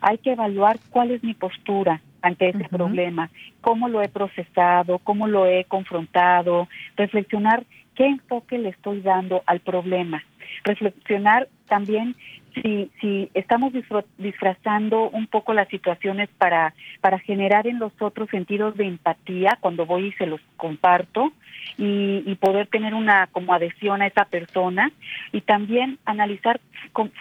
hay 0.00 0.18
que 0.18 0.32
evaluar 0.32 0.78
cuál 0.90 1.10
es 1.10 1.24
mi 1.24 1.34
postura 1.34 2.00
ante 2.22 2.48
ese 2.48 2.68
problema, 2.68 3.30
cómo 3.60 3.88
lo 3.88 4.02
he 4.02 4.08
procesado, 4.08 4.98
cómo 4.98 5.26
lo 5.28 5.46
he 5.46 5.64
confrontado, 5.64 6.68
reflexionar 6.96 7.64
qué 7.94 8.06
enfoque 8.06 8.58
le 8.58 8.70
estoy 8.70 9.00
dando 9.00 9.42
al 9.46 9.60
problema, 9.60 10.24
reflexionar 10.64 11.48
también 11.68 12.16
si, 12.62 12.90
si 13.00 13.30
estamos 13.34 13.72
disfrazando 14.18 15.10
un 15.10 15.26
poco 15.26 15.52
las 15.52 15.68
situaciones 15.68 16.28
para, 16.38 16.74
para 17.00 17.18
generar 17.18 17.66
en 17.66 17.78
los 17.78 17.92
otros 18.00 18.28
sentidos 18.30 18.76
de 18.76 18.86
empatía 18.86 19.58
cuando 19.60 19.86
voy 19.86 20.08
y 20.08 20.12
se 20.12 20.26
los 20.26 20.40
comparto 20.56 21.32
y, 21.78 22.22
y 22.24 22.34
poder 22.36 22.68
tener 22.68 22.94
una 22.94 23.26
como 23.28 23.52
adhesión 23.52 24.02
a 24.02 24.06
esa 24.06 24.24
persona 24.24 24.90
y 25.32 25.42
también 25.42 25.98
analizar 26.04 26.60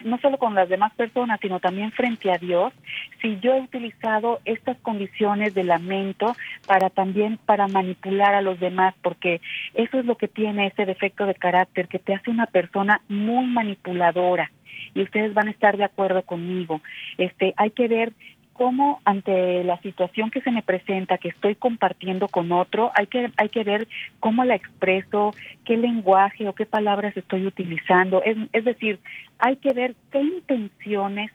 no 0.04 0.17
solo 0.19 0.38
con 0.38 0.56
las 0.56 0.69
demás 0.69 0.93
personas 0.93 1.39
sino 1.41 1.60
también 1.60 1.91
frente 1.91 2.32
a 2.32 2.38
Dios 2.38 2.74
si 3.21 3.39
yo 3.39 3.56
he 3.56 3.62
utilizado 3.62 4.39
estas 4.45 4.78
condiciones 4.78 5.54
de 5.54 5.63
lamento 5.63 6.36
para 6.67 6.89
también 6.89 7.38
para 7.45 7.67
manipular 7.67 8.36
a 8.36 8.41
los 8.41 8.60
demás, 8.60 8.93
porque 9.02 9.41
eso 9.74 10.00
es 10.00 10.06
lo 10.06 10.15
que 10.15 10.28
tiene 10.28 10.67
ese 10.67 10.86
defecto 10.86 11.26
de 11.26 11.36
carácter, 11.36 11.88
que 11.88 12.00
te 12.00 12.13
hace 12.13 12.30
una 12.30 12.45
persona 12.45 13.02
muy 13.08 13.45
manipuladora 13.48 14.52
y 14.93 15.02
ustedes 15.02 15.34
van 15.34 15.48
a 15.48 15.52
estar 15.52 15.78
de 15.78 15.86
acuerdo 15.86 16.21
conmigo. 16.24 16.82
Este, 17.17 17.54
hay 17.58 17.71
que 17.71 17.88
ver 17.88 18.13
cómo 18.54 19.02
ante 19.04 19.65
la 19.65 19.78
situación 19.82 20.32
que 20.32 20.39
se 20.39 20.50
me 20.50 20.62
presenta, 20.62 21.17
que 21.17 21.28
estoy 21.28 21.56
compartiendo 21.56 22.30
con 22.30 22.54
otro, 22.54 22.89
hay 22.95 23.08
que, 23.08 23.30
hay 23.36 23.50
que 23.50 23.65
ver 23.65 23.88
cómo 24.21 24.45
la 24.45 24.56
expreso, 24.56 25.34
qué 25.65 25.76
lenguaje 25.76 26.48
o 26.48 26.54
qué 26.54 26.65
palabras 26.65 27.17
estoy 27.17 27.45
utilizando. 27.45 28.24
Es, 28.24 28.38
es 28.54 28.63
decir, 28.63 29.00
hay 29.39 29.58
que 29.58 29.74
ver 29.74 29.95
qué 30.10 30.21
intenciones 30.21 31.32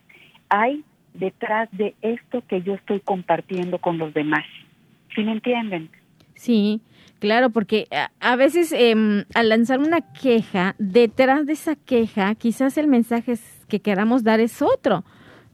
hay 0.48 0.82
detrás 1.14 1.68
de 1.72 1.94
esto 2.02 2.42
que 2.48 2.62
yo 2.62 2.74
estoy 2.74 3.00
compartiendo 3.00 3.78
con 3.78 3.98
los 3.98 4.14
demás. 4.14 4.44
¿Sí 5.14 5.22
me 5.22 5.32
entienden? 5.32 5.90
Sí, 6.34 6.80
claro, 7.20 7.50
porque 7.50 7.86
a, 8.18 8.36
veces 8.36 8.72
em, 8.72 9.24
al 9.34 9.48
lanzar 9.48 9.78
una 9.78 10.00
queja, 10.00 10.74
detrás 10.78 11.46
de 11.46 11.52
esa 11.52 11.76
queja, 11.76 12.34
quizás 12.34 12.76
el 12.78 12.88
mensaje 12.88 13.38
que 13.68 13.80
queramos 13.80 14.24
dar 14.24 14.40
es 14.40 14.60
otro. 14.60 15.04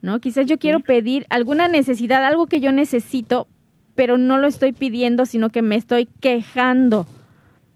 ¿no? 0.02 0.20
Quizás 0.20 0.46
yo 0.46 0.58
quiero 0.58 0.80
pedir 0.80 1.26
alguna 1.30 1.68
necesidad, 1.68 2.24
algo 2.24 2.46
que 2.46 2.60
yo 2.60 2.72
necesito, 2.72 3.48
pero 3.94 4.18
no 4.18 4.38
lo 4.38 4.46
estoy 4.46 4.72
pidiendo, 4.72 5.26
sino 5.26 5.50
que 5.50 5.62
me 5.62 5.76
estoy 5.76 6.06
quejando, 6.20 7.06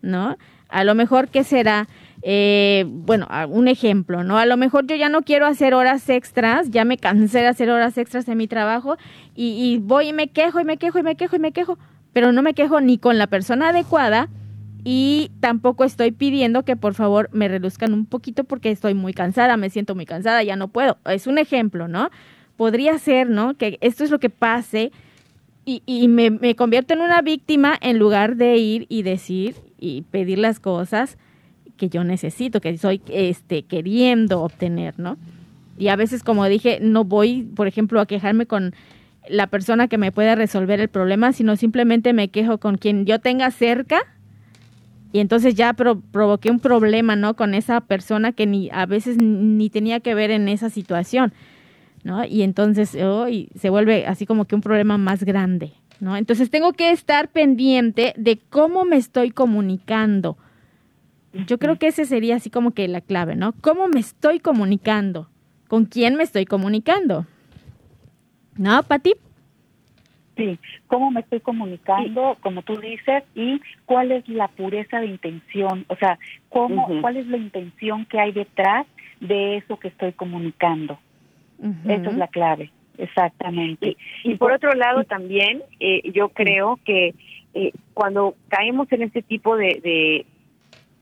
¿no? 0.02 0.36
A 0.68 0.84
lo 0.84 0.94
mejor, 0.94 1.28
¿qué 1.28 1.42
será? 1.42 1.88
Eh, 2.22 2.84
bueno, 2.86 3.26
un 3.48 3.66
ejemplo, 3.66 4.22
¿no? 4.22 4.38
A 4.38 4.46
lo 4.46 4.56
mejor 4.56 4.86
yo 4.86 4.94
ya 4.94 5.08
no 5.08 5.22
quiero 5.22 5.46
hacer 5.46 5.74
horas 5.74 6.08
extras, 6.08 6.70
ya 6.70 6.84
me 6.84 6.98
cansé 6.98 7.38
de 7.38 7.48
hacer 7.48 7.70
horas 7.70 7.98
extras 7.98 8.28
en 8.28 8.38
mi 8.38 8.46
trabajo 8.46 8.96
y, 9.34 9.52
y 9.52 9.78
voy 9.78 10.08
y 10.08 10.12
me 10.12 10.28
quejo 10.28 10.60
y 10.60 10.64
me 10.64 10.76
quejo 10.76 10.98
y 10.98 11.02
me 11.02 11.16
quejo 11.16 11.34
y 11.34 11.38
me 11.40 11.52
quejo, 11.52 11.78
pero 12.12 12.32
no 12.32 12.42
me 12.42 12.54
quejo 12.54 12.80
ni 12.80 12.98
con 12.98 13.18
la 13.18 13.26
persona 13.26 13.70
adecuada 13.70 14.28
y 14.84 15.30
tampoco 15.40 15.84
estoy 15.84 16.10
pidiendo 16.12 16.64
que 16.64 16.76
por 16.76 16.94
favor 16.94 17.28
me 17.32 17.48
reduzcan 17.48 17.92
un 17.92 18.06
poquito 18.06 18.44
porque 18.44 18.70
estoy 18.70 18.94
muy 18.94 19.12
cansada, 19.12 19.56
me 19.56 19.70
siento 19.70 19.94
muy 19.94 20.06
cansada, 20.06 20.42
ya 20.42 20.56
no 20.56 20.68
puedo. 20.68 20.98
Es 21.04 21.26
un 21.26 21.38
ejemplo, 21.38 21.88
¿no? 21.88 22.10
Podría 22.56 22.98
ser, 22.98 23.28
¿no? 23.28 23.54
Que 23.54 23.78
esto 23.80 24.04
es 24.04 24.10
lo 24.10 24.20
que 24.20 24.30
pase 24.30 24.92
y, 25.64 25.82
y 25.86 26.08
me, 26.08 26.30
me 26.30 26.56
convierto 26.56 26.94
en 26.94 27.00
una 27.00 27.20
víctima 27.22 27.76
en 27.80 27.98
lugar 27.98 28.36
de 28.36 28.56
ir 28.56 28.86
y 28.88 29.02
decir 29.02 29.56
y 29.78 30.02
pedir 30.02 30.38
las 30.38 30.60
cosas 30.60 31.18
que 31.76 31.88
yo 31.88 32.04
necesito, 32.04 32.60
que 32.60 32.68
estoy 32.68 33.00
este, 33.08 33.62
queriendo 33.62 34.42
obtener, 34.42 34.98
¿no? 34.98 35.16
Y 35.78 35.88
a 35.88 35.96
veces, 35.96 36.22
como 36.22 36.44
dije, 36.46 36.78
no 36.82 37.04
voy, 37.04 37.42
por 37.42 37.66
ejemplo, 37.66 38.00
a 38.00 38.06
quejarme 38.06 38.44
con 38.44 38.74
la 39.30 39.46
persona 39.46 39.88
que 39.88 39.98
me 39.98 40.12
pueda 40.12 40.34
resolver 40.34 40.80
el 40.80 40.88
problema, 40.88 41.32
sino 41.32 41.56
simplemente 41.56 42.12
me 42.12 42.28
quejo 42.28 42.58
con 42.58 42.76
quien 42.76 43.06
yo 43.06 43.18
tenga 43.18 43.50
cerca 43.50 44.00
y 45.12 45.18
entonces 45.20 45.54
ya 45.54 45.72
provoqué 45.72 46.50
un 46.50 46.60
problema, 46.60 47.16
¿no? 47.16 47.34
Con 47.34 47.54
esa 47.54 47.80
persona 47.80 48.32
que 48.32 48.46
ni 48.46 48.70
a 48.72 48.86
veces 48.86 49.16
ni 49.20 49.70
tenía 49.70 50.00
que 50.00 50.14
ver 50.14 50.30
en 50.30 50.48
esa 50.48 50.70
situación, 50.70 51.32
¿no? 52.04 52.24
Y 52.24 52.42
entonces 52.42 52.90
se 52.90 53.70
vuelve 53.70 54.06
así 54.06 54.26
como 54.26 54.44
que 54.44 54.54
un 54.54 54.60
problema 54.60 54.98
más 54.98 55.24
grande, 55.24 55.72
¿no? 55.98 56.16
Entonces 56.16 56.50
tengo 56.50 56.72
que 56.74 56.90
estar 56.90 57.28
pendiente 57.28 58.14
de 58.16 58.38
cómo 58.50 58.84
me 58.84 58.96
estoy 58.96 59.30
comunicando. 59.30 60.36
Yo 61.46 61.58
creo 61.58 61.76
que 61.76 61.88
ese 61.88 62.04
sería 62.06 62.36
así 62.36 62.50
como 62.50 62.72
que 62.72 62.86
la 62.88 63.00
clave, 63.00 63.36
¿no? 63.36 63.52
¿Cómo 63.60 63.88
me 63.88 64.00
estoy 64.00 64.40
comunicando? 64.40 65.28
¿Con 65.68 65.86
quién 65.86 66.16
me 66.16 66.24
estoy 66.24 66.44
comunicando? 66.44 67.26
¿No, 68.60 68.82
Pati? 68.82 69.14
Sí, 70.36 70.58
cómo 70.86 71.10
me 71.10 71.20
estoy 71.20 71.40
comunicando, 71.40 72.36
como 72.42 72.60
tú 72.60 72.76
dices, 72.76 73.24
y 73.34 73.58
cuál 73.86 74.12
es 74.12 74.28
la 74.28 74.48
pureza 74.48 75.00
de 75.00 75.06
intención, 75.06 75.86
o 75.88 75.96
sea, 75.96 76.18
cómo, 76.50 76.86
cuál 77.00 77.16
es 77.16 77.26
la 77.26 77.38
intención 77.38 78.04
que 78.04 78.20
hay 78.20 78.32
detrás 78.32 78.86
de 79.18 79.56
eso 79.56 79.78
que 79.78 79.88
estoy 79.88 80.12
comunicando. 80.12 80.98
Esa 81.86 82.10
es 82.10 82.16
la 82.18 82.28
clave, 82.28 82.70
exactamente. 82.98 83.96
Y, 84.24 84.34
por 84.34 84.52
otro 84.52 84.72
lado 84.74 85.04
también, 85.04 85.62
eh, 85.78 86.10
yo 86.12 86.28
creo 86.28 86.78
que 86.84 87.14
eh, 87.54 87.72
cuando 87.94 88.34
caemos 88.48 88.92
en 88.92 89.04
este 89.04 89.22
tipo 89.22 89.56
de, 89.56 89.80
de, 89.82 90.26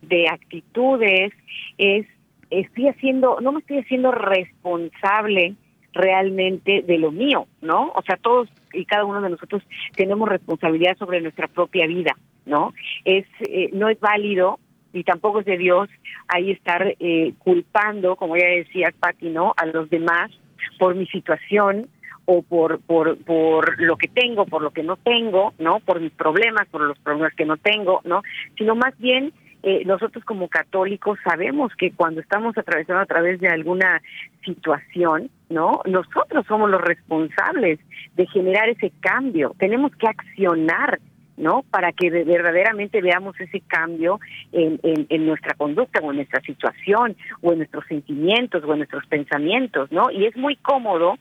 de 0.03 0.29
actitudes, 0.29 1.33
es 1.77 2.07
estoy 2.51 2.87
haciendo, 2.87 3.41
no 3.41 3.51
me 3.51 3.59
estoy 3.59 3.79
haciendo 3.79 4.13
responsable 4.13 5.57
realmente 5.99 6.83
de 6.83 6.99
lo 6.99 7.11
mío, 7.11 7.47
¿no? 7.61 7.93
O 7.95 8.03
sea, 8.03 8.17
todos 8.17 8.49
y 8.73 8.85
cada 8.85 9.05
uno 9.05 9.21
de 9.21 9.31
nosotros 9.31 9.63
tenemos 9.95 10.29
responsabilidad 10.29 10.97
sobre 10.97 11.21
nuestra 11.21 11.49
propia 11.49 11.87
vida, 11.87 12.17
¿no? 12.47 12.73
Es 13.05 13.27
eh, 13.41 13.71
no 13.73 13.89
es 13.89 14.01
válido 14.01 14.59
y 14.93 15.05
tampoco 15.05 15.41
es 15.41 15.47
de 15.47 15.59
Dios 15.59 15.89
ahí 16.29 16.51
estar 16.51 16.95
eh, 16.99 17.35
culpando, 17.39 18.17
como 18.17 18.37
ya 18.37 18.47
decía 18.47 18.95
Patti, 18.99 19.29
¿no? 19.29 19.53
A 19.57 19.67
los 19.67 19.91
demás 19.91 20.31
por 20.79 20.95
mi 20.95 21.07
situación 21.07 21.89
o 22.25 22.43
por, 22.43 22.81
por, 22.81 23.17
por 23.25 23.81
lo 23.81 23.97
que 23.97 24.09
tengo, 24.09 24.45
por 24.45 24.63
lo 24.63 24.71
que 24.71 24.83
no 24.83 24.97
tengo, 24.97 25.55
¿no? 25.59 25.81
Por 25.81 26.01
mis 26.01 26.13
problemas, 26.13 26.69
por 26.69 26.83
los 26.83 26.99
problemas 26.99 27.35
que 27.35 27.47
no 27.47 27.57
tengo, 27.57 28.01
¿no? 28.05 28.23
Sino 28.57 28.77
más 28.77 28.97
bien 28.99 29.33
eh, 29.63 29.83
nosotros 29.85 30.25
como 30.25 30.49
católicos 30.49 31.19
sabemos 31.25 31.73
que 31.77 31.91
cuando 31.91 32.21
estamos 32.21 32.57
atravesando 32.57 33.03
a 33.03 33.07
través 33.07 33.41
de 33.41 33.49
alguna 33.49 34.01
situación, 34.45 35.31
¿no? 35.49 35.81
Nosotros 35.85 36.47
somos 36.47 36.71
los 36.71 36.81
responsables 36.81 37.81
de 38.15 38.27
generar 38.27 38.69
ese 38.69 38.93
cambio. 39.01 39.55
Tenemos 39.59 39.95
que 39.97 40.07
accionar, 40.07 41.01
¿no? 41.37 41.65
Para 41.71 41.93
que 41.93 42.09
verdaderamente 42.11 43.03
veamos 43.03 43.39
ese 43.41 43.61
cambio 43.61 44.21
en, 44.53 44.79
en, 44.83 45.27
nuestra 45.27 45.55
conducta 45.55 46.01
o 46.01 46.11
en 46.11 46.17
nuestra 46.17 46.41
situación 46.43 47.17
o 47.41 47.53
en 47.53 47.59
nuestros 47.59 47.85
sentimientos 47.87 48.63
o 48.65 48.73
en 48.73 48.79
nuestros 48.79 49.07
pensamientos, 49.07 49.91
¿no? 49.91 50.11
Y 50.11 50.27
es 50.27 50.37
muy 50.37 50.55
cómodo 50.57 51.17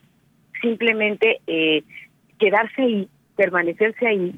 simplemente 0.62 1.40
eh, 1.48 1.84
quedarse 2.38 2.82
ahí, 2.84 3.10
permanecerse 3.36 4.08
ahí 4.08 4.36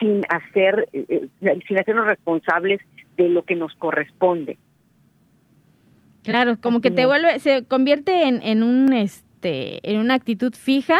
sin 0.00 0.22
hacer, 0.28 0.88
eh, 0.92 1.28
sin 1.68 1.78
hacernos 1.78 2.06
responsables 2.06 2.80
de 3.16 3.28
lo 3.28 3.44
que 3.44 3.54
nos 3.54 3.74
corresponde. 3.74 4.58
Claro, 6.22 6.56
como 6.60 6.80
que 6.80 6.90
te 6.90 7.04
vuelve, 7.06 7.38
se 7.40 7.64
convierte 7.64 8.28
en, 8.28 8.42
en 8.42 8.62
un 8.62 8.92
este, 8.92 9.80
en 9.90 9.98
una 9.98 10.14
actitud 10.14 10.54
fija 10.54 10.98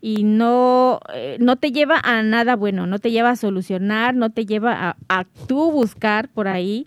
y 0.00 0.24
no, 0.24 1.00
eh, 1.12 1.36
no 1.40 1.56
te 1.56 1.72
lleva 1.72 2.00
a 2.02 2.22
nada 2.22 2.56
bueno, 2.56 2.86
no 2.86 2.98
te 2.98 3.10
lleva 3.10 3.30
a 3.30 3.36
solucionar, 3.36 4.14
no 4.14 4.30
te 4.30 4.46
lleva 4.46 4.90
a, 4.90 4.96
a 5.08 5.24
tú 5.46 5.70
buscar 5.70 6.28
por 6.28 6.48
ahí 6.48 6.86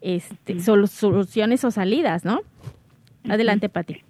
este, 0.00 0.60
soluciones 0.60 1.64
o 1.64 1.70
salidas, 1.70 2.24
¿no? 2.24 2.40
Adelante, 3.28 3.68
Pati. 3.68 4.05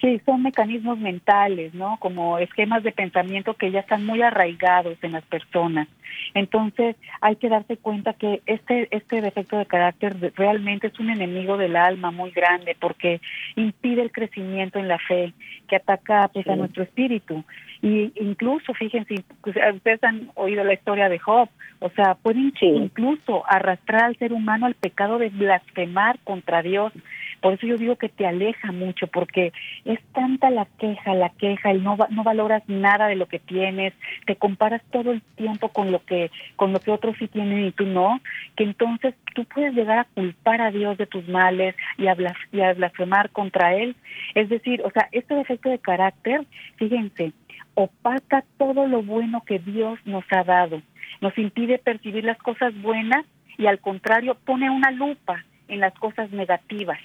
Sí, 0.00 0.20
son 0.24 0.42
mecanismos 0.42 0.98
mentales, 0.98 1.74
¿no? 1.74 1.96
Como 1.98 2.38
esquemas 2.38 2.84
de 2.84 2.92
pensamiento 2.92 3.54
que 3.54 3.72
ya 3.72 3.80
están 3.80 4.06
muy 4.06 4.22
arraigados 4.22 4.96
en 5.02 5.12
las 5.12 5.24
personas. 5.24 5.88
Entonces, 6.34 6.96
hay 7.20 7.36
que 7.36 7.48
darse 7.48 7.76
cuenta 7.76 8.12
que 8.12 8.40
este 8.46 8.88
este 8.90 9.20
defecto 9.20 9.58
de 9.58 9.66
carácter 9.66 10.32
realmente 10.36 10.86
es 10.86 10.98
un 11.00 11.10
enemigo 11.10 11.56
del 11.56 11.74
alma 11.74 12.10
muy 12.12 12.30
grande 12.30 12.76
porque 12.78 13.20
impide 13.56 14.02
el 14.02 14.12
crecimiento 14.12 14.78
en 14.78 14.88
la 14.88 14.98
fe, 14.98 15.32
que 15.68 15.76
ataca 15.76 16.28
pues, 16.28 16.46
a 16.48 16.56
nuestro 16.56 16.84
espíritu. 16.84 17.44
Y 17.82 18.12
incluso, 18.16 18.74
fíjense, 18.74 19.24
pues, 19.42 19.56
ustedes 19.74 20.02
han 20.04 20.30
oído 20.34 20.64
la 20.64 20.74
historia 20.74 21.08
de 21.08 21.18
Job, 21.18 21.48
o 21.80 21.90
sea, 21.90 22.14
pueden 22.14 22.52
incluso 22.60 23.44
arrastrar 23.46 24.04
al 24.04 24.16
ser 24.16 24.32
humano 24.32 24.66
al 24.66 24.74
pecado 24.74 25.18
de 25.18 25.28
blasfemar 25.28 26.18
contra 26.24 26.62
Dios. 26.62 26.92
Por 27.40 27.54
eso 27.54 27.66
yo 27.66 27.76
digo 27.76 27.96
que 27.96 28.08
te 28.08 28.26
aleja 28.26 28.72
mucho, 28.72 29.06
porque 29.06 29.52
es 29.84 30.00
tanta 30.12 30.50
la 30.50 30.66
queja, 30.78 31.14
la 31.14 31.30
queja, 31.30 31.72
y 31.72 31.80
no, 31.80 31.96
no 32.10 32.24
valoras 32.24 32.62
nada 32.68 33.06
de 33.06 33.16
lo 33.16 33.26
que 33.26 33.38
tienes, 33.38 33.94
te 34.26 34.36
comparas 34.36 34.82
todo 34.90 35.12
el 35.12 35.22
tiempo 35.36 35.68
con 35.70 35.92
lo 35.92 36.04
que 36.04 36.30
con 36.56 36.72
lo 36.72 36.80
que 36.80 36.90
otros 36.90 37.16
sí 37.18 37.28
tienen 37.28 37.66
y 37.66 37.72
tú 37.72 37.86
no, 37.86 38.20
que 38.56 38.64
entonces 38.64 39.14
tú 39.34 39.44
puedes 39.44 39.74
llegar 39.74 39.98
a 39.98 40.04
culpar 40.04 40.60
a 40.60 40.70
Dios 40.70 40.98
de 40.98 41.06
tus 41.06 41.26
males 41.28 41.74
y 41.96 42.06
a, 42.06 42.16
y 42.52 42.60
a 42.60 42.74
blasfemar 42.74 43.30
contra 43.30 43.74
Él. 43.74 43.96
Es 44.34 44.48
decir, 44.48 44.82
o 44.84 44.90
sea, 44.90 45.08
este 45.12 45.34
defecto 45.34 45.68
de 45.68 45.78
carácter, 45.78 46.44
fíjense, 46.76 47.32
opaca 47.74 48.44
todo 48.58 48.86
lo 48.86 49.02
bueno 49.02 49.44
que 49.46 49.58
Dios 49.58 49.98
nos 50.04 50.24
ha 50.30 50.42
dado, 50.42 50.82
nos 51.20 51.36
impide 51.38 51.78
percibir 51.78 52.24
las 52.24 52.38
cosas 52.38 52.74
buenas 52.82 53.24
y 53.56 53.66
al 53.66 53.78
contrario 53.80 54.36
pone 54.44 54.70
una 54.70 54.90
lupa 54.90 55.44
en 55.68 55.80
las 55.80 55.94
cosas 55.94 56.30
negativas. 56.30 56.98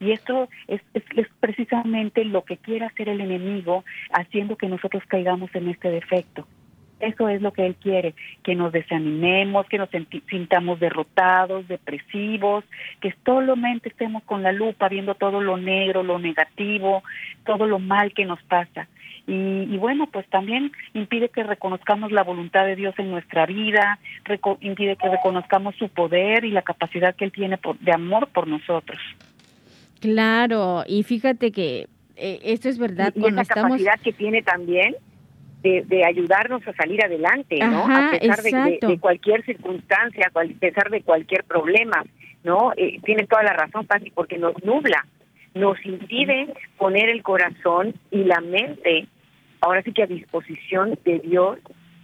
Y 0.00 0.12
esto 0.12 0.48
es, 0.66 0.80
es, 0.94 1.26
precisamente 1.40 2.24
lo 2.24 2.44
que 2.44 2.56
quiere 2.56 2.86
hacer 2.86 3.10
el 3.10 3.20
enemigo, 3.20 3.84
haciendo 4.12 4.56
que 4.56 4.66
nosotros 4.66 5.02
caigamos 5.06 5.54
en 5.54 5.68
este 5.68 5.90
defecto. 5.90 6.46
Eso 7.00 7.28
es 7.28 7.40
lo 7.40 7.52
que 7.52 7.64
él 7.64 7.76
quiere, 7.76 8.14
que 8.42 8.54
nos 8.54 8.72
desanimemos, 8.72 9.66
que 9.66 9.78
nos 9.78 9.88
sintamos 10.28 10.80
derrotados, 10.80 11.66
depresivos, 11.66 12.64
que 13.00 13.14
solamente 13.24 13.88
estemos 13.88 14.22
con 14.24 14.42
la 14.42 14.52
lupa 14.52 14.88
viendo 14.88 15.14
todo 15.14 15.40
lo 15.40 15.56
negro, 15.56 16.02
lo 16.02 16.18
negativo, 16.18 17.02
todo 17.44 17.66
lo 17.66 17.78
mal 17.78 18.12
que 18.12 18.26
nos 18.26 18.42
pasa. 18.42 18.88
y, 19.26 19.76
bueno, 19.76 20.08
pues 20.08 20.26
también 20.28 20.72
impide 20.92 21.28
que 21.28 21.42
reconozcamos 21.44 22.10
la 22.10 22.24
voluntad 22.24 22.66
de 22.66 22.74
Dios 22.74 22.94
en 22.98 23.10
nuestra 23.10 23.46
vida, 23.46 23.98
impide 24.60 24.96
que 24.96 25.08
reconozcamos 25.08 25.76
su 25.76 25.88
poder 25.88 26.44
y 26.44 26.50
la 26.50 26.62
capacidad 26.62 27.14
que 27.14 27.26
Él 27.26 27.32
tiene 27.32 27.56
por, 27.56 27.78
de 27.78 27.92
amor 27.92 28.28
por 28.28 28.48
nosotros. 28.48 28.98
Claro, 30.00 30.84
y 30.86 31.02
fíjate 31.02 31.52
que 31.52 31.86
eh, 32.16 32.40
esto 32.42 32.68
es 32.68 32.78
verdad. 32.78 33.12
Y, 33.14 33.26
esa 33.26 33.44
capacidad 33.44 34.00
que 34.00 34.12
tiene 34.12 34.42
también 34.42 34.96
de, 35.62 36.04
ayudarnos 36.04 36.66
a 36.66 36.72
salir 36.72 37.04
adelante, 37.04 37.58
¿no? 37.58 37.84
a 37.84 38.12
pesar 38.18 38.42
de, 38.42 38.98
cualquier 38.98 39.44
circunstancia, 39.44 40.30
a 40.34 40.58
pesar 40.58 40.90
de 40.90 41.02
cualquier 41.02 41.44
problema, 41.44 42.04
¿no? 42.44 42.72
Eh, 42.76 42.98
tiene 43.04 43.26
toda 43.26 43.42
la 43.42 43.52
razón, 43.52 43.86
Pati, 43.86 44.10
porque 44.10 44.38
nos 44.38 44.54
nubla, 44.64 45.06
nos 45.54 45.76
impide 45.84 46.54
poner 46.78 47.10
el 47.10 47.22
corazón 47.22 47.94
y 48.10 48.24
la 48.24 48.40
mente, 48.40 49.06
ahora 49.60 49.82
sí 49.82 49.92
que 49.92 50.02
a 50.02 50.06
disposición 50.06 50.98
de 51.04 51.18
Dios 51.18 51.58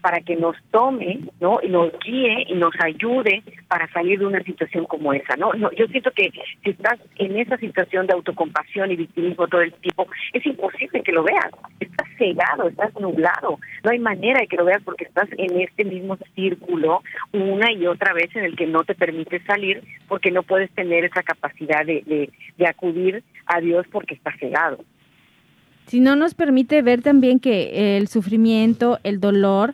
para 0.06 0.20
que 0.20 0.36
nos 0.36 0.54
tome, 0.70 1.18
¿no? 1.40 1.58
Y 1.60 1.68
nos 1.68 1.90
guíe 1.98 2.46
y 2.46 2.54
nos 2.54 2.72
ayude 2.78 3.42
para 3.66 3.90
salir 3.92 4.20
de 4.20 4.26
una 4.26 4.40
situación 4.44 4.84
como 4.84 5.12
esa, 5.12 5.34
¿no? 5.34 5.52
no 5.54 5.72
yo 5.72 5.88
siento 5.88 6.12
que 6.12 6.30
si 6.62 6.70
estás 6.70 7.00
en 7.16 7.36
esa 7.36 7.56
situación 7.56 8.06
de 8.06 8.12
autocompasión 8.12 8.92
y 8.92 8.94
victimismo 8.94 9.48
todo 9.48 9.62
el 9.62 9.72
tiempo, 9.72 10.06
es 10.32 10.46
imposible 10.46 11.02
que 11.02 11.10
lo 11.10 11.24
veas. 11.24 11.50
Estás 11.80 12.06
cegado, 12.18 12.68
estás 12.68 12.94
nublado. 13.00 13.58
No 13.82 13.90
hay 13.90 13.98
manera 13.98 14.42
de 14.42 14.46
que 14.46 14.56
lo 14.56 14.64
veas 14.64 14.80
porque 14.84 15.06
estás 15.06 15.28
en 15.38 15.60
este 15.60 15.84
mismo 15.84 16.16
círculo 16.36 17.02
una 17.32 17.72
y 17.72 17.88
otra 17.88 18.12
vez 18.12 18.28
en 18.36 18.44
el 18.44 18.54
que 18.54 18.68
no 18.68 18.84
te 18.84 18.94
permite 18.94 19.42
salir 19.42 19.82
porque 20.06 20.30
no 20.30 20.44
puedes 20.44 20.70
tener 20.70 21.04
esa 21.04 21.24
capacidad 21.24 21.84
de, 21.84 22.04
de, 22.06 22.30
de 22.56 22.66
acudir 22.68 23.24
a 23.46 23.60
Dios 23.60 23.84
porque 23.90 24.14
estás 24.14 24.38
cegado. 24.38 24.78
Si 25.86 25.98
no 25.98 26.14
nos 26.14 26.34
permite 26.34 26.82
ver 26.82 27.02
también 27.02 27.38
que 27.38 27.96
el 27.96 28.08
sufrimiento, 28.08 28.98
el 29.04 29.20
dolor, 29.20 29.72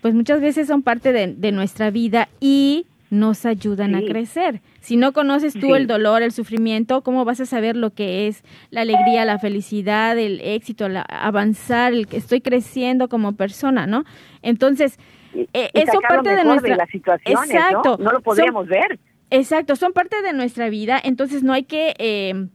pues 0.00 0.14
muchas 0.14 0.40
veces 0.40 0.66
son 0.66 0.82
parte 0.82 1.12
de, 1.12 1.52
nuestra 1.52 1.90
vida 1.90 2.28
y 2.40 2.86
nos 3.10 3.46
ayudan 3.46 3.94
a 3.94 4.00
crecer. 4.02 4.60
Si 4.80 4.96
no 4.96 5.12
conoces 5.12 5.54
tú 5.54 5.74
el 5.74 5.86
dolor, 5.86 6.22
el 6.22 6.30
sufrimiento, 6.30 7.02
¿cómo 7.02 7.24
vas 7.24 7.40
a 7.40 7.46
saber 7.46 7.74
lo 7.74 7.90
que 7.90 8.28
es 8.28 8.44
la 8.70 8.82
alegría, 8.82 9.24
la 9.24 9.38
felicidad, 9.38 10.18
el 10.18 10.40
éxito, 10.40 10.88
la, 10.88 11.02
avanzar, 11.02 11.92
el 11.92 12.06
que 12.06 12.18
estoy 12.18 12.40
creciendo 12.40 13.08
como 13.08 13.32
persona, 13.32 13.86
¿no? 13.86 14.04
Entonces, 14.42 14.98
eh, 15.34 15.70
eso 15.72 16.00
parte 16.00 16.36
de 16.36 16.44
nuestra 16.44 16.76
de 16.76 17.32
exacto, 17.32 17.96
¿no? 17.98 18.12
lo 18.12 18.20
podríamos 18.20 18.66
ver. 18.66 18.98
Exacto, 19.30 19.76
son 19.76 19.92
parte 19.92 20.22
de 20.22 20.32
nuestra 20.32 20.68
vida, 20.68 21.00
entonces 21.02 21.42
no 21.42 21.52
hay 21.52 21.64
que 21.64 21.94
eh, 21.98 22.48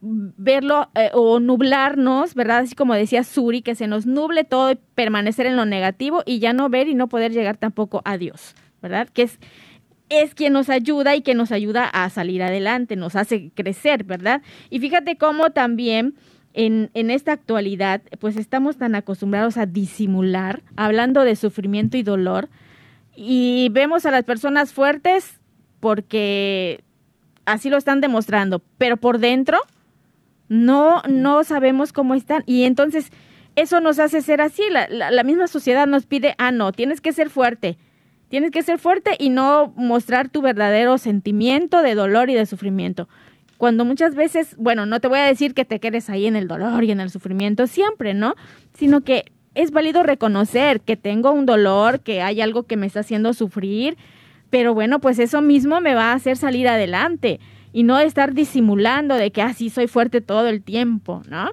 verlo 0.00 0.88
eh, 0.94 1.10
o 1.12 1.40
nublarnos, 1.40 2.34
¿verdad? 2.34 2.58
Así 2.58 2.74
como 2.74 2.94
decía 2.94 3.22
Suri, 3.22 3.62
que 3.62 3.74
se 3.74 3.86
nos 3.86 4.06
nuble 4.06 4.44
todo 4.44 4.72
y 4.72 4.78
permanecer 4.94 5.46
en 5.46 5.56
lo 5.56 5.66
negativo 5.66 6.22
y 6.24 6.38
ya 6.38 6.52
no 6.52 6.68
ver 6.68 6.88
y 6.88 6.94
no 6.94 7.08
poder 7.08 7.32
llegar 7.32 7.56
tampoco 7.56 8.00
a 8.04 8.16
Dios, 8.16 8.54
¿verdad? 8.80 9.08
Que 9.08 9.22
es, 9.22 9.38
es 10.08 10.34
quien 10.34 10.54
nos 10.54 10.70
ayuda 10.70 11.14
y 11.16 11.22
que 11.22 11.34
nos 11.34 11.52
ayuda 11.52 11.84
a 11.84 12.08
salir 12.08 12.42
adelante, 12.42 12.96
nos 12.96 13.14
hace 13.14 13.50
crecer, 13.54 14.04
¿verdad? 14.04 14.42
Y 14.70 14.80
fíjate 14.80 15.16
cómo 15.16 15.50
también 15.50 16.14
en, 16.54 16.90
en 16.94 17.10
esta 17.10 17.32
actualidad, 17.32 18.00
pues 18.20 18.36
estamos 18.36 18.78
tan 18.78 18.94
acostumbrados 18.94 19.58
a 19.58 19.66
disimular, 19.66 20.62
hablando 20.76 21.24
de 21.24 21.36
sufrimiento 21.36 21.96
y 21.98 22.02
dolor, 22.02 22.48
y 23.16 23.68
vemos 23.70 24.06
a 24.06 24.10
las 24.10 24.24
personas 24.24 24.72
fuertes 24.72 25.40
porque 25.80 26.82
así 27.44 27.68
lo 27.68 27.76
están 27.76 28.00
demostrando, 28.00 28.62
pero 28.78 28.96
por 28.96 29.18
dentro 29.18 29.58
no, 30.48 31.02
no 31.08 31.44
sabemos 31.44 31.92
cómo 31.92 32.14
están. 32.14 32.42
Y 32.46 32.64
entonces 32.64 33.10
eso 33.56 33.80
nos 33.80 33.98
hace 33.98 34.20
ser 34.20 34.40
así. 34.40 34.62
La, 34.70 34.88
la, 34.88 35.22
misma 35.22 35.46
sociedad 35.46 35.86
nos 35.86 36.06
pide, 36.06 36.34
ah, 36.38 36.52
no, 36.52 36.72
tienes 36.72 37.00
que 37.00 37.12
ser 37.12 37.30
fuerte. 37.30 37.78
Tienes 38.28 38.50
que 38.50 38.62
ser 38.62 38.78
fuerte 38.78 39.16
y 39.18 39.30
no 39.30 39.72
mostrar 39.76 40.28
tu 40.28 40.42
verdadero 40.42 40.98
sentimiento 40.98 41.82
de 41.82 41.94
dolor 41.94 42.30
y 42.30 42.34
de 42.34 42.46
sufrimiento. 42.46 43.08
Cuando 43.58 43.84
muchas 43.84 44.14
veces, 44.14 44.56
bueno, 44.58 44.86
no 44.86 45.00
te 45.00 45.08
voy 45.08 45.20
a 45.20 45.26
decir 45.26 45.54
que 45.54 45.64
te 45.64 45.78
quedes 45.78 46.10
ahí 46.10 46.26
en 46.26 46.34
el 46.34 46.48
dolor 46.48 46.82
y 46.82 46.90
en 46.90 47.00
el 47.00 47.10
sufrimiento 47.10 47.66
siempre, 47.66 48.12
¿no? 48.12 48.34
Sino 48.76 49.02
que 49.02 49.26
es 49.54 49.70
válido 49.70 50.02
reconocer 50.02 50.80
que 50.80 50.96
tengo 50.96 51.30
un 51.30 51.46
dolor, 51.46 52.00
que 52.00 52.22
hay 52.22 52.40
algo 52.40 52.64
que 52.64 52.76
me 52.76 52.86
está 52.86 53.00
haciendo 53.00 53.32
sufrir, 53.34 53.96
pero 54.50 54.74
bueno, 54.74 55.00
pues 55.00 55.20
eso 55.20 55.40
mismo 55.40 55.80
me 55.80 55.94
va 55.94 56.10
a 56.10 56.14
hacer 56.14 56.36
salir 56.36 56.66
adelante 56.66 57.38
y 57.74 57.82
no 57.82 57.98
estar 57.98 58.34
disimulando 58.34 59.16
de 59.16 59.32
que 59.32 59.42
así 59.42 59.66
ah, 59.66 59.70
soy 59.70 59.88
fuerte 59.88 60.20
todo 60.20 60.46
el 60.46 60.62
tiempo, 60.62 61.22
¿no? 61.28 61.50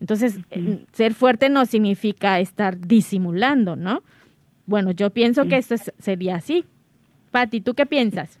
Entonces, 0.00 0.38
eh, 0.50 0.84
ser 0.92 1.14
fuerte 1.14 1.48
no 1.48 1.64
significa 1.64 2.38
estar 2.40 2.78
disimulando, 2.78 3.74
¿no? 3.74 4.02
Bueno, 4.66 4.90
yo 4.90 5.08
pienso 5.10 5.46
que 5.46 5.56
esto 5.56 5.76
sería 5.98 6.36
así. 6.36 6.66
Patti, 7.30 7.62
¿tú 7.62 7.72
qué 7.72 7.86
piensas? 7.86 8.38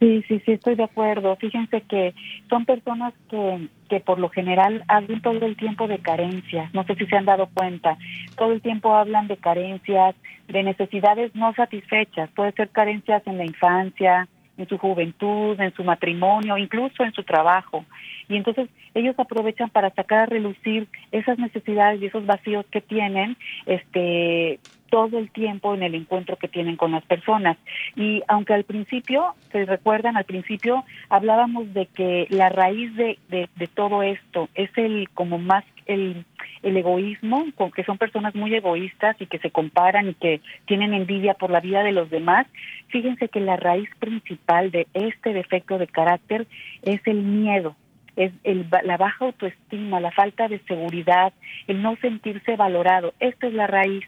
Sí, 0.00 0.24
sí, 0.26 0.42
sí, 0.44 0.52
estoy 0.52 0.74
de 0.74 0.82
acuerdo. 0.82 1.36
Fíjense 1.36 1.82
que 1.82 2.14
son 2.50 2.66
personas 2.66 3.14
que, 3.30 3.68
que 3.88 4.00
por 4.00 4.18
lo 4.18 4.28
general 4.28 4.82
hablan 4.88 5.22
todo 5.22 5.46
el 5.46 5.56
tiempo 5.56 5.86
de 5.86 6.00
carencias. 6.00 6.74
No 6.74 6.82
sé 6.82 6.96
si 6.96 7.06
se 7.06 7.16
han 7.16 7.26
dado 7.26 7.48
cuenta. 7.54 7.96
Todo 8.36 8.52
el 8.52 8.60
tiempo 8.60 8.92
hablan 8.92 9.28
de 9.28 9.36
carencias, 9.36 10.16
de 10.48 10.62
necesidades 10.64 11.32
no 11.36 11.54
satisfechas. 11.54 12.28
Puede 12.30 12.50
ser 12.52 12.70
carencias 12.70 13.22
en 13.26 13.38
la 13.38 13.44
infancia, 13.44 14.28
en 14.56 14.68
su 14.68 14.78
juventud, 14.78 15.60
en 15.60 15.74
su 15.74 15.84
matrimonio, 15.84 16.56
incluso 16.56 17.04
en 17.04 17.12
su 17.12 17.22
trabajo. 17.22 17.84
Y 18.28 18.36
entonces 18.36 18.68
ellos 18.94 19.14
aprovechan 19.18 19.70
para 19.70 19.90
sacar 19.90 20.20
a 20.20 20.26
relucir 20.26 20.88
esas 21.12 21.38
necesidades 21.38 22.00
y 22.00 22.06
esos 22.06 22.26
vacíos 22.26 22.64
que 22.70 22.80
tienen, 22.80 23.36
este 23.66 24.58
todo 24.88 25.18
el 25.18 25.30
tiempo 25.30 25.74
en 25.74 25.82
el 25.82 25.94
encuentro 25.94 26.36
que 26.36 26.48
tienen 26.48 26.76
con 26.76 26.92
las 26.92 27.04
personas. 27.04 27.56
Y 27.96 28.22
aunque 28.28 28.54
al 28.54 28.64
principio, 28.64 29.34
se 29.50 29.64
recuerdan, 29.64 30.16
al 30.16 30.24
principio 30.24 30.84
hablábamos 31.08 31.74
de 31.74 31.86
que 31.86 32.26
la 32.30 32.48
raíz 32.48 32.94
de, 32.94 33.18
de, 33.28 33.48
de 33.56 33.66
todo 33.66 34.02
esto 34.02 34.48
es 34.54 34.70
el 34.76 35.08
como 35.10 35.38
más 35.38 35.64
el 35.86 36.24
el 36.62 36.76
egoísmo, 36.76 37.46
con 37.54 37.70
que 37.70 37.84
son 37.84 37.98
personas 37.98 38.34
muy 38.34 38.54
egoístas 38.54 39.16
y 39.20 39.26
que 39.26 39.38
se 39.38 39.50
comparan 39.50 40.08
y 40.08 40.14
que 40.14 40.40
tienen 40.66 40.94
envidia 40.94 41.34
por 41.34 41.50
la 41.50 41.60
vida 41.60 41.82
de 41.82 41.92
los 41.92 42.10
demás, 42.10 42.46
fíjense 42.88 43.28
que 43.28 43.40
la 43.40 43.56
raíz 43.56 43.88
principal 43.98 44.70
de 44.70 44.86
este 44.94 45.32
defecto 45.32 45.78
de 45.78 45.86
carácter 45.86 46.46
es 46.82 47.00
el 47.06 47.22
miedo, 47.22 47.76
es 48.16 48.32
el, 48.44 48.66
la 48.84 48.96
baja 48.96 49.26
autoestima, 49.26 50.00
la 50.00 50.10
falta 50.10 50.48
de 50.48 50.58
seguridad, 50.60 51.32
el 51.66 51.82
no 51.82 51.96
sentirse 51.96 52.56
valorado. 52.56 53.14
Esta 53.20 53.46
es 53.46 53.54
la 53.54 53.66
raíz, 53.66 54.04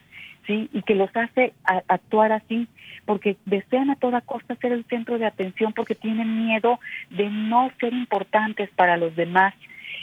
¿sí? 0.47 0.69
Y 0.73 0.83
que 0.83 0.95
los 0.95 1.15
hace 1.15 1.53
actuar 1.89 2.33
así, 2.33 2.67
porque 3.05 3.37
desean 3.45 3.91
a 3.91 3.97
toda 3.97 4.23
costa 4.23 4.57
ser 4.57 4.73
el 4.73 4.85
centro 4.87 5.19
de 5.19 5.27
atención, 5.27 5.73
porque 5.75 5.95
tienen 5.95 6.47
miedo 6.47 6.81
de 7.11 7.29
no 7.29 7.71
ser 7.81 7.93
importantes 7.93 8.71
para 8.71 8.97
los 8.97 9.15
demás 9.15 9.55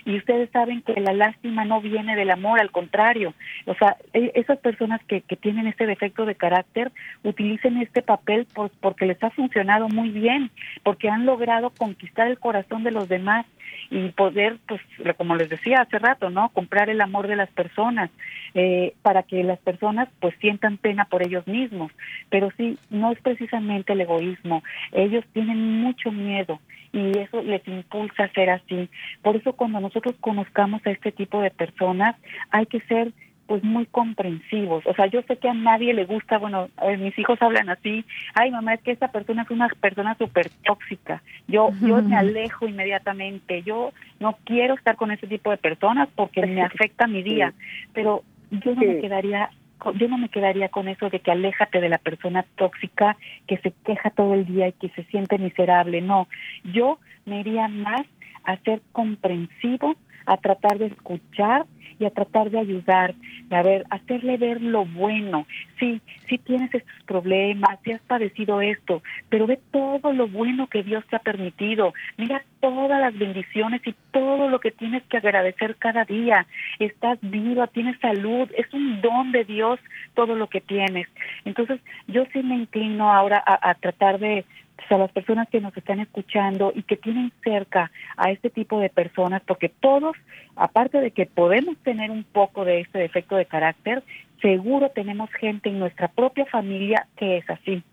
y 0.03 0.17
ustedes 0.17 0.49
saben 0.51 0.81
que 0.81 0.99
la 0.99 1.13
lástima 1.13 1.65
no 1.65 1.81
viene 1.81 2.15
del 2.15 2.31
amor, 2.31 2.59
al 2.59 2.71
contrario. 2.71 3.33
O 3.65 3.75
sea, 3.75 3.97
e, 4.13 4.31
esas 4.35 4.59
personas 4.59 5.01
que, 5.05 5.21
que 5.21 5.35
tienen 5.35 5.67
este 5.67 5.85
defecto 5.85 6.25
de 6.25 6.35
carácter 6.35 6.91
utilicen 7.23 7.77
este 7.77 8.01
papel 8.01 8.45
por, 8.53 8.71
porque 8.81 9.05
les 9.05 9.21
ha 9.23 9.29
funcionado 9.31 9.87
muy 9.89 10.09
bien, 10.09 10.51
porque 10.83 11.09
han 11.09 11.25
logrado 11.25 11.69
conquistar 11.69 12.27
el 12.27 12.39
corazón 12.39 12.83
de 12.83 12.91
los 12.91 13.07
demás 13.07 13.45
y 13.89 14.09
poder, 14.09 14.57
pues, 14.67 14.81
como 15.17 15.35
les 15.35 15.49
decía 15.49 15.81
hace 15.81 15.99
rato, 15.99 16.29
¿no? 16.29 16.49
Comprar 16.49 16.89
el 16.89 17.01
amor 17.01 17.27
de 17.27 17.35
las 17.35 17.49
personas 17.49 18.09
eh, 18.53 18.93
para 19.01 19.23
que 19.23 19.43
las 19.43 19.59
personas, 19.59 20.09
pues, 20.19 20.35
sientan 20.39 20.77
pena 20.77 21.05
por 21.05 21.23
ellos 21.23 21.45
mismos. 21.47 21.91
Pero 22.29 22.49
sí, 22.57 22.77
no 22.89 23.11
es 23.11 23.19
precisamente 23.21 23.93
el 23.93 24.01
egoísmo. 24.01 24.63
Ellos 24.91 25.23
tienen 25.33 25.81
mucho 25.81 26.11
miedo 26.11 26.59
y 26.93 27.17
eso 27.17 27.43
les 27.43 27.67
impulsa 27.67 28.23
a 28.23 28.33
ser 28.33 28.49
así. 28.49 28.89
Por 29.21 29.35
eso 29.35 29.53
cuando 29.53 29.79
nosotros 29.81 30.15
conozcamos 30.21 30.85
a 30.85 30.91
este 30.91 31.11
tipo 31.11 31.41
de 31.41 31.51
personas, 31.51 32.15
hay 32.51 32.65
que 32.65 32.79
ser 32.81 33.11
pues 33.47 33.63
muy 33.63 33.85
comprensivos. 33.85 34.85
O 34.85 34.93
sea, 34.93 35.05
yo 35.07 35.21
sé 35.23 35.37
que 35.37 35.49
a 35.49 35.53
nadie 35.53 35.93
le 35.93 36.05
gusta, 36.05 36.37
bueno, 36.37 36.69
mis 36.99 37.17
hijos 37.17 37.41
hablan 37.41 37.69
así, 37.69 38.03
ay 38.33 38.51
mamá, 38.51 38.73
es 38.73 38.81
que 38.81 38.91
esa 38.91 39.09
persona 39.09 39.43
es 39.43 39.51
una 39.51 39.67
persona 39.67 40.15
súper 40.17 40.49
tóxica, 40.63 41.21
yo, 41.47 41.69
yo 41.81 42.01
me 42.01 42.15
alejo 42.15 42.67
inmediatamente, 42.67 43.61
yo 43.63 43.91
no 44.19 44.37
quiero 44.45 44.73
estar 44.75 44.95
con 44.95 45.11
ese 45.11 45.27
tipo 45.27 45.51
de 45.51 45.57
personas 45.57 46.09
porque 46.15 46.45
me 46.45 46.63
afecta 46.63 47.07
mi 47.07 47.21
día, 47.21 47.53
pero 47.93 48.23
yo 48.51 48.75
no 48.75 48.81
me 48.81 48.99
quedaría 48.99 49.49
yo 49.95 50.07
no 50.07 50.17
me 50.17 50.29
quedaría 50.29 50.69
con 50.69 50.87
eso 50.87 51.09
de 51.09 51.19
que 51.19 51.31
aléjate 51.31 51.79
de 51.79 51.89
la 51.89 51.97
persona 51.97 52.45
tóxica 52.55 53.17
que 53.45 53.57
se 53.57 53.71
queja 53.85 54.09
todo 54.09 54.33
el 54.33 54.45
día 54.45 54.69
y 54.69 54.71
que 54.73 54.89
se 54.89 55.03
siente 55.03 55.37
miserable. 55.37 56.01
No, 56.01 56.27
yo 56.63 56.97
me 57.25 57.41
iría 57.41 57.67
más 57.67 58.05
a 58.45 58.57
ser 58.57 58.81
comprensivo, 58.91 59.95
a 60.25 60.37
tratar 60.37 60.79
de 60.79 60.87
escuchar 60.87 61.65
y 61.99 62.05
a 62.05 62.09
tratar 62.09 62.49
de 62.49 62.59
ayudar, 62.59 63.15
a 63.49 63.63
ver, 63.63 63.85
hacerle 63.89 64.37
ver 64.37 64.61
lo 64.61 64.85
bueno. 64.85 65.45
Sí, 65.79 66.01
sí 66.27 66.37
tienes 66.37 66.73
estos 66.73 67.03
problemas, 67.05 67.79
sí 67.83 67.91
has 67.91 68.01
padecido 68.01 68.61
esto, 68.61 69.01
pero 69.29 69.47
ve 69.47 69.59
todo 69.71 70.13
lo 70.13 70.27
bueno 70.27 70.67
que 70.67 70.83
Dios 70.83 71.05
te 71.09 71.15
ha 71.15 71.19
permitido. 71.19 71.93
Mira 72.17 72.43
todas 72.59 72.99
las 72.99 73.17
bendiciones 73.17 73.81
y 73.85 73.93
todo 74.11 74.49
lo 74.49 74.59
que 74.59 74.71
tienes 74.71 75.03
que 75.03 75.17
agradecer 75.17 75.75
cada 75.77 76.05
día. 76.05 76.47
Estás 76.79 77.19
viva, 77.21 77.67
tienes 77.67 77.99
salud, 77.99 78.49
es 78.57 78.73
un 78.73 79.01
don 79.01 79.31
de 79.31 79.43
Dios 79.43 79.79
todo 80.13 80.35
lo 80.35 80.47
que 80.47 80.61
tienes. 80.61 81.07
Entonces, 81.45 81.79
yo 82.07 82.23
sí 82.33 82.41
me 82.41 82.55
inclino 82.55 83.11
ahora 83.11 83.43
a, 83.45 83.73
tratar 83.75 84.19
de 84.19 84.45
pues, 84.75 84.91
a 84.91 84.97
las 84.97 85.11
personas 85.11 85.49
que 85.49 85.61
nos 85.61 85.75
están 85.75 85.99
escuchando 85.99 86.71
y 86.75 86.83
que 86.83 86.97
tienen 86.97 87.31
cerca 87.43 87.91
a 88.17 88.31
este 88.31 88.49
tipo 88.49 88.79
de 88.79 88.89
personas, 88.89 89.41
porque 89.45 89.69
todos, 89.69 90.15
aparte 90.55 91.01
de 91.01 91.11
que 91.11 91.25
podemos 91.25 91.77
tener 91.77 92.11
un 92.11 92.23
poco 92.23 92.65
de 92.65 92.81
este 92.81 92.99
defecto 92.99 93.35
de 93.35 93.45
carácter, 93.45 94.03
seguro 94.41 94.89
tenemos 94.89 95.29
gente 95.33 95.69
en 95.69 95.79
nuestra 95.79 96.07
propia 96.07 96.45
familia 96.45 97.07
que 97.15 97.37
es 97.37 97.49
así. 97.49 97.83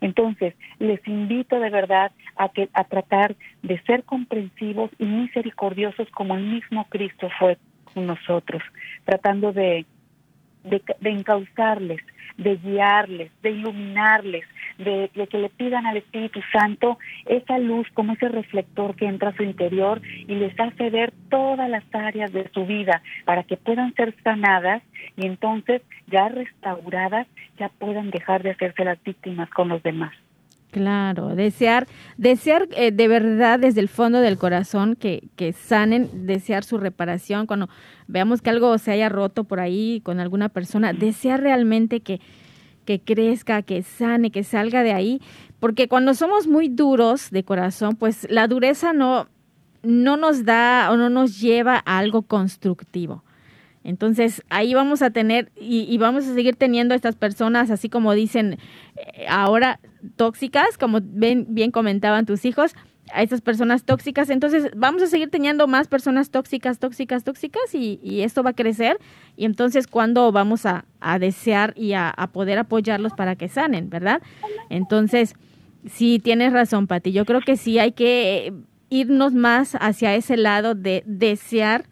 Entonces, 0.00 0.54
les 0.78 1.06
invito 1.06 1.60
de 1.60 1.70
verdad 1.70 2.12
a, 2.36 2.48
que, 2.48 2.68
a 2.74 2.84
tratar 2.84 3.36
de 3.62 3.80
ser 3.82 4.04
comprensivos 4.04 4.90
y 4.98 5.04
misericordiosos 5.04 6.08
como 6.10 6.34
el 6.34 6.44
mismo 6.44 6.84
Cristo 6.88 7.28
fue 7.38 7.58
con 7.92 8.06
nosotros, 8.06 8.62
tratando 9.04 9.52
de, 9.52 9.86
de, 10.64 10.82
de 11.00 11.10
encauzarles, 11.10 12.00
de 12.36 12.56
guiarles, 12.56 13.30
de 13.42 13.50
iluminarles, 13.50 14.44
de, 14.78 15.10
que 15.30 15.38
le 15.38 15.50
pidan 15.50 15.86
al 15.86 15.98
Espíritu 15.98 16.40
Santo 16.52 16.98
esa 17.26 17.58
luz 17.58 17.86
como 17.94 18.14
ese 18.14 18.28
reflector 18.28 18.96
que 18.96 19.06
entra 19.06 19.30
a 19.30 19.36
su 19.36 19.42
interior 19.42 20.00
y 20.26 20.34
les 20.34 20.58
hace 20.58 20.90
ver 20.90 21.12
todas 21.30 21.68
las 21.70 21.84
áreas 21.92 22.32
de 22.32 22.48
su 22.52 22.66
vida 22.66 23.02
para 23.24 23.44
que 23.44 23.56
puedan 23.56 23.94
ser 23.94 24.14
sanadas 24.22 24.82
y 25.16 25.26
entonces 25.26 25.82
ya 26.08 26.28
restauradas 26.28 27.26
ya 27.58 27.68
puedan 27.68 28.10
dejar 28.10 28.42
de 28.42 28.50
hacerse 28.50 28.84
las 28.84 29.02
víctimas 29.02 29.48
con 29.50 29.68
los 29.68 29.82
demás. 29.82 30.12
Claro, 30.74 31.36
desear, 31.36 31.86
desear 32.16 32.66
eh, 32.72 32.90
de 32.90 33.06
verdad 33.06 33.60
desde 33.60 33.80
el 33.80 33.88
fondo 33.88 34.20
del 34.20 34.36
corazón 34.36 34.96
que, 34.96 35.28
que 35.36 35.52
sanen, 35.52 36.26
desear 36.26 36.64
su 36.64 36.78
reparación 36.78 37.46
cuando 37.46 37.68
veamos 38.08 38.42
que 38.42 38.50
algo 38.50 38.76
se 38.78 38.90
haya 38.90 39.08
roto 39.08 39.44
por 39.44 39.60
ahí 39.60 40.00
con 40.02 40.18
alguna 40.18 40.48
persona, 40.48 40.92
desear 40.92 41.42
realmente 41.42 42.00
que, 42.00 42.20
que 42.86 42.98
crezca, 42.98 43.62
que 43.62 43.84
sane, 43.84 44.32
que 44.32 44.42
salga 44.42 44.82
de 44.82 44.92
ahí, 44.92 45.20
porque 45.60 45.86
cuando 45.86 46.12
somos 46.12 46.48
muy 46.48 46.66
duros 46.66 47.30
de 47.30 47.44
corazón, 47.44 47.94
pues 47.94 48.26
la 48.28 48.48
dureza 48.48 48.92
no, 48.92 49.28
no 49.84 50.16
nos 50.16 50.44
da 50.44 50.88
o 50.90 50.96
no 50.96 51.08
nos 51.08 51.40
lleva 51.40 51.84
a 51.86 51.98
algo 51.98 52.22
constructivo. 52.22 53.22
Entonces 53.84 54.42
ahí 54.48 54.74
vamos 54.74 55.02
a 55.02 55.10
tener 55.10 55.52
y, 55.54 55.96
vamos 55.98 56.26
a 56.26 56.34
seguir 56.34 56.56
teniendo 56.56 56.94
estas 56.94 57.14
personas, 57.14 57.70
así 57.70 57.90
como 57.90 58.14
dicen 58.14 58.58
eh, 58.96 59.26
ahora, 59.28 59.78
tóxicas, 60.16 60.78
como 60.78 61.00
ven, 61.02 61.46
bien 61.50 61.70
comentaban 61.70 62.24
tus 62.24 62.46
hijos, 62.46 62.74
a 63.12 63.22
estas 63.22 63.42
personas 63.42 63.84
tóxicas. 63.84 64.30
Entonces 64.30 64.70
vamos 64.74 65.02
a 65.02 65.06
seguir 65.06 65.28
teniendo 65.30 65.66
más 65.66 65.88
personas 65.88 66.30
tóxicas, 66.30 66.78
tóxicas, 66.78 67.24
tóxicas 67.24 67.74
y, 67.74 68.22
esto 68.22 68.42
va 68.42 68.50
a 68.50 68.54
crecer. 68.54 68.98
Y 69.36 69.44
entonces, 69.44 69.86
¿cuándo 69.86 70.32
vamos 70.32 70.64
a, 70.64 70.86
desear 71.20 71.74
y 71.76 71.92
a, 71.92 72.08
a, 72.08 72.28
poder 72.28 72.58
apoyarlos 72.58 73.12
para 73.12 73.36
que 73.36 73.48
sanen, 73.48 73.90
verdad? 73.90 74.22
Entonces, 74.70 75.34
sí, 75.86 76.18
tienes 76.18 76.54
razón, 76.54 76.86
Pati. 76.86 77.12
Yo 77.12 77.26
creo 77.26 77.42
que 77.42 77.58
sí 77.58 77.78
hay 77.78 77.92
que 77.92 78.54
irnos 78.88 79.34
más 79.34 79.76
hacia 79.80 80.14
ese 80.14 80.36
lado 80.36 80.74
de 80.74 81.02
desear 81.06 81.84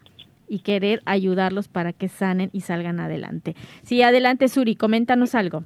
y 0.53 0.59
querer 0.59 1.01
ayudarlos 1.05 1.67
para 1.67 1.93
que 1.93 2.07
sanen 2.07 2.51
y 2.53 2.61
salgan 2.61 2.99
adelante. 2.99 3.55
Sí, 3.81 4.03
adelante 4.03 4.47
Suri, 4.47 4.75
coméntanos 4.75 5.33
algo. 5.33 5.63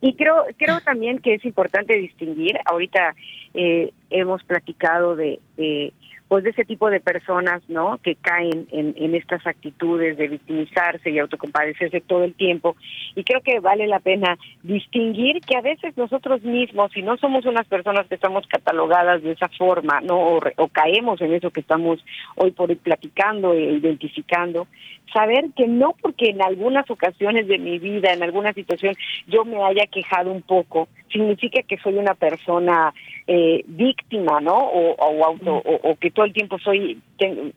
Y 0.00 0.14
creo, 0.16 0.46
creo 0.56 0.80
también 0.80 1.20
que 1.20 1.34
es 1.34 1.44
importante 1.44 1.94
distinguir, 1.94 2.58
ahorita 2.64 3.14
eh, 3.54 3.92
hemos 4.08 4.42
platicado 4.42 5.14
de, 5.14 5.38
de 5.56 5.92
pues 6.30 6.44
de 6.44 6.50
ese 6.50 6.64
tipo 6.64 6.88
de 6.90 7.00
personas, 7.00 7.60
¿no? 7.66 7.98
Que 7.98 8.14
caen 8.14 8.68
en, 8.70 9.14
estas 9.16 9.44
actitudes 9.48 10.16
de 10.16 10.28
victimizarse 10.28 11.10
y 11.10 11.18
autocompadecerse 11.18 12.00
todo 12.02 12.22
el 12.22 12.34
tiempo. 12.34 12.76
Y 13.16 13.24
creo 13.24 13.40
que 13.40 13.58
vale 13.58 13.88
la 13.88 13.98
pena 13.98 14.38
distinguir 14.62 15.40
que 15.40 15.56
a 15.56 15.60
veces 15.60 15.96
nosotros 15.96 16.42
mismos, 16.42 16.92
si 16.92 17.02
no 17.02 17.16
somos 17.16 17.46
unas 17.46 17.66
personas 17.66 18.06
que 18.06 18.14
estamos 18.14 18.46
catalogadas 18.46 19.24
de 19.24 19.32
esa 19.32 19.48
forma, 19.48 20.00
¿no? 20.02 20.36
O, 20.36 20.68
caemos 20.68 21.20
en 21.20 21.34
eso 21.34 21.50
que 21.50 21.62
estamos 21.62 21.98
hoy 22.36 22.52
por 22.52 22.70
hoy 22.70 22.76
platicando 22.76 23.52
e 23.52 23.62
identificando, 23.62 24.68
saber 25.12 25.46
que 25.56 25.66
no 25.66 25.96
porque 26.00 26.30
en 26.30 26.42
algunas 26.42 26.88
ocasiones 26.88 27.48
de 27.48 27.58
mi 27.58 27.80
vida, 27.80 28.12
en 28.12 28.22
alguna 28.22 28.52
situación, 28.52 28.94
yo 29.26 29.44
me 29.44 29.60
haya 29.64 29.86
quejado 29.86 30.30
un 30.30 30.42
poco, 30.42 30.86
significa 31.10 31.62
que 31.62 31.78
soy 31.78 31.94
una 31.94 32.14
persona 32.14 32.94
eh, 33.26 33.62
víctima, 33.66 34.40
¿no? 34.40 34.56
O, 34.56 34.94
o 34.94 35.24
auto, 35.24 35.62
o, 35.64 35.96
que 35.96 36.10
todo 36.20 36.26
el 36.26 36.34
tiempo 36.34 36.58
soy 36.58 37.00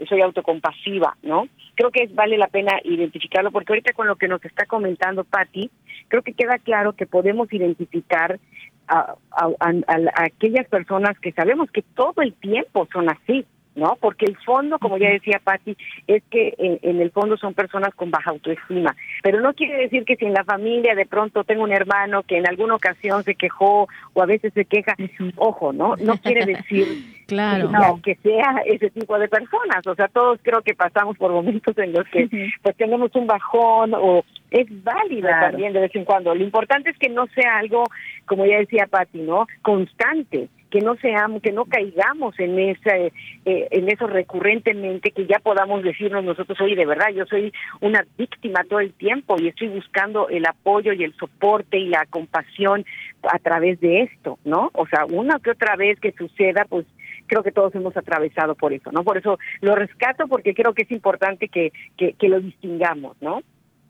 soy 0.08 0.22
autocompasiva, 0.22 1.18
¿no? 1.22 1.50
Creo 1.76 1.92
que 1.92 2.08
vale 2.14 2.38
la 2.38 2.48
pena 2.48 2.80
identificarlo 2.86 3.52
porque 3.52 3.74
ahorita 3.74 3.92
con 3.92 4.08
lo 4.08 4.16
que 4.16 4.30
nos 4.30 4.44
está 4.46 4.66
comentando 4.66 5.26
Patti, 5.26 5.70
creo 6.08 6.22
que 6.22 6.32
queda 6.32 6.58
claro 6.60 6.94
que 6.94 7.06
podemos 7.06 7.52
identificar 7.52 8.40
a, 8.88 9.16
a 9.32 9.74
aquellas 10.16 10.66
personas 10.70 11.20
que 11.20 11.34
sabemos 11.34 11.70
que 11.72 11.82
todo 11.82 12.22
el 12.22 12.34
tiempo 12.36 12.88
son 12.94 13.10
así, 13.10 13.46
¿no? 13.76 13.98
Porque 14.00 14.26
el 14.26 14.38
fondo, 14.38 14.80
como 14.80 14.98
ya 14.98 15.10
decía 15.10 15.42
Patti, 15.44 15.76
es 16.08 16.24
que 16.30 16.54
en, 16.58 17.02
el 17.02 17.12
fondo 17.12 17.38
son 17.38 17.54
personas 17.54 17.94
con 17.96 18.12
baja 18.12 18.32
autoestima. 18.32 18.96
Pero 19.24 19.42
no 19.42 19.54
quiere 19.54 19.78
decir 19.78 20.06
que 20.06 20.16
si 20.16 20.26
en 20.26 20.34
la 20.34 20.44
familia 20.44 20.96
de 20.96 21.06
pronto 21.06 21.44
tengo 21.44 21.64
un 21.64 21.72
hermano 21.72 22.24
que 22.24 22.38
en 22.38 22.48
alguna 22.48 22.76
ocasión 22.76 23.24
se 23.24 23.36
quejó 23.36 23.88
o 24.14 24.22
a 24.22 24.26
veces 24.26 24.54
se 24.54 24.66
queja, 24.66 24.96
ojo, 25.38 25.74
¿no? 25.74 25.96
No 25.98 26.18
quiere 26.18 26.46
decir 26.46 26.88
claro. 27.28 28.00
que, 28.04 28.16
sea 28.24 28.62
ese 28.66 28.90
tipo 28.92 29.18
de 29.18 29.28
personas. 29.28 29.86
O 29.88 29.96
sea, 29.96 30.08
todos 30.08 30.40
creo 30.44 30.62
que 30.62 30.76
pasamos 30.76 31.18
por 31.18 31.32
momentos 31.32 31.78
en 31.78 31.94
los 31.94 32.08
que 32.08 32.30
pues 32.62 32.76
tenemos 32.78 33.14
un 33.16 33.28
bajón 33.28 33.94
o 33.96 34.24
es 34.52 34.68
válida 34.84 35.40
también 35.50 35.74
de 35.74 35.82
vez 35.82 35.96
en 35.96 36.06
cuando. 36.06 36.36
Lo 36.36 36.44
importante 36.44 36.92
es 36.92 36.98
que 36.98 37.10
no 37.10 37.26
sea 37.28 37.58
algo, 37.58 37.86
como 38.26 38.46
ya 38.46 38.60
decía 38.60 38.88
Patti, 38.88 39.20
¿no? 39.20 39.48
Constante 39.62 40.50
que 40.74 40.82
no 40.82 40.96
seamos, 40.96 41.44
que 41.44 41.52
no 41.52 41.66
caigamos 41.66 42.34
en 42.40 42.58
ese, 42.58 43.14
eh, 43.46 43.68
en 43.70 43.90
eso 43.90 44.08
recurrentemente, 44.08 45.12
que 45.12 45.28
ya 45.28 45.38
podamos 45.38 45.84
decirnos 45.84 46.24
nosotros, 46.24 46.60
oye, 46.62 46.76
de 46.76 46.88
verdad, 46.88 47.10
yo 47.14 47.28
soy 47.28 47.54
una 47.80 48.04
víctima 48.18 48.64
todo 48.68 48.80
el 48.80 48.92
tiempo 48.92 49.36
y 49.40 49.50
estoy 49.50 49.68
buscando 49.68 50.30
el 50.30 50.48
apoyo 50.48 50.92
y 50.92 51.04
el 51.04 51.14
soporte 51.14 51.78
y 51.78 51.90
la 51.90 52.08
compasión 52.08 52.86
a 53.22 53.38
través 53.38 53.80
de 53.82 54.02
esto, 54.02 54.40
¿no? 54.46 54.72
O 54.74 54.88
sea, 54.88 55.06
una 55.06 55.38
que 55.38 55.52
otra 55.52 55.76
vez 55.76 56.00
que 56.00 56.12
suceda, 56.14 56.66
pues 56.68 56.88
creo 57.28 57.44
que 57.44 57.52
todos 57.52 57.76
hemos 57.76 57.96
atravesado 57.96 58.56
por 58.56 58.74
eso, 58.74 58.92
¿no? 58.92 59.04
Por 59.04 59.20
eso 59.20 59.38
lo 59.62 59.76
rescato 59.76 60.28
porque 60.28 60.56
creo 60.56 60.74
que 60.74 60.82
es 60.82 60.92
importante 60.92 61.50
que, 61.50 61.72
que, 61.98 62.14
que 62.14 62.30
lo 62.30 62.40
distingamos, 62.40 63.16
¿no? 63.22 63.44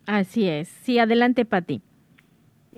Así 0.05 0.49
es. 0.49 0.67
Sí, 0.67 0.99
adelante, 0.99 1.45
Pati. 1.45 1.81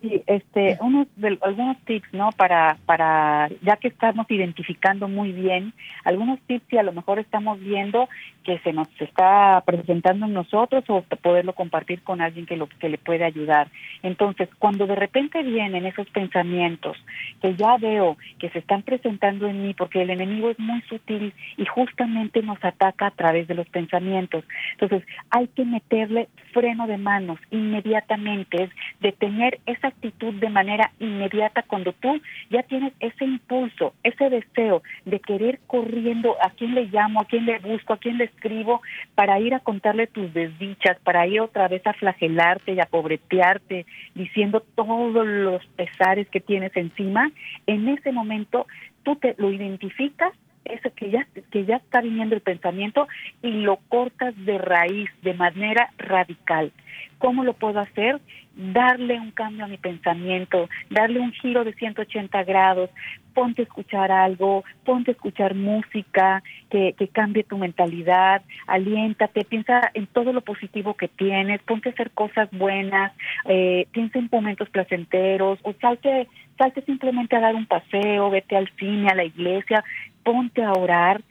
Sí, 0.05 0.21
este, 0.27 0.77
unos 0.81 1.07
algunos 1.41 1.77
tips, 1.85 2.13
¿no? 2.13 2.29
Para, 2.33 2.77
para, 2.85 3.49
ya 3.63 3.77
que 3.77 3.87
estamos 3.87 4.29
identificando 4.29 5.07
muy 5.07 5.31
bien, 5.31 5.73
algunos 6.03 6.39
tips 6.41 6.73
y 6.73 6.77
a 6.77 6.83
lo 6.83 6.91
mejor 6.91 7.17
estamos 7.17 7.59
viendo 7.59 8.07
que 8.45 8.59
se 8.59 8.71
nos 8.71 8.87
está 8.99 9.61
presentando 9.65 10.27
en 10.27 10.33
nosotros 10.33 10.83
o 10.87 11.01
poderlo 11.21 11.53
compartir 11.53 12.03
con 12.03 12.21
alguien 12.21 12.45
que 12.45 12.55
lo 12.55 12.67
que 12.67 12.89
le 12.89 12.97
puede 12.97 13.25
ayudar. 13.25 13.67
Entonces, 14.03 14.47
cuando 14.59 14.85
de 14.85 14.95
repente 14.95 15.41
vienen 15.43 15.85
esos 15.85 16.07
pensamientos 16.11 16.95
que 17.41 17.55
ya 17.55 17.77
veo 17.77 18.17
que 18.39 18.49
se 18.49 18.59
están 18.59 18.83
presentando 18.83 19.47
en 19.47 19.63
mí, 19.63 19.73
porque 19.73 20.01
el 20.01 20.11
enemigo 20.11 20.51
es 20.51 20.59
muy 20.59 20.81
sutil 20.83 21.33
y 21.57 21.65
justamente 21.65 22.41
nos 22.43 22.63
ataca 22.63 23.07
a 23.07 23.11
través 23.11 23.47
de 23.47 23.55
los 23.55 23.67
pensamientos. 23.67 24.45
Entonces, 24.73 25.03
hay 25.31 25.47
que 25.47 25.65
meterle 25.65 26.29
freno 26.53 26.87
de 26.87 26.97
manos 26.97 27.39
inmediatamente, 27.51 28.63
es 28.63 28.69
detener 29.01 29.59
esa 29.65 29.87
actitud 29.87 30.33
de 30.35 30.49
manera 30.49 30.91
inmediata 30.99 31.63
cuando 31.63 31.93
tú 31.93 32.21
ya 32.49 32.63
tienes 32.63 32.93
ese 32.99 33.25
impulso, 33.25 33.93
ese 34.03 34.29
deseo 34.29 34.83
de 35.05 35.19
querer 35.19 35.59
corriendo 35.67 36.35
a 36.41 36.51
quién 36.51 36.75
le 36.75 36.85
llamo, 36.85 37.21
a 37.21 37.25
quién 37.25 37.45
le 37.45 37.59
busco, 37.59 37.93
a 37.93 37.97
quién 37.97 38.17
le 38.17 38.25
escribo 38.35 38.81
para 39.15 39.39
ir 39.39 39.53
a 39.53 39.59
contarle 39.59 40.07
tus 40.07 40.33
desdichas, 40.33 40.97
para 41.03 41.25
ir 41.27 41.41
otra 41.41 41.67
vez 41.67 41.85
a 41.87 41.93
flagelarte 41.93 42.73
y 42.73 42.79
a 42.79 42.85
pobretearte, 42.85 43.85
diciendo 44.13 44.63
todos 44.75 45.25
los 45.25 45.65
pesares 45.75 46.27
que 46.29 46.41
tienes 46.41 46.75
encima, 46.75 47.31
en 47.67 47.87
ese 47.89 48.11
momento 48.11 48.67
tú 49.03 49.15
te 49.15 49.35
lo 49.37 49.51
identificas 49.51 50.33
eso 50.65 50.89
que 50.95 51.11
ya 51.11 51.27
que 51.51 51.65
ya 51.65 51.75
está 51.77 52.01
viniendo 52.01 52.33
el 52.33 52.41
pensamiento 52.41 53.07
y 53.43 53.51
lo 53.51 53.77
cortas 53.87 54.33
de 54.45 54.57
raíz 54.57 55.09
de 55.21 55.35
manera 55.35 55.91
radical. 55.97 56.71
¿Cómo 57.19 57.43
lo 57.43 57.53
puedo 57.53 57.79
hacer? 57.79 58.19
Darle 58.55 59.19
un 59.19 59.31
cambio 59.31 59.65
a 59.65 59.67
mi 59.67 59.77
pensamiento, 59.77 60.67
darle 60.89 61.19
un 61.19 61.31
giro 61.33 61.63
de 61.63 61.73
180 61.73 62.43
grados, 62.43 62.89
ponte 63.35 63.61
a 63.61 63.65
escuchar 63.65 64.11
algo, 64.11 64.63
ponte 64.83 65.11
a 65.11 65.13
escuchar 65.13 65.53
música 65.53 66.41
que, 66.71 66.93
que 66.97 67.07
cambie 67.09 67.43
tu 67.43 67.57
mentalidad, 67.57 68.41
aliéntate, 68.65 69.43
piensa 69.43 69.91
en 69.93 70.07
todo 70.07 70.33
lo 70.33 70.41
positivo 70.41 70.95
que 70.95 71.09
tienes, 71.09 71.61
ponte 71.61 71.89
a 71.89 71.91
hacer 71.91 72.09
cosas 72.11 72.49
buenas, 72.51 73.11
eh, 73.43 73.87
piensa 73.91 74.17
en 74.17 74.29
momentos 74.31 74.69
placenteros, 74.69 75.59
o 75.61 75.73
salte, 75.73 76.27
salte 76.57 76.81
simplemente 76.83 77.35
a 77.35 77.41
dar 77.41 77.53
un 77.53 77.67
paseo, 77.67 78.31
vete 78.31 78.55
al 78.55 78.69
cine, 78.79 79.09
a 79.09 79.15
la 79.15 79.25
iglesia, 79.25 79.83
ponte 80.23 80.63
a 80.63 80.71
orar, 80.71 81.21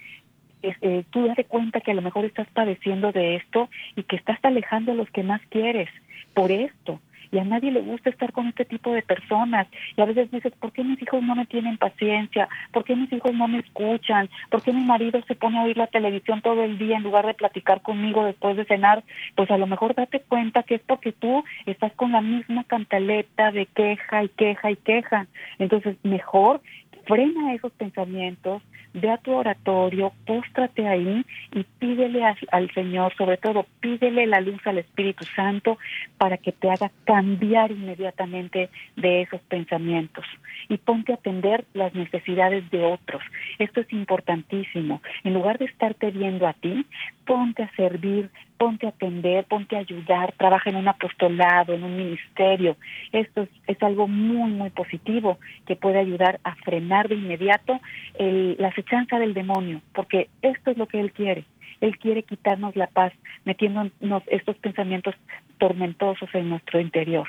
eh, 0.62 1.04
tú 1.10 1.26
date 1.26 1.44
cuenta 1.44 1.80
que 1.80 1.90
a 1.90 1.94
lo 1.94 2.02
mejor 2.02 2.24
estás 2.24 2.46
padeciendo 2.52 3.12
de 3.12 3.36
esto 3.36 3.68
y 3.96 4.02
que 4.04 4.16
estás 4.16 4.38
alejando 4.42 4.92
a 4.92 4.94
los 4.94 5.10
que 5.10 5.22
más 5.22 5.40
quieres. 5.48 5.88
Por 6.34 6.50
esto 6.50 7.00
y 7.34 7.38
a 7.38 7.44
nadie 7.44 7.72
le 7.72 7.80
gusta 7.80 8.10
estar 8.10 8.32
con 8.32 8.46
este 8.46 8.64
tipo 8.64 8.92
de 8.92 9.02
personas. 9.02 9.66
Y 9.96 10.00
a 10.00 10.04
veces 10.04 10.30
dices, 10.30 10.52
¿por 10.60 10.70
qué 10.72 10.84
mis 10.84 11.02
hijos 11.02 11.20
no 11.20 11.34
me 11.34 11.46
tienen 11.46 11.76
paciencia? 11.78 12.48
¿Por 12.72 12.84
qué 12.84 12.94
mis 12.94 13.12
hijos 13.12 13.34
no 13.34 13.48
me 13.48 13.58
escuchan? 13.58 14.30
¿Por 14.50 14.62
qué 14.62 14.72
mi 14.72 14.84
marido 14.84 15.20
se 15.26 15.34
pone 15.34 15.58
a 15.58 15.64
oír 15.64 15.76
la 15.76 15.88
televisión 15.88 16.42
todo 16.42 16.62
el 16.62 16.78
día 16.78 16.96
en 16.96 17.02
lugar 17.02 17.26
de 17.26 17.34
platicar 17.34 17.82
conmigo 17.82 18.24
después 18.24 18.56
de 18.56 18.64
cenar? 18.66 19.02
Pues 19.34 19.50
a 19.50 19.58
lo 19.58 19.66
mejor 19.66 19.96
date 19.96 20.20
cuenta 20.20 20.62
que 20.62 20.76
es 20.76 20.82
porque 20.82 21.10
tú 21.10 21.42
estás 21.66 21.92
con 21.94 22.12
la 22.12 22.20
misma 22.20 22.62
cantaleta 22.64 23.50
de 23.50 23.66
queja 23.66 24.22
y 24.22 24.28
queja 24.28 24.70
y 24.70 24.76
queja. 24.76 25.26
Entonces, 25.58 25.96
mejor 26.04 26.60
frena 27.06 27.54
esos 27.54 27.72
pensamientos, 27.72 28.62
ve 28.94 29.10
a 29.10 29.18
tu 29.18 29.32
oratorio, 29.32 30.12
póstrate 30.26 30.86
ahí 30.86 31.24
y 31.52 31.64
pídele 31.78 32.22
al 32.50 32.70
Señor, 32.72 33.14
sobre 33.16 33.36
todo 33.36 33.66
pídele 33.80 34.26
la 34.26 34.40
luz 34.40 34.64
al 34.66 34.78
Espíritu 34.78 35.24
Santo 35.36 35.78
para 36.16 36.38
que 36.38 36.52
te 36.52 36.70
haga 36.70 36.90
cambiar 37.04 37.72
inmediatamente 37.72 38.70
de 38.96 39.22
esos 39.22 39.40
pensamientos 39.42 40.24
y 40.68 40.78
ponte 40.78 41.12
a 41.12 41.16
atender 41.16 41.64
las 41.74 41.94
necesidades 41.94 42.70
de 42.70 42.84
otros. 42.84 43.22
Esto 43.58 43.80
es 43.80 43.92
importantísimo. 43.92 45.02
En 45.24 45.34
lugar 45.34 45.58
de 45.58 45.66
estarte 45.66 46.10
viendo 46.10 46.46
a 46.46 46.52
ti, 46.52 46.86
ponte 47.26 47.64
a 47.64 47.74
servir, 47.76 48.30
ponte 48.58 48.86
a 48.86 48.90
atender, 48.90 49.44
ponte 49.44 49.76
a 49.76 49.80
ayudar, 49.80 50.32
trabaja 50.36 50.70
en 50.70 50.76
un 50.76 50.88
apostolado, 50.88 51.74
en 51.74 51.84
un 51.84 51.96
ministerio. 51.96 52.76
Esto 53.12 53.42
es, 53.42 53.48
es 53.66 53.82
algo 53.82 54.08
muy, 54.08 54.50
muy 54.50 54.70
positivo 54.70 55.38
que 55.66 55.76
puede 55.76 55.98
ayudar 55.98 56.40
a 56.44 56.54
frenar 56.56 57.08
de 57.08 57.16
inmediato 57.16 57.80
el, 58.18 58.56
la 58.58 58.68
acechanza 58.68 59.18
del 59.18 59.34
demonio, 59.34 59.80
porque 59.92 60.28
esto 60.42 60.70
es 60.70 60.76
lo 60.76 60.86
que 60.86 61.00
él 61.00 61.12
quiere. 61.12 61.44
Él 61.80 61.98
quiere 61.98 62.22
quitarnos 62.22 62.76
la 62.76 62.86
paz, 62.86 63.12
metiéndonos 63.44 64.22
estos 64.28 64.56
pensamientos 64.56 65.14
tormentosos 65.58 66.28
en 66.34 66.48
nuestro 66.48 66.80
interior. 66.80 67.28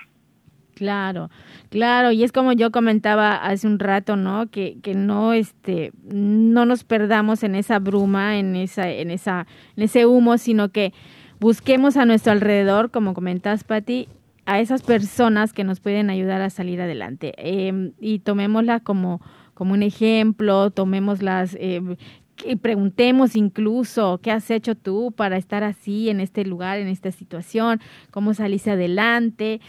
Claro, 0.76 1.30
claro, 1.70 2.12
y 2.12 2.26
es 2.26 2.34
como 2.34 2.52
yo 2.52 2.70
comentaba 2.70 3.38
hace 3.38 3.66
un 3.66 3.80
rato, 3.80 4.18
¿no? 4.18 4.48
Que, 4.52 4.78
que 4.84 4.94
no 4.94 5.32
este 5.32 5.94
no 6.04 6.66
nos 6.66 6.84
perdamos 6.84 7.44
en 7.44 7.56
esa 7.56 7.80
bruma, 7.80 8.38
en 8.38 8.58
esa 8.58 8.90
en 8.92 9.10
esa 9.10 9.48
en 9.78 9.84
ese 9.84 10.06
humo, 10.06 10.38
sino 10.38 10.70
que 10.70 10.94
busquemos 11.40 11.96
a 11.96 12.06
nuestro 12.06 12.34
alrededor, 12.34 12.92
como 12.92 13.14
comentas 13.14 13.64
Patti, 13.64 14.10
a 14.46 14.60
esas 14.60 14.84
personas 14.84 15.54
que 15.54 15.64
nos 15.64 15.80
pueden 15.80 16.10
ayudar 16.10 16.42
a 16.42 16.50
salir 16.50 16.82
adelante. 16.82 17.34
Eh, 17.38 17.94
y 18.02 18.20
tomémosla 18.20 18.82
como 18.82 19.22
como 19.54 19.74
un 19.74 19.82
ejemplo, 19.84 20.72
tomémoslas 20.72 21.56
y 22.44 22.56
preguntemos 22.58 23.36
incluso 23.36 24.20
qué 24.22 24.32
has 24.32 24.50
hecho 24.52 24.76
tú 24.76 25.14
para 25.16 25.38
estar 25.38 25.64
así 25.64 26.10
en 26.10 26.20
este 26.20 26.46
lugar, 26.46 26.80
en 26.80 26.88
esta 26.88 27.12
situación, 27.12 27.80
cómo 28.12 28.34
saliste 28.34 28.72
adelante, 28.72 29.62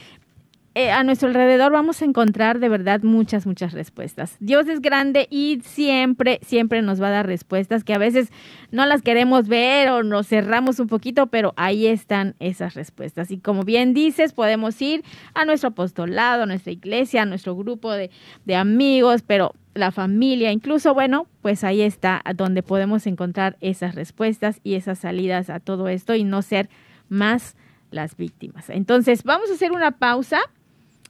eh, 0.79 0.91
a 0.91 1.03
nuestro 1.05 1.29
alrededor 1.29 1.72
vamos 1.72 2.03
a 2.03 2.05
encontrar 2.05 2.59
de 2.59 2.68
verdad 2.68 3.03
muchas, 3.03 3.47
muchas 3.47 3.72
respuestas. 3.72 4.37
Dios 4.41 4.68
es 4.68 4.83
grande 4.83 5.27
y 5.31 5.62
siempre, 5.64 6.39
siempre 6.43 6.83
nos 6.83 7.01
va 7.01 7.07
a 7.07 7.12
dar 7.12 7.27
respuestas 7.27 7.83
que 7.83 7.95
a 7.95 7.99
veces 7.99 8.29
no 8.72 8.85
las 8.85 9.01
queremos 9.01 9.49
ver 9.49 9.89
o 9.89 10.03
nos 10.03 10.29
cerramos 10.29 10.79
un 10.79 10.87
poquito, 10.87 11.29
pero 11.29 11.55
ahí 11.57 11.87
están 11.87 12.35
esas 12.41 12.74
respuestas. 12.74 13.31
Y 13.31 13.39
como 13.39 13.62
bien 13.62 13.95
dices, 13.95 14.35
podemos 14.35 14.83
ir 14.83 15.03
a 15.33 15.47
nuestro 15.47 15.70
apostolado, 15.70 16.43
a 16.43 16.47
nuestra 16.47 16.72
iglesia, 16.72 17.22
a 17.22 17.24
nuestro 17.24 17.57
grupo 17.57 17.93
de, 17.93 18.11
de 18.45 18.55
amigos, 18.55 19.22
pero 19.27 19.55
la 19.72 19.93
familia, 19.93 20.53
incluso, 20.53 20.93
bueno, 20.93 21.27
pues 21.41 21.64
ahí 21.64 21.81
está 21.81 22.22
donde 22.35 22.62
podemos 22.62 23.07
encontrar 23.07 23.57
esas 23.62 23.95
respuestas 23.95 24.61
y 24.62 24.74
esas 24.74 24.99
salidas 24.99 25.49
a 25.49 25.59
todo 25.59 25.89
esto 25.89 26.14
y 26.14 26.24
no 26.24 26.43
ser 26.43 26.68
más 27.09 27.57
las 27.91 28.18
víctimas. 28.18 28.68
Entonces, 28.68 29.24
vamos 29.24 29.49
a 29.51 29.55
hacer 29.55 29.72
una 29.72 29.93
pausa 29.93 30.43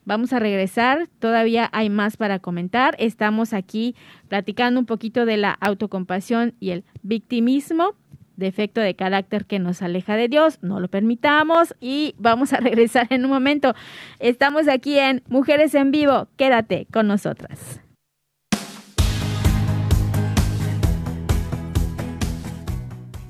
Vamos 0.06 0.32
a 0.32 0.38
regresar, 0.38 1.08
todavía 1.18 1.68
hay 1.72 1.90
más 1.90 2.16
para 2.16 2.38
comentar. 2.38 2.94
Estamos 3.00 3.52
aquí 3.52 3.96
platicando 4.28 4.78
un 4.78 4.86
poquito 4.86 5.26
de 5.26 5.36
la 5.36 5.50
autocompasión 5.50 6.54
y 6.60 6.70
el 6.70 6.84
victimismo, 7.02 7.96
defecto 8.36 8.80
de 8.80 8.94
carácter 8.94 9.46
que 9.46 9.58
nos 9.58 9.82
aleja 9.82 10.14
de 10.14 10.28
Dios, 10.28 10.60
no 10.62 10.78
lo 10.78 10.86
permitamos 10.86 11.74
y 11.80 12.14
vamos 12.18 12.52
a 12.52 12.58
regresar 12.60 13.08
en 13.10 13.24
un 13.24 13.32
momento. 13.32 13.74
Estamos 14.20 14.68
aquí 14.68 14.96
en 14.96 15.24
Mujeres 15.28 15.74
en 15.74 15.90
Vivo, 15.90 16.28
quédate 16.36 16.86
con 16.92 17.08
nosotras. 17.08 17.80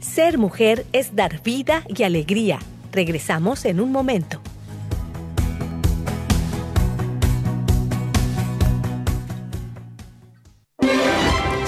Ser 0.01 0.37
mujer 0.37 0.85
es 0.93 1.16
dar 1.16 1.43
vida 1.43 1.85
y 1.89 2.03
alegría. 2.03 2.59
Regresamos 2.93 3.64
en 3.64 3.81
un 3.81 3.93
momento. 3.93 4.43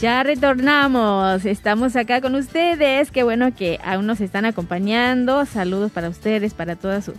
Ya 0.00 0.22
retornamos, 0.22 1.44
estamos 1.44 1.94
acá 1.94 2.22
con 2.22 2.34
ustedes, 2.34 3.10
qué 3.10 3.22
bueno 3.22 3.54
que 3.54 3.78
aún 3.84 4.06
nos 4.06 4.22
están 4.22 4.46
acompañando, 4.46 5.44
saludos 5.44 5.92
para 5.92 6.08
ustedes, 6.08 6.54
para 6.54 6.74
toda 6.74 7.02
su, 7.02 7.12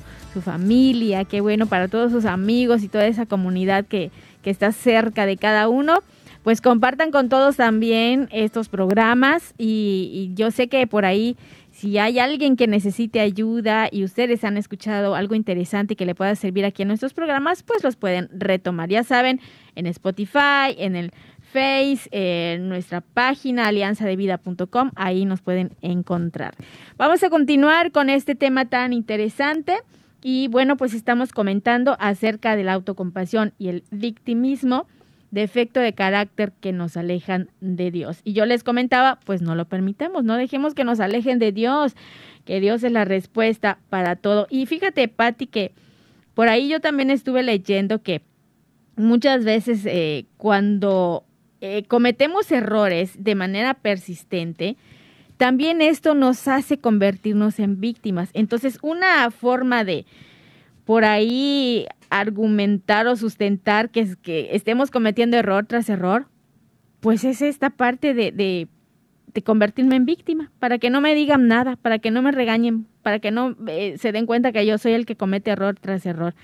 familia, 0.44 1.24
qué 1.26 1.42
bueno 1.42 1.68
para 1.68 1.90
todos 1.90 2.12
sus 2.12 2.26
amigos 2.26 2.82
y 2.82 2.88
toda 2.88 3.06
esa 3.06 3.28
comunidad 3.28 3.86
que, 3.86 4.10
que 4.42 4.50
está 4.50 4.72
cerca 4.72 5.28
de 5.28 5.38
cada 5.38 5.70
uno. 5.70 6.00
Pues 6.42 6.60
compartan 6.60 7.12
con 7.12 7.30
todos 7.30 7.58
también 7.58 8.28
estos 8.32 8.68
programas 8.68 9.54
y, 9.60 10.10
y 10.12 10.34
yo 10.34 10.50
sé 10.50 10.68
que 10.68 10.88
por 10.88 11.06
ahí 11.06 11.38
si 11.72 11.98
hay 11.98 12.20
alguien 12.20 12.58
que 12.58 12.68
necesite 12.68 13.22
ayuda 13.22 13.90
y 13.92 14.04
ustedes 14.04 14.44
han 14.44 14.58
escuchado 14.58 15.16
algo 15.16 15.36
interesante 15.36 15.96
que 15.96 16.06
le 16.06 16.16
pueda 16.16 16.36
servir 16.36 16.66
aquí 16.66 16.82
en 16.82 16.90
nuestros 16.90 17.14
programas, 17.14 17.64
pues 17.64 17.84
los 17.84 17.96
pueden 17.96 18.30
retomar. 18.34 18.90
Ya 18.90 19.04
saben, 19.04 19.40
en 19.76 19.88
Spotify, 19.88 20.76
en 20.78 20.96
el 20.96 21.12
Face, 21.52 22.08
en 22.12 22.70
nuestra 22.70 23.02
página 23.02 23.68
alianzadevida.com, 23.68 24.92
ahí 24.96 25.26
nos 25.26 25.42
pueden 25.42 25.72
encontrar. 25.82 26.56
Vamos 26.98 27.24
a 27.24 27.30
continuar 27.30 27.92
con 27.92 28.10
este 28.10 28.36
tema 28.36 28.66
tan 28.66 28.94
interesante 28.94 29.78
y 30.24 30.48
bueno, 30.48 30.78
pues 30.78 30.94
estamos 30.94 31.32
comentando 31.32 31.98
acerca 32.00 32.56
de 32.56 32.64
la 32.64 32.74
autocompasión 32.74 33.54
y 33.58 33.68
el 33.68 33.84
victimismo, 33.92 34.88
defecto 35.32 35.80
de 35.80 35.94
carácter 35.94 36.54
que 36.60 36.72
nos 36.72 36.96
alejan 36.96 37.50
de 37.60 37.92
Dios. 37.92 38.22
Y 38.24 38.34
yo 38.34 38.46
les 38.46 38.64
comentaba, 38.64 39.20
pues 39.26 39.42
no 39.42 39.56
lo 39.56 39.66
permitamos, 39.66 40.24
no 40.24 40.36
dejemos 40.36 40.74
que 40.74 40.84
nos 40.84 41.00
alejen 41.00 41.40
de 41.40 41.52
Dios, 41.52 41.96
que 42.46 42.60
Dios 42.60 42.84
es 42.84 42.92
la 42.92 43.04
respuesta 43.04 43.80
para 43.90 44.16
todo. 44.16 44.48
Y 44.50 44.68
fíjate, 44.68 45.08
Patti, 45.08 45.48
que 45.48 45.74
por 46.34 46.48
ahí 46.48 46.70
yo 46.70 46.80
también 46.80 47.10
estuve 47.10 47.44
leyendo 47.44 48.02
que 48.02 48.22
muchas 48.96 49.44
veces 49.44 49.86
eh, 49.86 50.26
cuando 50.38 51.26
eh, 51.62 51.84
cometemos 51.88 52.52
errores 52.52 53.14
de 53.18 53.36
manera 53.36 53.74
persistente, 53.76 54.78
también 55.38 55.82
esto 55.82 56.14
nos 56.14 56.48
hace 56.48 56.78
convertirnos 56.78 57.60
en 57.60 57.80
víctimas. 57.80 58.30
Entonces, 58.34 58.78
una 58.82 59.30
forma 59.32 59.84
de 59.84 60.06
por 60.86 61.06
ahí 61.06 61.88
argumentar 62.10 63.08
o 63.08 63.16
sustentar 63.16 63.90
que, 63.90 64.16
que 64.22 64.50
estemos 64.52 64.92
cometiendo 64.92 65.38
error 65.38 65.66
tras 65.66 65.90
error, 65.90 66.28
pues 67.00 67.24
es 67.24 67.42
esta 67.42 67.72
parte 67.72 68.14
de, 68.14 68.68
convertirme 69.44 69.96
en 69.96 70.06
víctima, 70.06 70.52
para 70.60 70.78
que 70.78 70.90
no 70.90 71.02
me 71.02 71.16
digan 71.16 71.48
nada, 71.48 71.76
para 71.76 72.00
que 72.00 72.12
no 72.12 72.22
me 72.22 72.32
regañen, 72.32 72.86
para 73.02 73.20
que 73.20 73.32
no 73.32 73.56
eh, 73.68 73.96
se 73.98 74.12
den 74.12 74.26
cuenta 74.26 74.52
que 74.52 74.66
yo 74.66 74.78
soy 74.78 74.92
el 74.94 75.06
que 75.06 75.16
comete 75.16 75.52
error 75.52 75.76
tras 75.80 76.06
error. 76.06 76.36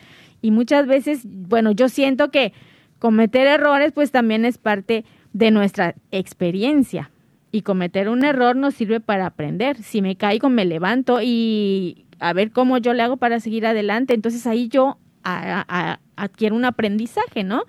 Y 0.41 0.51
muchas 0.51 0.87
veces, 0.87 1.21
bueno, 1.25 1.71
yo 1.71 1.89
siento 1.89 2.31
que 2.31 2.53
cometer 2.99 3.47
errores 3.47 3.91
pues 3.91 4.11
también 4.11 4.45
es 4.45 4.57
parte 4.57 5.05
de 5.33 5.51
nuestra 5.51 5.95
experiencia. 6.11 7.11
Y 7.51 7.61
cometer 7.61 8.09
un 8.09 8.25
error 8.25 8.55
nos 8.55 8.75
sirve 8.75 8.99
para 8.99 9.25
aprender. 9.25 9.81
Si 9.81 10.01
me 10.01 10.15
caigo, 10.15 10.49
me 10.49 10.65
levanto 10.65 11.19
y 11.21 12.05
a 12.19 12.33
ver 12.33 12.51
cómo 12.51 12.77
yo 12.77 12.93
le 12.93 13.03
hago 13.03 13.17
para 13.17 13.39
seguir 13.39 13.65
adelante. 13.65 14.13
Entonces 14.13 14.45
ahí 14.45 14.67
yo 14.67 14.97
adquiero 15.23 16.55
un 16.55 16.65
aprendizaje, 16.65 17.43
¿no? 17.43 17.63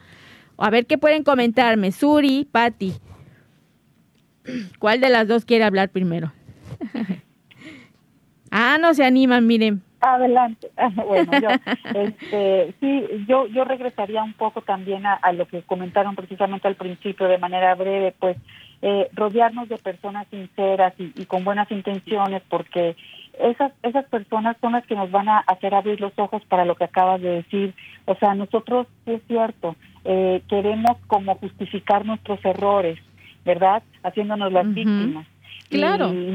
A 0.57 0.71
ver 0.71 0.87
qué 0.87 0.99
pueden 0.99 1.23
comentarme. 1.23 1.93
Suri, 1.93 2.49
Patti. 2.51 2.95
¿Cuál 4.79 5.01
de 5.01 5.09
las 5.09 5.29
dos 5.29 5.45
quiere 5.45 5.65
hablar 5.65 5.91
primero? 5.91 6.33
ah, 8.51 8.79
no 8.81 8.95
se 8.95 9.05
animan, 9.05 9.47
miren. 9.47 9.83
Adelante. 10.01 10.71
Bueno, 11.07 11.33
yo, 11.41 11.49
este, 11.95 12.75
sí, 12.81 13.05
yo, 13.27 13.47
yo 13.47 13.65
regresaría 13.65 14.23
un 14.23 14.33
poco 14.35 14.63
también 14.63 15.05
a, 15.07 15.33
lo 15.33 15.47
que 15.47 15.63
comentaron 15.63 16.15
precisamente 16.15 16.69
al 16.69 16.77
principio 16.77 17.29
de 17.29 17.39
manera 17.39 17.75
breve, 17.75 18.15
pues 18.19 18.37
eh, 18.83 19.09
rodearnos 19.13 19.69
de 19.69 19.79
personas 19.79 20.27
sinceras 20.29 20.95
y, 20.99 21.25
con 21.27 21.45
buenas 21.45 21.71
intenciones, 21.71 22.43
porque 22.49 22.97
esas, 23.41 23.73
esas 23.83 24.05
personas 24.07 24.57
son 24.61 24.73
las 24.73 24.87
que 24.87 24.95
nos 24.95 25.11
van 25.11 25.29
a 25.29 25.39
hacer 25.39 25.75
abrir 25.75 26.01
los 26.01 26.13
ojos 26.17 26.43
para 26.49 26.65
lo 26.65 26.75
que 26.75 26.85
acabas 26.85 27.21
de 27.21 27.31
decir. 27.43 27.75
O 28.05 28.15
sea, 28.17 28.35
nosotros, 28.35 28.87
es 29.07 29.21
cierto, 29.27 29.77
eh, 30.05 30.43
queremos 30.49 30.97
como 31.07 31.35
justificar 31.37 32.05
nuestros 32.05 32.45
errores, 32.45 32.99
¿verdad? 33.45 33.83
Haciéndonos 34.03 34.53
las 34.53 34.73
víctimas. 34.73 35.27
Claro. 35.71 36.13
Y, 36.13 36.35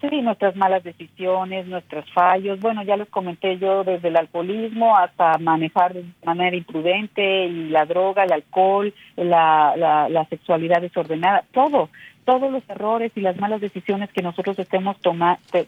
Sí, 0.00 0.22
nuestras 0.22 0.54
malas 0.54 0.84
decisiones, 0.84 1.66
nuestros 1.66 2.08
fallos. 2.12 2.60
Bueno, 2.60 2.84
ya 2.84 2.96
les 2.96 3.08
comenté 3.08 3.58
yo 3.58 3.82
desde 3.82 4.08
el 4.08 4.16
alcoholismo 4.16 4.96
hasta 4.96 5.38
manejar 5.38 5.92
de 5.92 6.04
manera 6.24 6.56
imprudente 6.56 7.46
y 7.46 7.68
la 7.70 7.84
droga, 7.84 8.22
el 8.22 8.32
alcohol, 8.32 8.94
la, 9.16 9.74
la, 10.08 10.24
sexualidad 10.26 10.80
desordenada, 10.82 11.42
todo, 11.52 11.88
todos 12.24 12.52
los 12.52 12.62
errores 12.68 13.10
y 13.16 13.22
las 13.22 13.38
malas 13.38 13.60
decisiones 13.60 14.12
que 14.12 14.22
nosotros 14.22 14.56
estemos 14.60 14.96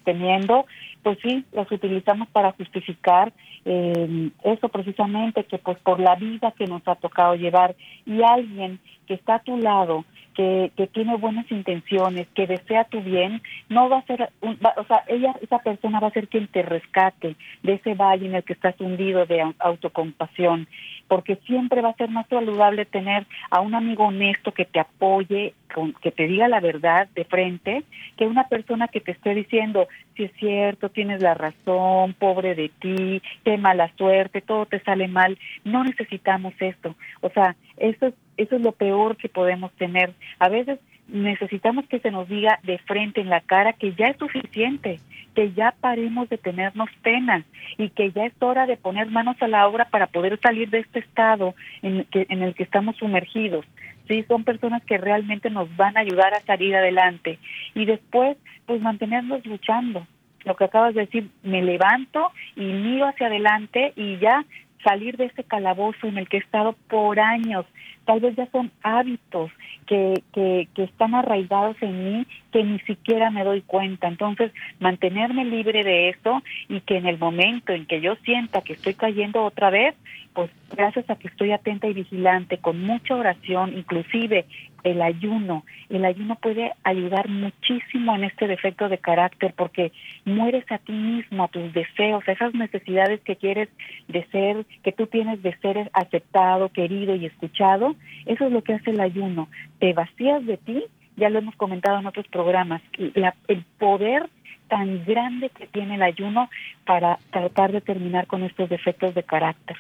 teniendo, 0.04 0.64
pues 1.02 1.18
sí, 1.22 1.44
las 1.50 1.70
utilizamos 1.72 2.28
para 2.28 2.52
justificar 2.52 3.32
eh, 3.64 4.30
eso 4.44 4.68
precisamente, 4.68 5.42
que 5.42 5.58
pues 5.58 5.78
por 5.78 5.98
la 5.98 6.14
vida 6.14 6.52
que 6.56 6.66
nos 6.66 6.86
ha 6.86 6.94
tocado 6.94 7.34
llevar 7.34 7.74
y 8.06 8.22
alguien 8.22 8.78
que 9.08 9.14
está 9.14 9.36
a 9.36 9.42
tu 9.42 9.56
lado, 9.56 10.04
que, 10.34 10.72
que 10.76 10.86
tiene 10.86 11.16
buenas 11.16 11.50
intenciones, 11.50 12.26
que 12.34 12.46
desea 12.46 12.84
tu 12.84 13.00
bien, 13.00 13.42
no 13.68 13.88
va 13.88 13.98
a 13.98 14.06
ser, 14.06 14.30
o 14.40 14.84
sea, 14.84 15.04
ella, 15.08 15.34
esa 15.42 15.58
persona 15.58 16.00
va 16.00 16.08
a 16.08 16.12
ser 16.12 16.28
quien 16.28 16.46
te 16.48 16.62
rescate 16.62 17.36
de 17.62 17.72
ese 17.74 17.94
valle 17.94 18.26
en 18.26 18.34
el 18.34 18.44
que 18.44 18.52
estás 18.52 18.74
hundido 18.80 19.26
de 19.26 19.42
autocompasión, 19.58 20.68
porque 21.08 21.36
siempre 21.46 21.80
va 21.80 21.90
a 21.90 21.96
ser 21.96 22.10
más 22.10 22.26
saludable 22.28 22.84
tener 22.84 23.26
a 23.50 23.60
un 23.60 23.74
amigo 23.74 24.06
honesto 24.06 24.52
que 24.52 24.64
te 24.64 24.80
apoye, 24.80 25.54
que 26.02 26.10
te 26.10 26.26
diga 26.26 26.48
la 26.48 26.60
verdad 26.60 27.08
de 27.14 27.24
frente, 27.24 27.84
que 28.16 28.26
una 28.26 28.48
persona 28.48 28.88
que 28.88 29.00
te 29.00 29.12
esté 29.12 29.34
diciendo, 29.34 29.88
si 30.16 30.24
es 30.24 30.32
cierto, 30.34 30.90
tienes 30.90 31.22
la 31.22 31.34
razón, 31.34 32.14
pobre 32.14 32.54
de 32.54 32.68
ti, 32.68 33.22
qué 33.44 33.56
mala 33.56 33.90
suerte, 33.96 34.40
todo 34.40 34.66
te 34.66 34.80
sale 34.80 35.08
mal. 35.08 35.38
No 35.64 35.84
necesitamos 35.84 36.54
esto. 36.60 36.94
O 37.20 37.30
sea, 37.30 37.56
eso 37.76 38.06
es 38.06 38.14
eso 38.42 38.56
es 38.56 38.62
lo 38.62 38.72
peor 38.72 39.16
que 39.16 39.28
podemos 39.28 39.72
tener. 39.72 40.12
A 40.38 40.48
veces 40.48 40.78
necesitamos 41.08 41.86
que 41.86 42.00
se 42.00 42.10
nos 42.10 42.28
diga 42.28 42.58
de 42.62 42.78
frente 42.78 43.20
en 43.20 43.28
la 43.28 43.40
cara 43.40 43.72
que 43.72 43.94
ya 43.94 44.06
es 44.06 44.16
suficiente, 44.16 45.00
que 45.34 45.52
ya 45.52 45.74
paremos 45.80 46.28
de 46.28 46.38
tenernos 46.38 46.88
pena 47.02 47.44
y 47.76 47.90
que 47.90 48.12
ya 48.12 48.26
es 48.26 48.32
hora 48.40 48.66
de 48.66 48.76
poner 48.76 49.10
manos 49.10 49.36
a 49.40 49.48
la 49.48 49.66
obra 49.66 49.86
para 49.86 50.06
poder 50.06 50.38
salir 50.40 50.70
de 50.70 50.78
este 50.78 51.00
estado 51.00 51.54
en, 51.82 52.04
que, 52.04 52.26
en 52.28 52.42
el 52.42 52.54
que 52.54 52.62
estamos 52.62 52.96
sumergidos. 52.96 53.66
Sí, 54.08 54.24
son 54.26 54.44
personas 54.44 54.82
que 54.84 54.98
realmente 54.98 55.50
nos 55.50 55.74
van 55.76 55.96
a 55.96 56.00
ayudar 56.00 56.34
a 56.34 56.40
salir 56.40 56.74
adelante 56.74 57.38
y 57.74 57.84
después 57.84 58.36
pues 58.66 58.80
mantenernos 58.80 59.44
luchando. 59.46 60.06
Lo 60.44 60.56
que 60.56 60.64
acabas 60.64 60.94
de 60.94 61.02
decir, 61.02 61.28
me 61.42 61.62
levanto 61.62 62.32
y 62.56 62.64
miro 62.64 63.06
hacia 63.06 63.26
adelante 63.26 63.92
y 63.94 64.16
ya 64.18 64.44
salir 64.82 65.16
de 65.16 65.26
ese 65.26 65.44
calabozo 65.44 66.06
en 66.06 66.18
el 66.18 66.28
que 66.28 66.38
he 66.38 66.40
estado 66.40 66.74
por 66.88 67.20
años. 67.20 67.66
Tal 68.10 68.18
vez 68.18 68.34
ya 68.34 68.50
son 68.50 68.72
hábitos 68.82 69.52
que, 69.86 70.24
que, 70.32 70.66
que 70.74 70.82
están 70.82 71.14
arraigados 71.14 71.76
en 71.80 72.04
mí 72.04 72.26
que 72.50 72.64
ni 72.64 72.80
siquiera 72.80 73.30
me 73.30 73.44
doy 73.44 73.62
cuenta. 73.62 74.08
Entonces, 74.08 74.50
mantenerme 74.80 75.44
libre 75.44 75.84
de 75.84 76.08
eso 76.08 76.42
y 76.68 76.80
que 76.80 76.96
en 76.96 77.06
el 77.06 77.18
momento 77.18 77.72
en 77.72 77.86
que 77.86 78.00
yo 78.00 78.16
sienta 78.24 78.62
que 78.62 78.72
estoy 78.72 78.94
cayendo 78.94 79.44
otra 79.44 79.70
vez, 79.70 79.94
pues 80.40 80.50
gracias 80.74 81.10
a 81.10 81.16
que 81.16 81.28
estoy 81.28 81.52
atenta 81.52 81.86
y 81.86 81.92
vigilante, 81.92 82.56
con 82.56 82.80
mucha 82.80 83.14
oración, 83.14 83.76
inclusive 83.76 84.46
el 84.84 85.02
ayuno. 85.02 85.66
El 85.90 86.06
ayuno 86.06 86.36
puede 86.36 86.72
ayudar 86.82 87.28
muchísimo 87.28 88.14
en 88.14 88.24
este 88.24 88.46
defecto 88.46 88.88
de 88.88 88.96
carácter 88.96 89.52
porque 89.54 89.92
mueres 90.24 90.64
a 90.72 90.78
ti 90.78 90.92
mismo, 90.92 91.44
a 91.44 91.48
tus 91.48 91.74
deseos, 91.74 92.26
a 92.26 92.32
esas 92.32 92.54
necesidades 92.54 93.20
que 93.20 93.36
quieres 93.36 93.68
de 94.08 94.24
ser, 94.28 94.64
que 94.82 94.92
tú 94.92 95.06
tienes 95.08 95.42
de 95.42 95.54
ser 95.58 95.90
aceptado, 95.92 96.70
querido 96.70 97.14
y 97.14 97.26
escuchado. 97.26 97.94
Eso 98.24 98.46
es 98.46 98.52
lo 98.52 98.64
que 98.64 98.72
hace 98.72 98.92
el 98.92 99.00
ayuno. 99.00 99.48
Te 99.78 99.92
vacías 99.92 100.46
de 100.46 100.56
ti, 100.56 100.84
ya 101.16 101.28
lo 101.28 101.40
hemos 101.40 101.54
comentado 101.56 101.98
en 101.98 102.06
otros 102.06 102.26
programas, 102.28 102.80
el 102.96 103.64
poder 103.78 104.30
tan 104.68 105.04
grande 105.04 105.50
que 105.50 105.66
tiene 105.66 105.96
el 105.96 106.02
ayuno 106.02 106.48
para 106.86 107.18
tratar 107.30 107.72
de 107.72 107.82
terminar 107.82 108.26
con 108.26 108.42
estos 108.42 108.70
defectos 108.70 109.14
de 109.14 109.22
carácter. 109.22 109.76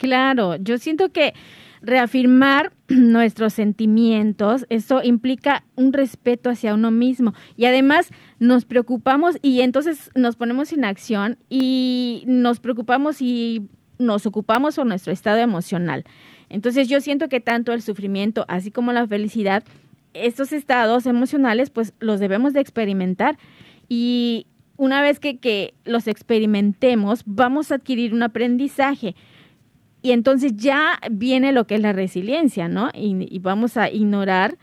Claro, 0.00 0.56
yo 0.56 0.78
siento 0.78 1.12
que 1.12 1.34
reafirmar 1.82 2.72
nuestros 2.88 3.52
sentimientos, 3.52 4.64
eso 4.70 5.02
implica 5.02 5.62
un 5.76 5.92
respeto 5.92 6.48
hacia 6.48 6.72
uno 6.72 6.90
mismo. 6.90 7.34
Y 7.54 7.66
además 7.66 8.08
nos 8.38 8.64
preocupamos 8.64 9.36
y 9.42 9.60
entonces 9.60 10.10
nos 10.14 10.36
ponemos 10.36 10.72
en 10.72 10.86
acción 10.86 11.36
y 11.50 12.24
nos 12.26 12.60
preocupamos 12.60 13.20
y 13.20 13.68
nos 13.98 14.24
ocupamos 14.24 14.76
por 14.76 14.86
nuestro 14.86 15.12
estado 15.12 15.36
emocional. 15.36 16.04
Entonces 16.48 16.88
yo 16.88 17.02
siento 17.02 17.28
que 17.28 17.40
tanto 17.40 17.74
el 17.74 17.82
sufrimiento 17.82 18.46
así 18.48 18.70
como 18.70 18.94
la 18.94 19.06
felicidad, 19.06 19.64
estos 20.14 20.54
estados 20.54 21.04
emocionales 21.04 21.68
pues 21.68 21.92
los 22.00 22.20
debemos 22.20 22.54
de 22.54 22.60
experimentar. 22.60 23.36
Y 23.86 24.46
una 24.78 25.02
vez 25.02 25.20
que, 25.20 25.36
que 25.36 25.74
los 25.84 26.06
experimentemos 26.06 27.22
vamos 27.26 27.70
a 27.70 27.74
adquirir 27.74 28.14
un 28.14 28.22
aprendizaje 28.22 29.14
y 30.02 30.12
entonces 30.12 30.56
ya 30.56 30.98
viene 31.10 31.52
lo 31.52 31.66
que 31.66 31.74
es 31.74 31.80
la 31.80 31.92
resiliencia, 31.92 32.68
¿no? 32.68 32.90
Y, 32.94 33.38
vamos 33.40 33.76
a 33.76 33.90
ignorar 33.90 34.56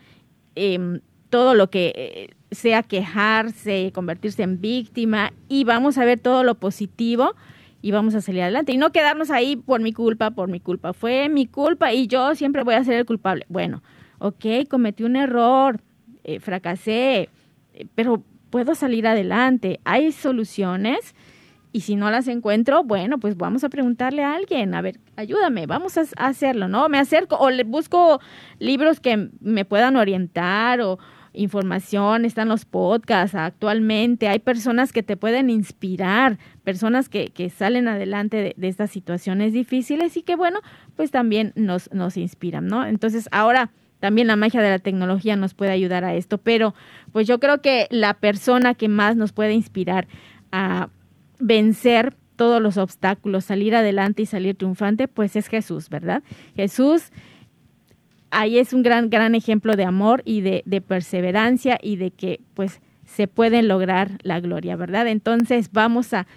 em, 0.56 1.02
todo 1.30 1.54
lo 1.54 1.70
que 1.70 1.94
eh, 1.96 2.36
sea 2.52 2.84
quejarse, 2.84 3.92
convertirse 3.94 4.44
en 4.44 4.62
víctima 4.62 5.34
y 5.48 5.64
vamos 5.64 5.98
a 5.98 6.06
ver 6.06 6.20
todo 6.20 6.44
lo 6.44 6.56
positivo 6.56 7.36
y 7.82 7.92
vamos 7.92 8.16
a 8.16 8.22
salir 8.22 8.42
adelante. 8.42 8.72
Y 8.72 8.78
no 8.78 8.92
quedarnos 8.92 9.30
ahí 9.30 9.56
por 9.56 9.82
mi 9.82 9.94
culpa, 9.94 10.32
por 10.32 10.50
mi 10.50 10.60
culpa. 10.60 10.94
Fue 10.94 11.30
mi 11.30 11.46
culpa 11.46 11.94
y 11.94 12.08
yo 12.08 12.34
siempre 12.36 12.64
voy 12.64 12.76
a 12.76 12.84
ser 12.84 12.96
el 12.96 13.06
culpable. 13.06 13.46
Bueno, 13.50 13.84
ok, 14.20 14.46
cometí 14.70 15.04
un 15.04 15.16
error, 15.16 15.82
eh, 16.24 16.40
fracasé, 16.40 17.30
eh, 17.74 17.86
pero 17.94 18.24
puedo 18.50 18.74
salir 18.74 19.06
adelante. 19.06 19.80
Hay 19.84 20.12
soluciones 20.12 21.14
y 21.78 21.82
si 21.82 21.96
no 21.96 22.10
las 22.10 22.28
encuentro, 22.28 22.84
bueno, 22.84 23.20
pues 23.20 23.38
vamos 23.38 23.64
a 23.64 23.70
preguntarle 23.70 24.24
a 24.24 24.34
alguien, 24.34 24.74
a 24.74 24.82
ver, 24.82 25.00
ayúdame, 25.16 25.68
vamos 25.68 25.96
a 25.96 26.06
hacerlo, 26.16 26.68
¿no? 26.68 26.90
Me 26.90 26.98
acerco 26.98 27.36
o 27.38 27.52
le 27.52 27.64
busco 27.66 28.20
libros 28.58 29.00
que 29.00 29.30
me 29.42 29.64
puedan 29.64 29.96
orientar 29.96 30.82
o 30.82 30.98
información, 31.34 32.26
están 32.26 32.48
los 32.48 32.66
podcasts 32.66 33.36
actualmente, 33.36 34.28
hay 34.28 34.40
personas 34.40 34.92
que 34.92 35.04
te 35.04 35.18
pueden 35.18 35.52
inspirar, 35.52 36.40
personas 36.64 37.10
que, 37.10 37.28
que 37.28 37.52
salen 37.52 37.88
adelante 37.88 38.56
de, 38.58 38.68
estas 38.68 38.90
situaciones 38.90 39.54
difíciles 39.54 40.18
y 40.18 40.24
que, 40.24 40.36
bueno, 40.36 40.62
pues 40.96 41.12
también 41.12 41.54
nos, 41.54 41.94
nos 41.94 42.18
inspiran, 42.18 42.66
¿no? 42.66 42.88
Entonces, 42.88 43.30
ahora 43.32 43.70
también 44.00 44.26
la 44.26 44.36
magia 44.36 44.64
de 44.64 44.72
la 44.72 44.80
tecnología 44.80 45.36
nos 45.36 45.54
puede 45.54 45.74
ayudar 45.74 46.06
a 46.06 46.16
esto, 46.16 46.40
pero 46.40 46.74
pues 47.12 47.28
yo 47.28 47.40
creo 47.40 47.62
que 47.62 47.86
la 47.92 48.16
persona 48.16 48.74
que 48.74 48.88
más 48.88 49.16
nos 49.16 49.32
puede 49.32 49.54
inspirar 49.54 50.08
a 50.52 50.90
vencer 51.40 52.14
todos 52.36 52.62
los 52.62 52.78
obstáculos, 52.78 53.46
salir 53.46 53.76
adelante 53.76 54.22
y 54.22 54.26
salir 54.26 54.56
triunfante, 54.56 55.08
pues 55.08 55.36
es 55.36 55.48
Jesús, 55.48 55.90
¿verdad? 55.90 56.24
Jesús 56.56 57.12
ahí 58.32 58.60
es 58.60 58.74
un 58.74 58.84
gran, 58.84 59.10
gran 59.10 59.36
ejemplo 59.36 59.76
de 59.76 59.86
amor 59.86 60.22
y 60.26 60.42
de, 60.42 60.64
de 60.66 60.82
perseverancia 60.82 61.78
y 61.82 61.96
de 61.96 62.12
que 62.12 62.42
pues 62.54 62.82
se 63.06 63.28
puede 63.28 63.64
lograr 63.64 64.12
la 64.22 64.40
gloria, 64.40 64.76
¿verdad? 64.76 65.08
Entonces 65.08 65.72
vamos 65.72 66.14
a, 66.14 66.28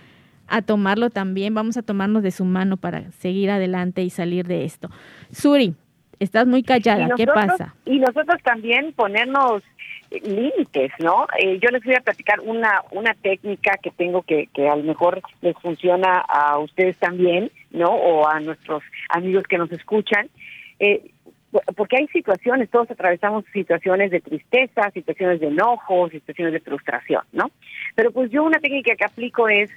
a 0.46 0.62
tomarlo 0.62 1.10
también, 1.10 1.54
vamos 1.54 1.76
a 1.76 1.82
tomarnos 1.82 2.22
de 2.22 2.30
su 2.30 2.44
mano 2.44 2.76
para 2.76 3.10
seguir 3.12 3.50
adelante 3.50 4.02
y 4.02 4.10
salir 4.10 4.46
de 4.46 4.64
esto. 4.64 4.88
Suri, 5.32 5.74
estás 6.18 6.46
muy 6.46 6.62
callada, 6.62 7.08
¿qué 7.16 7.26
pasa? 7.26 7.74
Y 7.86 7.98
nosotros 7.98 8.40
también 8.44 8.92
ponernos 8.92 9.62
límites, 10.10 10.92
¿no? 10.98 11.26
Eh, 11.38 11.58
yo 11.62 11.70
les 11.70 11.84
voy 11.84 11.94
a 11.94 12.00
platicar 12.00 12.40
una 12.40 12.82
una 12.90 13.14
técnica 13.14 13.76
que 13.82 13.90
tengo 13.90 14.22
que, 14.22 14.48
que 14.52 14.68
a 14.68 14.76
lo 14.76 14.82
mejor 14.82 15.22
les 15.40 15.56
funciona 15.58 16.18
a 16.18 16.58
ustedes 16.58 16.96
también, 16.98 17.50
¿no? 17.70 17.90
O 17.90 18.26
a 18.26 18.40
nuestros 18.40 18.82
amigos 19.08 19.44
que 19.44 19.58
nos 19.58 19.70
escuchan. 19.70 20.28
Eh, 20.78 21.10
porque 21.76 21.96
hay 21.96 22.06
situaciones, 22.08 22.70
todos 22.70 22.90
atravesamos 22.90 23.44
situaciones 23.52 24.10
de 24.10 24.20
tristeza, 24.20 24.90
situaciones 24.92 25.40
de 25.40 25.48
enojo, 25.48 26.08
situaciones 26.08 26.52
de 26.52 26.60
frustración, 26.60 27.22
¿no? 27.32 27.50
Pero 27.96 28.12
pues 28.12 28.30
yo 28.30 28.44
una 28.44 28.60
técnica 28.60 28.94
que 28.94 29.04
aplico 29.04 29.48
es, 29.48 29.70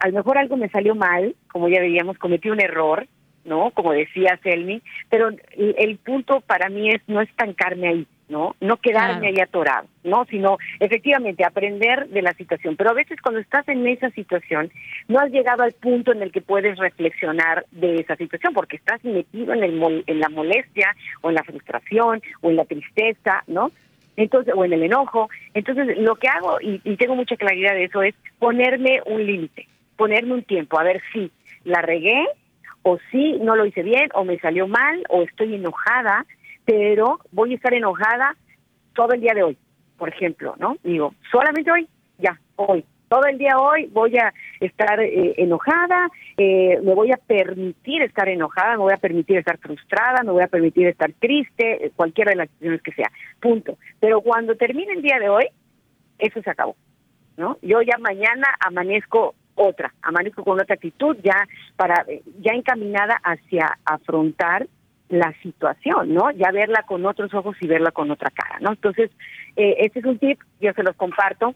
a 0.00 0.08
lo 0.08 0.14
mejor 0.14 0.38
algo 0.38 0.56
me 0.56 0.70
salió 0.70 0.94
mal, 0.94 1.34
como 1.52 1.68
ya 1.68 1.80
veíamos, 1.80 2.18
cometí 2.18 2.48
un 2.48 2.60
error, 2.60 3.06
¿no? 3.48 3.70
Como 3.72 3.92
decía 3.92 4.38
Selmi, 4.42 4.82
pero 5.08 5.28
el, 5.28 5.74
el 5.78 5.96
punto 5.96 6.40
para 6.40 6.68
mí 6.68 6.90
es 6.90 7.00
no 7.08 7.20
estancarme 7.20 7.88
ahí, 7.88 8.06
¿no? 8.28 8.54
No 8.60 8.76
quedarme 8.76 9.28
ahí 9.28 9.40
atorado, 9.40 9.88
¿no? 10.04 10.26
Sino 10.26 10.58
efectivamente 10.78 11.44
aprender 11.44 12.08
de 12.08 12.22
la 12.22 12.34
situación. 12.34 12.76
Pero 12.76 12.90
a 12.90 12.94
veces 12.94 13.20
cuando 13.22 13.40
estás 13.40 13.66
en 13.68 13.86
esa 13.86 14.10
situación, 14.10 14.70
no 15.08 15.18
has 15.18 15.30
llegado 15.30 15.62
al 15.62 15.72
punto 15.72 16.12
en 16.12 16.22
el 16.22 16.30
que 16.30 16.42
puedes 16.42 16.78
reflexionar 16.78 17.64
de 17.70 17.96
esa 17.96 18.16
situación, 18.16 18.52
porque 18.52 18.76
estás 18.76 19.02
metido 19.02 19.54
en, 19.54 19.64
el, 19.64 20.04
en 20.06 20.20
la 20.20 20.28
molestia 20.28 20.94
o 21.22 21.30
en 21.30 21.36
la 21.36 21.42
frustración 21.42 22.20
o 22.42 22.50
en 22.50 22.56
la 22.56 22.66
tristeza, 22.66 23.44
¿no? 23.46 23.72
Entonces, 24.16 24.52
o 24.54 24.64
en 24.64 24.74
el 24.74 24.82
enojo. 24.82 25.30
Entonces, 25.54 25.96
lo 25.98 26.16
que 26.16 26.28
hago, 26.28 26.60
y, 26.60 26.80
y 26.84 26.96
tengo 26.96 27.14
mucha 27.14 27.36
claridad 27.36 27.72
de 27.72 27.84
eso, 27.84 28.02
es 28.02 28.14
ponerme 28.38 29.00
un 29.06 29.24
límite, 29.24 29.66
ponerme 29.96 30.34
un 30.34 30.42
tiempo, 30.42 30.78
a 30.78 30.84
ver 30.84 31.00
si 31.12 31.30
la 31.64 31.80
regué, 31.82 32.26
o 32.88 32.98
si 33.10 33.38
no 33.40 33.54
lo 33.54 33.66
hice 33.66 33.82
bien, 33.82 34.08
o 34.14 34.24
me 34.24 34.38
salió 34.38 34.66
mal, 34.66 35.04
o 35.10 35.22
estoy 35.22 35.54
enojada, 35.54 36.24
pero 36.64 37.18
voy 37.32 37.52
a 37.52 37.56
estar 37.56 37.74
enojada 37.74 38.34
todo 38.94 39.12
el 39.12 39.20
día 39.20 39.34
de 39.34 39.42
hoy, 39.42 39.58
por 39.98 40.08
ejemplo, 40.08 40.54
¿no? 40.58 40.76
Digo, 40.82 41.14
solamente 41.30 41.70
hoy, 41.70 41.86
ya, 42.18 42.38
hoy. 42.56 42.84
Todo 43.08 43.24
el 43.24 43.38
día 43.38 43.58
hoy 43.58 43.86
voy 43.86 44.18
a 44.18 44.34
estar 44.60 45.00
eh, 45.00 45.34
enojada, 45.38 46.10
eh, 46.36 46.78
me 46.82 46.94
voy 46.94 47.10
a 47.10 47.16
permitir 47.16 48.02
estar 48.02 48.28
enojada, 48.28 48.72
me 48.72 48.82
voy 48.82 48.92
a 48.92 48.98
permitir 48.98 49.38
estar 49.38 49.58
frustrada, 49.58 50.22
me 50.22 50.32
voy 50.32 50.42
a 50.42 50.48
permitir 50.48 50.86
estar 50.88 51.10
triste, 51.18 51.86
eh, 51.86 51.92
cualquiera 51.96 52.30
de 52.30 52.36
las 52.36 52.48
situaciones 52.48 52.82
que 52.82 52.92
sea, 52.92 53.10
punto. 53.40 53.78
Pero 53.98 54.20
cuando 54.20 54.56
termine 54.56 54.92
el 54.92 55.02
día 55.02 55.18
de 55.18 55.28
hoy, 55.30 55.46
eso 56.18 56.42
se 56.42 56.50
acabó, 56.50 56.76
¿no? 57.38 57.56
Yo 57.62 57.80
ya 57.80 57.96
mañana 57.98 58.46
amanezco 58.60 59.34
otra, 59.58 59.92
amanezco 60.02 60.44
con 60.44 60.60
otra 60.60 60.74
actitud 60.74 61.16
ya 61.22 61.46
para 61.76 62.06
ya 62.40 62.52
encaminada 62.52 63.20
hacia 63.22 63.78
afrontar 63.84 64.66
la 65.08 65.32
situación, 65.42 66.14
¿no? 66.14 66.30
Ya 66.32 66.50
verla 66.52 66.82
con 66.82 67.04
otros 67.06 67.32
ojos 67.34 67.56
y 67.60 67.66
verla 67.66 67.90
con 67.90 68.10
otra 68.10 68.30
cara, 68.30 68.58
¿no? 68.60 68.70
Entonces, 68.70 69.10
eh, 69.56 69.76
este 69.80 70.00
es 70.00 70.04
un 70.04 70.18
tip, 70.18 70.40
yo 70.60 70.72
se 70.74 70.82
los 70.82 70.96
comparto. 70.96 71.54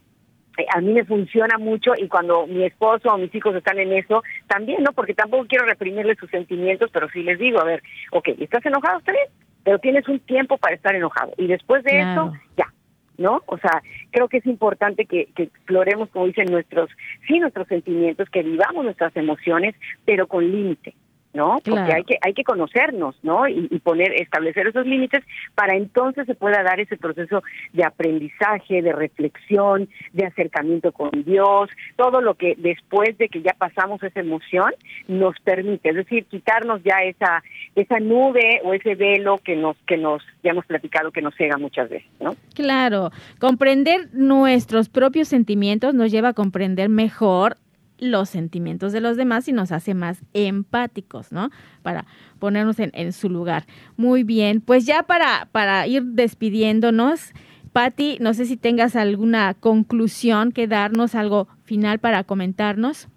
Eh, 0.59 0.67
a 0.75 0.81
mí 0.81 0.93
me 0.93 1.05
funciona 1.05 1.59
mucho 1.59 1.93
y 1.97 2.09
cuando 2.09 2.47
mi 2.47 2.65
esposo 2.65 3.09
o 3.11 3.19
mis 3.19 3.35
hijos 3.35 3.55
están 3.55 3.79
en 3.79 3.93
eso, 3.93 4.23
también, 4.47 4.83
¿no? 4.83 4.93
Porque 4.93 5.15
tampoco 5.15 5.47
quiero 5.47 5.67
reprimirles 5.67 6.19
sus 6.19 6.31
sentimientos, 6.31 6.91
pero 6.93 7.09
sí 7.11 7.23
les 7.23 7.39
digo, 7.39 7.61
a 7.61 7.65
ver, 7.65 7.83
ok, 8.11 8.29
¿estás 8.39 8.65
enojado? 8.65 8.99
Está 8.99 9.13
bien, 9.13 9.29
pero 9.65 9.79
tienes 9.79 10.09
un 10.09 10.19
tiempo 10.21 10.57
para 10.57 10.75
estar 10.75 10.95
enojado. 10.95 11.33
Y 11.37 11.47
después 11.47 11.85
de 11.85 12.01
eso, 12.01 12.33
ya, 12.57 12.72
¿no? 13.19 13.43
O 13.47 13.59
sea, 13.59 13.83
creo 14.11 14.29
que 14.29 14.39
es 14.39 14.47
importante 14.47 15.07
que, 15.07 15.27
que, 15.35 15.45
exploremos, 15.45 16.09
como 16.11 16.27
dicen 16.27 16.47
nuestros, 16.51 16.91
sí, 17.27 17.39
nuestros 17.39 17.69
sentimientos, 17.69 18.29
que 18.31 18.43
vivamos 18.43 18.85
nuestras 18.85 19.17
emociones, 19.17 19.75
pero 20.05 20.27
con 20.27 20.51
límite. 20.51 20.95
¿No? 21.35 21.61
Porque 21.65 21.93
hay 21.93 22.05
que 22.05 22.19
hay 22.21 22.35
que 22.35 22.45
conocernos, 22.45 23.17
¿no? 23.23 23.49
Y, 23.49 23.69
poner 23.83 24.13
establecer 24.21 24.67
esos 24.69 24.87
límites 24.87 25.25
para 25.55 25.75
entonces 25.77 26.27
se 26.27 26.35
pueda 26.35 26.63
dar 26.63 26.79
ese 26.79 26.97
proceso 26.97 27.43
de 27.73 27.85
aprendizaje, 27.85 28.83
de 28.83 28.93
reflexión, 28.93 29.89
de 30.13 30.27
acercamiento 30.27 30.93
con 30.93 31.11
Dios, 31.25 31.71
todo 31.97 32.21
lo 32.21 32.35
que 32.35 32.55
después 32.57 33.17
de 33.19 33.29
que 33.29 33.43
ya 33.43 33.55
pasamos 33.55 34.03
esa 34.03 34.21
emoción 34.21 34.73
nos 35.09 35.35
permite, 35.41 35.91
es 35.91 35.97
decir, 35.97 36.27
quitarnos 36.27 36.83
ya 36.85 37.03
esa 37.03 37.43
esa 37.75 37.99
nube 37.99 38.61
o 38.65 38.75
ese 38.75 38.95
velo 38.95 39.39
que 39.39 39.57
nos 39.57 39.77
que 39.87 39.97
nos 39.97 40.23
ya 40.43 40.51
hemos 40.51 40.67
platicado 40.67 41.11
que 41.11 41.23
nos 41.23 41.35
cega 41.35 41.57
muchas 41.57 41.89
veces, 41.89 42.09
¿no? 42.21 42.37
Claro, 42.55 43.11
comprender 43.39 44.09
nuestros 44.13 44.89
propios 44.89 45.29
sentimientos 45.29 45.95
nos 45.95 46.13
lleva 46.13 46.29
a 46.29 46.35
comprender 46.35 46.89
mejor 46.89 47.57
los 48.03 48.29
sentimientos 48.29 48.93
de 48.93 49.01
los 49.01 49.17
demás 49.17 49.47
y 49.47 49.53
nos 49.53 49.71
hace 49.71 49.95
más 49.95 50.23
empáticos, 50.35 51.31
¿no? 51.31 51.51
Para 51.83 52.05
ponernos 52.41 52.77
en, 52.79 53.13
su 53.13 53.31
lugar. 53.31 53.65
Muy 53.97 54.25
bien, 54.25 54.61
pues 54.61 54.85
ya 54.85 55.05
para, 55.05 55.49
para 55.53 55.87
ir 55.87 56.03
despidiéndonos, 56.03 57.33
Patti, 57.73 58.19
no 58.21 58.35
sé 58.35 58.45
si 58.45 58.57
tengas 58.57 58.97
alguna 58.97 59.55
conclusión 59.55 60.53
que 60.53 60.67
darnos, 60.67 61.15
algo 61.15 61.47
final 61.65 62.01
para 62.01 62.25
comentarnos. 62.25 63.09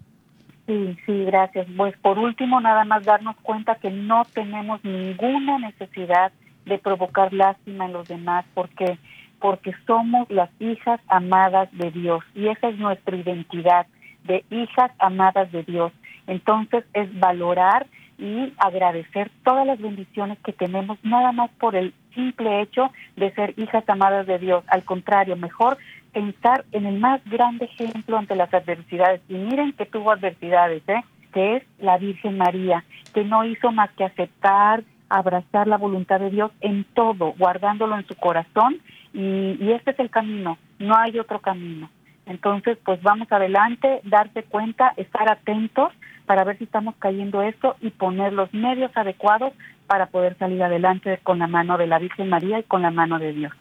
Sí, 0.67 0.97
sí, 1.05 1.25
gracias. 1.25 1.67
Pues 1.75 1.97
por 1.97 2.19
último, 2.19 2.61
nada 2.61 2.85
más 2.85 3.03
darnos 3.05 3.35
cuenta 3.37 3.75
que 3.75 3.89
no 3.89 4.23
tenemos 4.33 4.83
ninguna 4.83 5.59
necesidad 5.59 6.31
de 6.65 6.77
provocar 6.77 7.33
lástima 7.33 7.85
en 7.85 7.93
los 7.93 8.07
demás 8.07 8.45
porque 8.53 8.97
porque 9.39 9.73
somos 9.85 10.29
las 10.31 10.49
hijas 10.59 10.99
amadas 11.07 11.69
de 11.73 11.91
Dios 11.91 12.23
y 12.33 12.47
esa 12.47 12.69
es 12.69 12.79
nuestra 12.79 13.15
identidad 13.15 13.85
de 14.25 14.43
hijas 14.49 14.91
amadas 14.99 15.51
de 15.51 15.63
Dios. 15.63 15.91
Entonces 16.27 16.83
es 16.93 17.07
valorar 17.19 17.87
y 18.17 18.53
agradecer 18.57 19.29
todas 19.43 19.67
las 19.67 19.79
bendiciones 19.79 20.37
que 20.39 20.53
tenemos, 20.53 20.97
nada 21.03 21.31
más 21.31 21.49
por 21.59 21.75
el 21.75 21.93
simple 22.13 22.61
hecho 22.61 22.91
de 23.17 23.31
ser 23.33 23.53
hijas 23.57 23.83
amadas 23.89 24.25
de 24.25 24.39
Dios. 24.39 24.63
Al 24.67 24.83
contrario, 24.83 25.35
mejor 25.35 25.77
pensar 26.13 26.63
en 26.71 26.85
el 26.85 26.97
más 26.97 27.21
grande 27.25 27.65
ejemplo 27.65 28.17
ante 28.17 28.35
las 28.35 28.53
adversidades. 28.53 29.21
Y 29.27 29.33
miren 29.33 29.73
que 29.73 29.85
tuvo 29.85 30.11
adversidades, 30.11 30.81
¿eh? 30.87 31.03
que 31.33 31.57
es 31.57 31.63
la 31.79 31.97
Virgen 31.97 32.37
María, 32.37 32.85
que 33.13 33.25
no 33.25 33.43
hizo 33.43 33.71
más 33.73 33.91
que 33.91 34.05
aceptar, 34.05 34.83
abrazar 35.09 35.67
la 35.67 35.77
voluntad 35.77 36.21
de 36.21 36.29
Dios 36.29 36.51
en 36.61 36.85
todo, 36.93 37.33
guardándolo 37.37 37.97
en 37.97 38.07
su 38.07 38.15
corazón. 38.15 38.77
Y, 39.13 39.57
y 39.59 39.71
este 39.73 39.91
es 39.91 39.99
el 39.99 40.09
camino, 40.09 40.57
no 40.79 40.95
hay 40.95 41.19
otro 41.19 41.39
camino. 41.39 41.89
Entonces, 42.25 42.77
pues 42.83 43.01
vamos 43.03 43.31
adelante, 43.31 44.01
darse 44.03 44.43
cuenta, 44.43 44.93
estar 44.97 45.29
atentos 45.29 45.91
para 46.25 46.43
ver 46.43 46.57
si 46.57 46.63
estamos 46.63 46.95
cayendo 46.97 47.41
esto 47.41 47.75
y 47.81 47.91
poner 47.91 48.33
los 48.33 48.53
medios 48.53 48.91
adecuados 48.95 49.53
para 49.87 50.07
poder 50.07 50.37
salir 50.37 50.61
adelante 50.63 51.19
con 51.23 51.39
la 51.39 51.47
mano 51.47 51.77
de 51.77 51.87
la 51.87 51.99
Virgen 51.99 52.29
María 52.29 52.59
y 52.59 52.63
con 52.63 52.81
la 52.81 52.91
mano 52.91 53.19
de 53.19 53.33
Dios. 53.33 53.53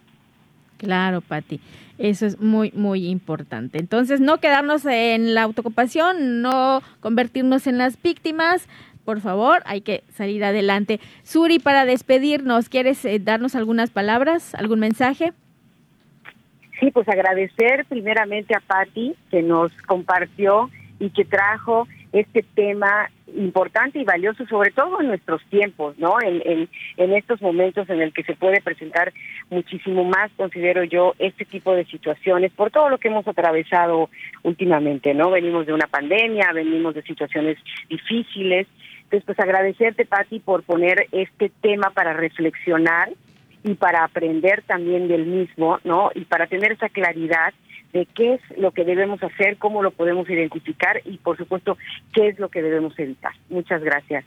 Claro, 0.78 1.20
Patti, 1.20 1.60
eso 1.98 2.26
es 2.26 2.40
muy, 2.40 2.72
muy 2.72 3.06
importante. 3.06 3.78
Entonces, 3.78 4.20
no 4.20 4.38
quedarnos 4.38 4.84
en 4.86 5.34
la 5.34 5.42
autocompasión, 5.42 6.42
no 6.42 6.82
convertirnos 7.00 7.66
en 7.66 7.78
las 7.78 8.00
víctimas. 8.02 8.68
Por 9.04 9.20
favor, 9.20 9.62
hay 9.66 9.82
que 9.82 10.02
salir 10.14 10.42
adelante. 10.44 10.98
Suri, 11.22 11.58
para 11.58 11.84
despedirnos, 11.84 12.68
¿quieres 12.68 13.04
eh, 13.04 13.18
darnos 13.18 13.54
algunas 13.54 13.90
palabras, 13.90 14.54
algún 14.54 14.80
mensaje? 14.80 15.32
Sí, 16.84 16.90
pues 16.90 17.08
agradecer 17.08 17.86
primeramente 17.88 18.54
a 18.54 18.60
Patti 18.60 19.14
que 19.30 19.42
nos 19.42 19.72
compartió 19.86 20.68
y 21.00 21.08
que 21.08 21.24
trajo 21.24 21.88
este 22.12 22.44
tema 22.54 23.10
importante 23.34 23.98
y 23.98 24.04
valioso, 24.04 24.44
sobre 24.46 24.70
todo 24.70 25.00
en 25.00 25.06
nuestros 25.06 25.42
tiempos, 25.46 25.98
¿no? 25.98 26.20
En, 26.20 26.68
en, 26.98 27.12
estos 27.14 27.40
momentos 27.40 27.88
en 27.88 28.02
el 28.02 28.12
que 28.12 28.22
se 28.22 28.34
puede 28.34 28.60
presentar 28.60 29.14
muchísimo 29.48 30.04
más, 30.04 30.30
considero 30.36 30.84
yo, 30.84 31.14
este 31.18 31.46
tipo 31.46 31.74
de 31.74 31.86
situaciones, 31.86 32.52
por 32.52 32.70
todo 32.70 32.90
lo 32.90 32.98
que 32.98 33.08
hemos 33.08 33.26
atravesado 33.26 34.10
últimamente, 34.42 35.14
¿no? 35.14 35.30
Venimos 35.30 35.64
de 35.64 35.72
una 35.72 35.86
pandemia, 35.86 36.52
venimos 36.52 36.94
de 36.94 37.02
situaciones 37.02 37.56
difíciles. 37.88 38.66
Entonces, 39.04 39.24
pues 39.24 39.40
agradecerte, 39.40 40.04
Patti, 40.04 40.38
por 40.38 40.64
poner 40.64 41.06
este 41.12 41.50
tema 41.62 41.90
para 41.94 42.12
reflexionar 42.12 43.08
y 43.64 43.74
para 43.74 44.04
aprender 44.04 44.62
también 44.62 45.08
del 45.08 45.26
mismo, 45.26 45.80
¿no? 45.84 46.10
Y 46.14 46.26
para 46.26 46.46
tener 46.46 46.72
esa 46.72 46.90
claridad 46.90 47.52
de 47.92 48.06
qué 48.06 48.34
es 48.34 48.58
lo 48.58 48.72
que 48.72 48.84
debemos 48.84 49.22
hacer, 49.22 49.56
cómo 49.56 49.82
lo 49.82 49.90
podemos 49.90 50.28
identificar 50.28 51.00
y, 51.04 51.16
por 51.16 51.36
supuesto, 51.36 51.78
qué 52.12 52.28
es 52.28 52.38
lo 52.38 52.50
que 52.50 52.62
debemos 52.62 52.96
evitar. 52.98 53.32
Muchas 53.48 53.82
gracias. 53.82 54.24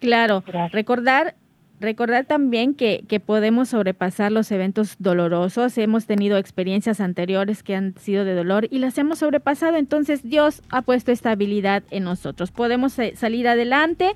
Claro, 0.00 0.44
recordar 0.70 1.34
Recordar 1.80 2.24
también 2.24 2.74
que, 2.74 3.04
que, 3.08 3.20
podemos 3.20 3.70
sobrepasar 3.70 4.30
los 4.30 4.50
eventos 4.52 4.94
dolorosos. 4.98 5.76
Hemos 5.76 6.06
tenido 6.06 6.38
experiencias 6.38 7.00
anteriores 7.00 7.62
que 7.62 7.74
han 7.74 7.94
sido 7.98 8.24
de 8.24 8.34
dolor 8.34 8.68
y 8.70 8.78
las 8.78 8.96
hemos 8.96 9.18
sobrepasado. 9.18 9.76
Entonces 9.76 10.22
Dios 10.22 10.62
ha 10.70 10.82
puesto 10.82 11.10
estabilidad 11.12 11.82
en 11.90 12.04
nosotros. 12.04 12.52
Podemos 12.52 12.98
eh, 12.98 13.14
salir 13.16 13.48
adelante, 13.48 14.12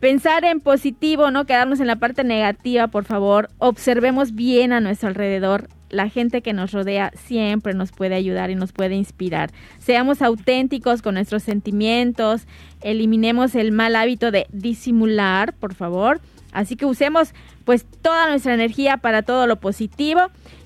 pensar 0.00 0.44
en 0.44 0.60
positivo, 0.60 1.30
no 1.30 1.44
quedarnos 1.44 1.80
en 1.80 1.86
la 1.86 1.96
parte 1.96 2.24
negativa, 2.24 2.88
por 2.88 3.04
favor. 3.04 3.50
Observemos 3.58 4.34
bien 4.34 4.72
a 4.72 4.80
nuestro 4.80 5.08
alrededor 5.08 5.68
la 5.92 6.08
gente 6.08 6.40
que 6.40 6.54
nos 6.54 6.72
rodea 6.72 7.12
siempre 7.14 7.74
nos 7.74 7.92
puede 7.92 8.14
ayudar 8.16 8.50
y 8.50 8.56
nos 8.56 8.72
puede 8.72 8.96
inspirar. 8.96 9.50
Seamos 9.78 10.22
auténticos 10.22 11.02
con 11.02 11.14
nuestros 11.14 11.42
sentimientos, 11.42 12.46
eliminemos 12.80 13.54
el 13.54 13.70
mal 13.70 13.94
hábito 13.94 14.30
de 14.30 14.46
disimular, 14.50 15.52
por 15.52 15.74
favor. 15.74 16.20
Así 16.52 16.76
que 16.76 16.86
usemos 16.86 17.34
pues 17.64 17.86
toda 18.02 18.28
nuestra 18.28 18.54
energía 18.54 18.98
para 18.98 19.22
todo 19.22 19.46
lo 19.46 19.56
positivo 19.56 20.20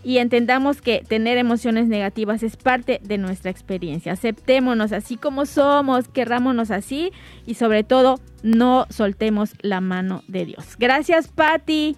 y 0.05 0.19
entendamos 0.19 0.83
que 0.83 1.03
tener 1.07 1.39
emociones 1.39 1.89
negativas 1.89 2.43
es 2.43 2.57
parte 2.57 3.01
de 3.03 3.19
nuestra 3.19 3.51
experiencia. 3.51 4.13
Aceptémonos 4.13 4.93
así 4.93 5.17
como 5.17 5.47
somos, 5.47 6.09
querrámonos 6.09 6.71
así 6.71 7.13
y 7.47 7.55
sobre 7.55 7.85
todo 7.85 8.21
no 8.43 8.87
soltemos 8.91 9.55
la 9.61 9.81
mano 9.81 10.23
de 10.29 10.45
Dios. 10.47 10.77
Gracias 10.79 11.29
Patti, 11.29 11.97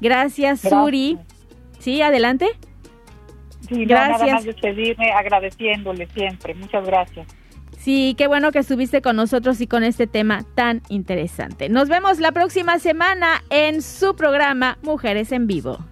gracias, 0.00 0.60
Suri. 0.60 1.18
Sí, 1.78 2.02
adelante. 2.02 2.46
Sí, 3.68 3.84
gracias. 3.84 4.20
nada 4.20 4.34
más 4.34 4.44
despedirme 4.44 5.12
agradeciéndole 5.12 6.06
siempre. 6.08 6.54
Muchas 6.54 6.84
gracias. 6.84 7.26
Sí, 7.82 8.14
qué 8.16 8.28
bueno 8.28 8.52
que 8.52 8.60
estuviste 8.60 9.02
con 9.02 9.16
nosotros 9.16 9.60
y 9.60 9.66
con 9.66 9.82
este 9.82 10.06
tema 10.06 10.44
tan 10.54 10.82
interesante. 10.88 11.68
Nos 11.68 11.88
vemos 11.88 12.20
la 12.20 12.30
próxima 12.30 12.78
semana 12.78 13.42
en 13.50 13.82
su 13.82 14.14
programa 14.14 14.78
Mujeres 14.82 15.32
en 15.32 15.48
Vivo. 15.48 15.91